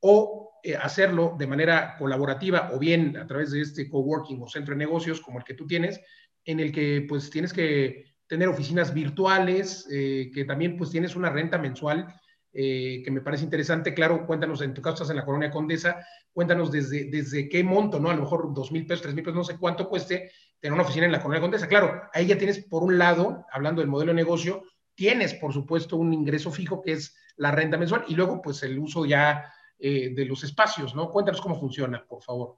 O 0.00 0.58
eh, 0.62 0.74
hacerlo 0.76 1.36
de 1.38 1.46
manera 1.46 1.96
colaborativa 1.96 2.70
o 2.72 2.78
bien 2.78 3.16
a 3.16 3.26
través 3.26 3.52
de 3.52 3.60
este 3.60 3.88
coworking 3.88 4.42
o 4.42 4.48
centro 4.48 4.74
de 4.74 4.78
negocios 4.78 5.20
como 5.20 5.38
el 5.38 5.44
que 5.44 5.54
tú 5.54 5.66
tienes, 5.66 6.00
en 6.44 6.58
el 6.58 6.72
que 6.72 7.06
pues 7.08 7.30
tienes 7.30 7.52
que 7.52 8.16
tener 8.26 8.48
oficinas 8.48 8.92
virtuales, 8.92 9.86
eh, 9.92 10.30
que 10.34 10.44
también 10.44 10.76
pues 10.76 10.90
tienes 10.90 11.14
una 11.14 11.30
renta 11.30 11.58
mensual 11.58 12.06
eh, 12.54 13.02
que 13.04 13.10
me 13.10 13.20
parece 13.20 13.44
interesante. 13.44 13.92
Claro, 13.92 14.24
cuéntanos, 14.24 14.62
en 14.62 14.72
tu 14.72 14.80
caso 14.80 14.94
estás 14.94 15.10
en 15.10 15.16
la 15.16 15.24
Colonia 15.24 15.50
Condesa, 15.50 16.06
cuéntanos 16.32 16.70
desde, 16.70 17.10
desde 17.10 17.48
qué 17.48 17.64
monto, 17.64 17.98
¿no? 17.98 18.10
A 18.10 18.14
lo 18.14 18.22
mejor 18.22 18.54
dos 18.54 18.70
mil 18.70 18.86
pesos, 18.86 19.02
tres 19.02 19.14
mil 19.14 19.24
pesos, 19.24 19.36
no 19.36 19.44
sé 19.44 19.58
cuánto 19.58 19.88
cueste 19.88 20.30
tener 20.60 20.72
una 20.72 20.84
oficina 20.84 21.06
en 21.06 21.12
la 21.12 21.20
Colonia 21.20 21.40
Condesa. 21.40 21.66
Claro, 21.66 22.02
ahí 22.12 22.26
ya 22.26 22.38
tienes, 22.38 22.64
por 22.64 22.84
un 22.84 22.96
lado, 22.96 23.44
hablando 23.52 23.80
del 23.80 23.90
modelo 23.90 24.12
de 24.12 24.16
negocio, 24.16 24.62
tienes, 24.94 25.34
por 25.34 25.52
supuesto, 25.52 25.96
un 25.96 26.14
ingreso 26.14 26.52
fijo 26.52 26.80
que 26.80 26.92
es 26.92 27.16
la 27.36 27.50
renta 27.50 27.76
mensual 27.76 28.04
y 28.06 28.14
luego, 28.14 28.40
pues, 28.40 28.62
el 28.62 28.78
uso 28.78 29.04
ya 29.04 29.52
eh, 29.78 30.14
de 30.14 30.24
los 30.24 30.44
espacios, 30.44 30.94
¿no? 30.94 31.10
Cuéntanos 31.10 31.40
cómo 31.40 31.58
funciona, 31.58 32.04
por 32.06 32.22
favor. 32.22 32.56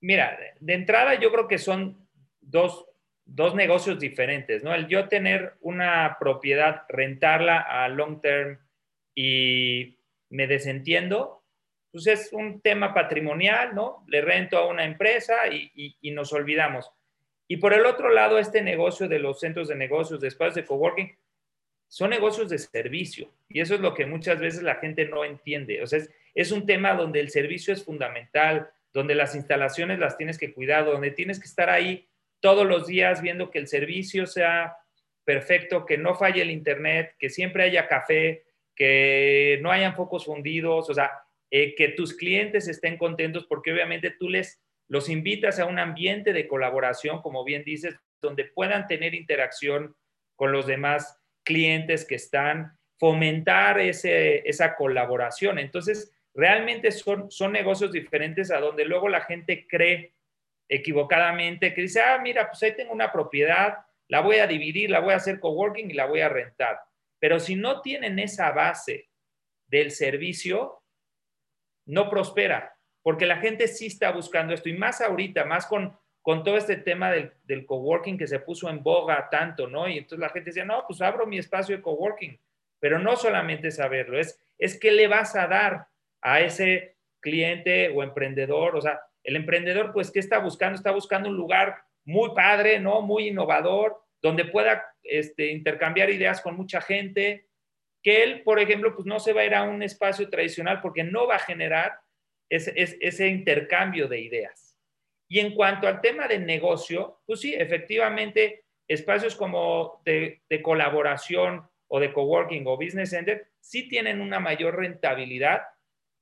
Mira, 0.00 0.38
de 0.60 0.74
entrada 0.74 1.18
yo 1.18 1.32
creo 1.32 1.48
que 1.48 1.58
son 1.58 2.06
dos, 2.40 2.86
dos 3.24 3.54
negocios 3.54 3.98
diferentes, 3.98 4.62
¿no? 4.62 4.72
El 4.72 4.86
yo 4.86 5.08
tener 5.08 5.54
una 5.60 6.16
propiedad, 6.20 6.82
rentarla 6.88 7.60
a 7.60 7.88
long 7.88 8.20
term 8.20 8.58
y 9.14 9.98
me 10.30 10.46
desentiendo, 10.46 11.44
pues 11.92 12.06
es 12.06 12.32
un 12.32 12.60
tema 12.60 12.92
patrimonial, 12.92 13.74
¿no? 13.74 14.04
Le 14.08 14.20
rento 14.20 14.58
a 14.58 14.66
una 14.66 14.84
empresa 14.84 15.46
y, 15.48 15.94
nos 16.10 16.32
olvidamos. 16.32 16.90
Y 17.46 17.58
por 17.58 17.72
el 17.72 17.86
otro 17.86 18.08
lado, 18.08 18.38
este 18.38 18.62
negocio 18.62 19.08
de 19.08 19.20
los 19.20 19.40
centros 19.40 19.68
de 19.68 19.76
negocios, 19.76 20.20
de 20.20 20.28
espacios 20.28 20.56
de 20.56 20.64
coworking, 20.64 21.16
son 21.86 22.10
negocios 22.10 22.48
de 22.48 22.58
servicio. 22.58 23.30
Y 23.48 23.60
eso 23.60 23.74
es 23.74 23.80
lo 23.80 23.94
que 23.94 24.06
muchas 24.06 24.40
veces 24.40 24.62
la 24.62 24.76
gente 24.76 25.06
no 25.06 25.24
entiende. 25.24 25.82
O 25.82 25.86
sea, 25.86 26.00
es, 26.00 26.10
es 26.34 26.50
un 26.50 26.66
tema 26.66 26.94
donde 26.94 27.20
el 27.20 27.30
servicio 27.30 27.72
es 27.72 27.84
fundamental, 27.84 28.70
donde 28.92 29.14
las 29.14 29.34
instalaciones 29.34 29.98
las 29.98 30.16
tienes 30.16 30.38
que 30.38 30.52
cuidar, 30.52 30.84
donde 30.86 31.10
tienes 31.10 31.38
que 31.38 31.46
estar 31.46 31.70
ahí 31.70 32.08
todos 32.40 32.66
los 32.66 32.86
días 32.86 33.22
viendo 33.22 33.50
que 33.50 33.58
el 33.58 33.68
servicio 33.68 34.26
sea 34.26 34.76
perfecto, 35.24 35.86
que 35.86 35.98
no 35.98 36.14
falle 36.14 36.42
el 36.42 36.50
internet, 36.50 37.14
que 37.18 37.30
siempre 37.30 37.64
haya 37.64 37.88
café, 37.88 38.43
que 38.74 39.58
no 39.62 39.70
hayan 39.70 39.94
focos 39.94 40.24
fundidos, 40.24 40.90
o 40.90 40.94
sea, 40.94 41.10
eh, 41.50 41.74
que 41.74 41.90
tus 41.90 42.14
clientes 42.16 42.68
estén 42.68 42.98
contentos 42.98 43.46
porque 43.46 43.72
obviamente 43.72 44.10
tú 44.10 44.28
les 44.28 44.60
los 44.88 45.08
invitas 45.08 45.58
a 45.58 45.66
un 45.66 45.78
ambiente 45.78 46.32
de 46.32 46.46
colaboración, 46.46 47.22
como 47.22 47.44
bien 47.44 47.64
dices, 47.64 47.96
donde 48.20 48.44
puedan 48.44 48.86
tener 48.86 49.14
interacción 49.14 49.96
con 50.36 50.52
los 50.52 50.66
demás 50.66 51.20
clientes 51.42 52.04
que 52.04 52.16
están, 52.16 52.78
fomentar 52.98 53.80
ese, 53.80 54.48
esa 54.48 54.76
colaboración. 54.76 55.58
Entonces, 55.58 56.12
realmente 56.34 56.90
son, 56.92 57.30
son 57.30 57.52
negocios 57.52 57.92
diferentes 57.92 58.50
a 58.50 58.60
donde 58.60 58.84
luego 58.84 59.08
la 59.08 59.22
gente 59.22 59.66
cree 59.68 60.14
equivocadamente 60.68 61.74
que 61.74 61.82
dice, 61.82 62.00
ah, 62.00 62.18
mira, 62.22 62.48
pues 62.48 62.62
ahí 62.62 62.74
tengo 62.74 62.92
una 62.92 63.12
propiedad, 63.12 63.78
la 64.08 64.20
voy 64.20 64.36
a 64.36 64.46
dividir, 64.46 64.90
la 64.90 65.00
voy 65.00 65.12
a 65.12 65.16
hacer 65.16 65.40
coworking 65.40 65.90
y 65.90 65.94
la 65.94 66.06
voy 66.06 66.20
a 66.20 66.28
rentar. 66.28 66.78
Pero 67.24 67.40
si 67.40 67.56
no 67.56 67.80
tienen 67.80 68.18
esa 68.18 68.50
base 68.50 69.08
del 69.66 69.92
servicio, 69.92 70.82
no 71.86 72.10
prospera, 72.10 72.76
porque 73.00 73.24
la 73.24 73.38
gente 73.38 73.66
sí 73.66 73.86
está 73.86 74.12
buscando 74.12 74.52
esto, 74.52 74.68
y 74.68 74.74
más 74.74 75.00
ahorita, 75.00 75.46
más 75.46 75.64
con, 75.64 75.98
con 76.20 76.44
todo 76.44 76.58
este 76.58 76.76
tema 76.76 77.10
del, 77.10 77.32
del, 77.44 77.64
coworking 77.64 78.18
que 78.18 78.26
se 78.26 78.40
puso 78.40 78.68
en 78.68 78.82
boga 78.82 79.30
tanto, 79.30 79.66
¿no? 79.66 79.88
Y 79.88 79.96
entonces 79.96 80.18
la 80.18 80.28
gente 80.28 80.50
decía, 80.50 80.66
no, 80.66 80.84
pues 80.86 81.00
abro 81.00 81.26
mi 81.26 81.38
espacio 81.38 81.74
de 81.74 81.80
coworking, 81.80 82.38
pero 82.78 82.98
no 82.98 83.16
solamente 83.16 83.70
saberlo, 83.70 84.18
es, 84.18 84.38
es 84.58 84.78
qué 84.78 84.92
le 84.92 85.08
vas 85.08 85.34
a 85.34 85.46
dar 85.46 85.86
a 86.20 86.42
ese 86.42 86.98
cliente 87.20 87.88
o 87.88 88.02
emprendedor, 88.02 88.76
o 88.76 88.82
sea, 88.82 89.00
el 89.22 89.36
emprendedor, 89.36 89.94
pues, 89.94 90.10
¿qué 90.10 90.18
está 90.18 90.40
buscando? 90.40 90.76
Está 90.76 90.90
buscando 90.90 91.30
un 91.30 91.36
lugar 91.36 91.84
muy 92.04 92.34
padre, 92.34 92.80
¿no? 92.80 93.00
Muy 93.00 93.28
innovador, 93.28 94.03
donde 94.24 94.46
pueda 94.46 94.86
este, 95.02 95.50
intercambiar 95.50 96.08
ideas 96.08 96.40
con 96.40 96.56
mucha 96.56 96.80
gente, 96.80 97.46
que 98.02 98.22
él, 98.22 98.40
por 98.42 98.58
ejemplo, 98.58 98.94
pues 98.94 99.04
no 99.04 99.20
se 99.20 99.34
va 99.34 99.42
a 99.42 99.44
ir 99.44 99.54
a 99.54 99.64
un 99.64 99.82
espacio 99.82 100.30
tradicional 100.30 100.80
porque 100.80 101.04
no 101.04 101.26
va 101.26 101.36
a 101.36 101.40
generar 101.40 101.98
ese, 102.48 102.72
ese 102.74 103.28
intercambio 103.28 104.08
de 104.08 104.20
ideas. 104.20 104.78
Y 105.28 105.40
en 105.40 105.54
cuanto 105.54 105.86
al 105.86 106.00
tema 106.00 106.26
de 106.26 106.38
negocio, 106.38 107.20
pues 107.26 107.40
sí, 107.40 107.54
efectivamente, 107.54 108.64
espacios 108.88 109.36
como 109.36 110.00
de, 110.06 110.40
de 110.48 110.62
colaboración 110.62 111.68
o 111.88 112.00
de 112.00 112.10
coworking 112.10 112.66
o 112.66 112.78
business 112.78 113.10
center 113.10 113.48
sí 113.60 113.90
tienen 113.90 114.22
una 114.22 114.40
mayor 114.40 114.76
rentabilidad, 114.76 115.64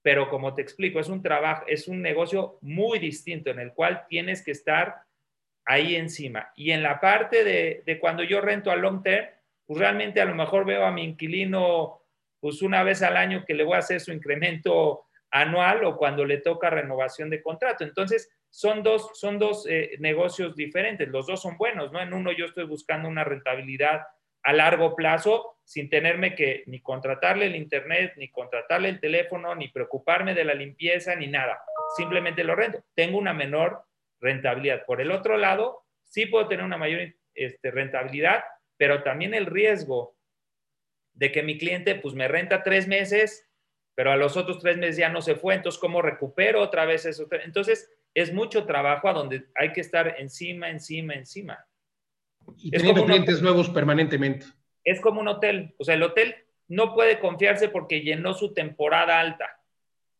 pero 0.03 0.29
como 0.29 0.57
te 0.57 0.63
explico, 0.63 0.99
es 0.99 1.09
un 1.09 1.23
trabajo, 1.23 1.67
es 1.69 1.87
un 1.87 2.03
negocio 2.03 2.59
muy 2.63 2.99
distinto 2.99 3.51
en 3.51 3.61
el 3.61 3.73
cual 3.73 4.07
tienes 4.09 4.45
que 4.45 4.51
estar 4.51 5.03
ahí 5.65 5.97
encima. 5.97 6.53
Y 6.57 6.73
en 6.73 6.83
la 6.83 7.01
parte 7.01 7.45
de, 7.45 7.83
de 7.87 7.99
cuando 7.99 8.23
yo 8.23 8.41
rento 8.41 8.71
a 8.71 8.77
long 8.77 9.03
term, 9.03 9.27
pues 9.67 9.79
realmente 9.79 10.21
a 10.21 10.25
lo 10.25 10.35
mejor 10.35 10.65
veo 10.65 10.85
a 10.85 10.93
mi 10.93 11.05
inquilino 11.05 12.03
pues 12.41 12.61
una 12.61 12.83
vez 12.83 13.03
al 13.03 13.17
año 13.17 13.45
que 13.47 13.55
le 13.55 13.63
voy 13.63 13.77
a 13.77 13.79
hacer 13.79 14.01
su 14.01 14.13
incremento 14.13 15.07
anual 15.31 15.85
o 15.85 15.97
cuando 15.97 16.25
le 16.25 16.39
toca 16.39 16.71
renovación 16.71 17.31
de 17.31 17.41
contrato. 17.41 17.85
Entonces, 17.85 18.31
son 18.51 18.83
dos, 18.83 19.11
son 19.15 19.39
dos 19.39 19.67
eh, 19.69 19.93
negocios 19.99 20.55
diferentes, 20.55 21.09
los 21.09 21.27
dos 21.27 21.41
son 21.41 21.57
buenos, 21.57 21.91
¿no? 21.91 22.03
En 22.03 22.13
uno 22.13 22.33
yo 22.33 22.45
estoy 22.45 22.65
buscando 22.65 23.09
una 23.09 23.25
rentabilidad 23.25 24.03
a 24.43 24.53
largo 24.53 24.95
plazo 24.95 25.57
sin 25.65 25.89
tenerme 25.89 26.35
que 26.35 26.65
ni 26.67 26.81
contratarle 26.83 27.47
el 27.47 27.57
internet, 27.57 28.13
ni 28.17 28.29
contratarle 28.29 28.89
el 28.89 29.01
teléfono, 29.01 29.55
ni 29.55 29.69
preocuparme 29.69 30.35
de 30.35 30.45
la 30.45 30.55
limpieza, 30.55 31.15
ni 31.15 31.29
nada. 31.29 31.63
Simplemente 31.97 32.45
lo 32.45 32.55
rento. 32.55 32.85
Tengo 32.95 33.19
una 33.19 33.33
menor 33.33 33.85
rentabilidad. 34.23 34.87
Por 34.87 35.03
el 35.03 35.11
otro 35.11 35.37
lado, 35.37 35.83
sí 36.05 36.27
puedo 36.27 36.49
tener 36.49 36.65
una 36.65 36.79
mayor 36.79 37.15
este, 37.35 37.71
rentabilidad, 37.71 38.45
pero 38.79 39.03
también 39.03 39.35
el 39.35 39.47
riesgo 39.47 40.17
de 41.15 41.31
que 41.31 41.43
mi 41.43 41.59
cliente 41.59 41.97
pues 41.97 42.15
me 42.15 42.29
renta 42.29 42.63
tres 42.63 42.89
meses, 42.89 43.47
pero 43.95 44.13
a 44.13 44.17
los 44.17 44.37
otros 44.37 44.61
tres 44.61 44.79
meses 44.79 44.97
ya 44.97 45.11
no 45.11 45.21
se 45.21 45.35
fue, 45.35 45.55
entonces 45.55 45.81
¿cómo 45.81 46.01
recupero 46.01 46.63
otra 46.63 46.87
vez 46.87 47.05
eso? 47.05 47.29
Entonces 47.45 47.91
es 48.15 48.33
mucho 48.33 48.65
trabajo 48.65 49.09
a 49.09 49.13
donde 49.13 49.47
hay 49.55 49.73
que 49.73 49.81
estar 49.81 50.17
encima, 50.19 50.71
encima, 50.71 51.15
encima. 51.15 51.67
Y 52.57 52.71
teniendo 52.71 53.05
clientes 53.05 53.43
nuevos 53.43 53.69
permanentemente. 53.71 54.47
Es 54.85 55.01
como 55.01 55.21
un 55.21 55.29
hotel. 55.29 55.75
O 55.79 55.85
sea, 55.85 55.95
el 55.95 56.03
hotel 56.03 56.35
no 56.69 56.95
puede 56.95 57.21
confiarse 57.21 57.69
porque 57.69 58.01
llenó 58.01 58.35
su 58.35 58.53
temporada 58.53 59.21
alta. 59.21 59.61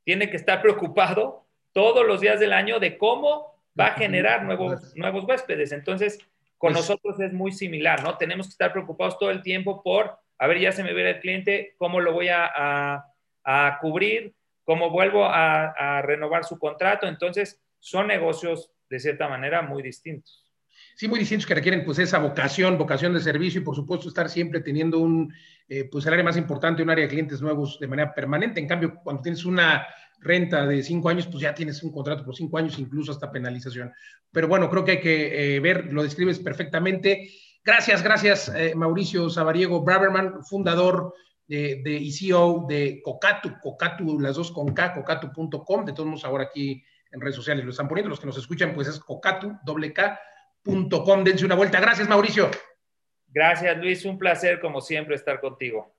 Tiene 0.05 0.31
que 0.31 0.37
estar 0.37 0.63
preocupado 0.63 1.47
todos 1.73 2.07
los 2.07 2.21
días 2.21 2.39
del 2.39 2.53
año 2.53 2.79
de 2.79 2.99
cómo 2.99 3.62
va 3.79 3.89
a 3.89 3.95
generar 3.95 4.45
nuevos, 4.45 4.95
nuevos 4.97 5.25
huéspedes. 5.25 5.73
Entonces, 5.73 6.19
con 6.59 6.73
nosotros 6.73 7.19
es 7.21 7.33
muy 7.33 7.53
similar, 7.53 8.03
¿no? 8.03 8.17
Tenemos 8.17 8.47
que 8.47 8.53
estar 8.53 8.73
preocupados 8.73 9.19
todo 9.19 9.31
el 9.31 9.43
tiempo 9.43 9.83
por, 9.83 10.19
a 10.39 10.47
ver, 10.47 10.61
ya 10.61 10.73
se 10.73 10.85
me 10.85 10.93
ve 10.93 11.11
el 11.11 11.21
cliente, 11.21 11.75
cómo 11.79 12.01
lo 12.01 12.13
voy 12.13 12.29
a, 12.29 13.05
a, 13.45 13.79
cubrir, 13.81 14.35
cómo 14.65 14.91
vuelvo 14.91 15.25
a, 15.25 15.71
a 15.71 16.03
renovar 16.03 16.45
su 16.45 16.59
contrato. 16.59 17.07
Entonces, 17.07 17.61
son 17.81 18.07
negocios 18.07 18.71
de 18.89 19.01
cierta 19.01 19.29
manera 19.29 19.63
muy 19.63 19.83
distintos 19.83 20.43
sí 20.95 21.09
muy 21.09 21.19
distintos 21.19 21.47
que 21.47 21.55
requieren 21.55 21.85
pues 21.85 21.99
esa 21.99 22.19
vocación, 22.19 22.79
vocación 22.79 23.13
de 23.15 23.21
servicio 23.21 23.61
y 23.61 23.65
por 23.65 23.75
supuesto 23.75 24.09
estar 24.09 24.29
siempre 24.29 24.61
teniendo 24.61 24.99
un, 24.99 25.33
eh, 25.69 25.89
pues 25.91 26.07
el 26.07 26.13
área 26.13 26.25
más 26.25 26.37
importante, 26.37 26.83
un 26.83 26.91
área 26.91 27.05
de 27.05 27.11
clientes 27.11 27.41
nuevos 27.41 27.79
de 27.81 27.87
manera 27.89 28.15
permanente. 28.15 28.61
En 28.61 28.69
cambio, 28.69 29.01
cuando 29.03 29.23
tienes 29.23 29.45
una 29.45 29.87
renta 30.23 30.67
de 30.67 30.83
cinco 30.83 31.09
años, 31.09 31.27
pues 31.27 31.43
ya 31.43 31.55
tienes 31.55 31.83
un 31.83 31.93
contrato 31.93 32.25
por 32.25 32.35
cinco 32.35 32.59
años, 32.59 32.79
incluso 32.79 33.13
hasta 33.13 33.31
penalización. 33.31 33.93
Pero 34.31 34.49
bueno, 34.49 34.71
creo 34.71 34.85
que 34.85 34.93
hay 34.93 35.01
que 35.01 35.57
eh, 35.57 35.61
ver, 35.61 35.93
lo 35.93 36.03
describes 36.03 36.39
perfectamente. 36.39 37.29
Gracias, 37.65 38.03
gracias, 38.03 38.53
eh, 38.55 38.75
Mauricio 38.75 39.31
Sabariego 39.31 39.83
Braverman, 39.83 40.45
fundador 40.45 41.15
de, 41.47 41.81
de, 41.85 41.93
y 41.93 42.13
CEO 42.13 42.67
de 42.69 43.01
Cocatu, 43.03 43.53
Cocatu, 43.61 44.19
las 44.21 44.37
dos 44.37 44.51
con 44.51 44.73
K, 44.73 44.95
cocatu.com. 44.95 45.85
De 45.85 45.93
todos 45.93 46.07
modos, 46.07 46.25
ahora 46.25 46.45
aquí 46.45 46.83
en 47.11 47.21
redes 47.21 47.37
sociales 47.37 47.65
lo 47.65 47.71
están 47.71 47.89
poniendo. 47.89 48.09
Los 48.09 48.21
que 48.21 48.27
nos 48.27 48.39
escuchan, 48.39 48.75
pues 48.75 48.89
es 48.89 48.99
Cocatu, 48.99 49.59
doble 49.65 49.93
K, 49.93 50.19
Com. 50.65 51.25
Dense 51.25 51.45
una 51.45 51.55
vuelta. 51.55 51.81
Gracias, 51.81 52.09
Mauricio. 52.09 52.51
Gracias, 53.27 53.77
Luis. 53.79 54.05
Un 54.05 54.19
placer, 54.19 54.61
como 54.61 54.81
siempre, 54.81 55.17
estar 55.17 55.41
contigo. 55.41 55.95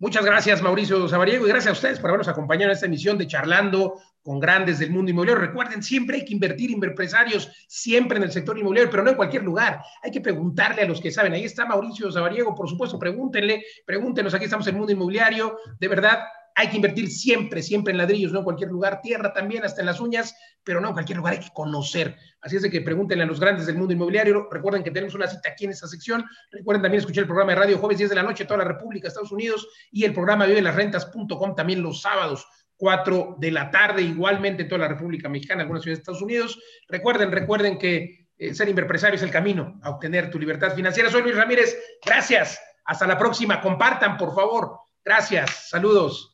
Muchas 0.00 0.24
gracias, 0.24 0.62
Mauricio 0.62 1.06
Sabariego, 1.10 1.46
y 1.46 1.50
gracias 1.50 1.68
a 1.68 1.72
ustedes 1.72 2.00
por 2.00 2.08
habernos 2.08 2.26
acompañado 2.26 2.70
en 2.70 2.74
esta 2.74 2.86
emisión 2.86 3.18
de 3.18 3.26
Charlando 3.26 4.00
con 4.22 4.40
Grandes 4.40 4.78
del 4.78 4.92
Mundo 4.92 5.10
Inmobiliario. 5.10 5.44
Recuerden, 5.44 5.82
siempre 5.82 6.16
hay 6.16 6.24
que 6.24 6.32
invertir 6.32 6.70
empresarios, 6.72 7.52
siempre 7.68 8.16
en 8.16 8.22
el 8.22 8.32
sector 8.32 8.56
inmobiliario, 8.56 8.90
pero 8.90 9.02
no 9.02 9.10
en 9.10 9.16
cualquier 9.16 9.42
lugar. 9.42 9.82
Hay 10.02 10.10
que 10.10 10.22
preguntarle 10.22 10.80
a 10.80 10.86
los 10.86 11.02
que 11.02 11.10
saben. 11.10 11.34
Ahí 11.34 11.44
está 11.44 11.66
Mauricio 11.66 12.10
Sabariego, 12.10 12.54
por 12.54 12.66
supuesto, 12.66 12.98
pregúntenle, 12.98 13.62
pregúntenos, 13.84 14.32
aquí 14.32 14.44
estamos 14.46 14.66
en 14.68 14.74
el 14.74 14.78
mundo 14.78 14.92
inmobiliario. 14.94 15.58
De 15.78 15.88
verdad, 15.88 16.20
hay 16.60 16.68
que 16.68 16.76
invertir 16.76 17.10
siempre, 17.10 17.62
siempre 17.62 17.90
en 17.92 17.98
ladrillos, 17.98 18.32
no 18.32 18.40
en 18.40 18.44
cualquier 18.44 18.70
lugar, 18.70 19.00
tierra 19.00 19.32
también, 19.32 19.64
hasta 19.64 19.80
en 19.80 19.86
las 19.86 19.98
uñas, 19.98 20.36
pero 20.62 20.80
no 20.80 20.88
en 20.88 20.92
cualquier 20.92 21.16
lugar, 21.16 21.32
hay 21.32 21.40
que 21.40 21.48
conocer. 21.54 22.16
Así 22.42 22.56
es 22.56 22.62
de 22.62 22.70
que 22.70 22.82
pregúntenle 22.82 23.24
a 23.24 23.26
los 23.26 23.40
grandes 23.40 23.66
del 23.66 23.76
mundo 23.76 23.94
inmobiliario. 23.94 24.46
Recuerden 24.50 24.82
que 24.82 24.90
tenemos 24.90 25.14
una 25.14 25.26
cita 25.26 25.50
aquí 25.50 25.64
en 25.64 25.70
esta 25.70 25.88
sección. 25.88 26.22
Recuerden 26.50 26.82
también 26.82 27.00
escuchar 27.00 27.22
el 27.22 27.28
programa 27.28 27.52
de 27.52 27.58
radio 27.60 27.78
jueves 27.78 27.96
10 27.96 28.10
de 28.10 28.16
la 28.16 28.22
noche, 28.22 28.44
toda 28.44 28.58
la 28.58 28.64
República, 28.64 29.08
Estados 29.08 29.32
Unidos, 29.32 29.66
y 29.90 30.04
el 30.04 30.12
programa 30.12 30.44
Vive 30.44 30.60
las 30.60 30.74
Rentas.com 30.74 31.54
también 31.54 31.82
los 31.82 32.02
sábados. 32.02 32.46
4 32.76 33.36
de 33.38 33.50
la 33.50 33.70
tarde, 33.70 34.02
igualmente 34.02 34.62
en 34.62 34.68
toda 34.68 34.80
la 34.80 34.88
República 34.88 35.28
Mexicana, 35.28 35.62
algunas 35.62 35.82
ciudades 35.82 35.98
de 35.98 36.02
Estados 36.02 36.22
Unidos. 36.22 36.58
Recuerden, 36.88 37.30
recuerden 37.30 37.78
que 37.78 38.28
eh, 38.38 38.54
ser 38.54 38.70
empresario 38.70 39.16
es 39.16 39.22
el 39.22 39.30
camino 39.30 39.78
a 39.82 39.90
obtener 39.90 40.30
tu 40.30 40.38
libertad 40.38 40.74
financiera. 40.74 41.10
Soy 41.10 41.22
Luis 41.22 41.36
Ramírez, 41.36 41.76
gracias. 42.04 42.58
Hasta 42.86 43.06
la 43.06 43.18
próxima. 43.18 43.60
Compartan, 43.60 44.16
por 44.16 44.34
favor. 44.34 44.80
Gracias. 45.04 45.68
Saludos. 45.68 46.29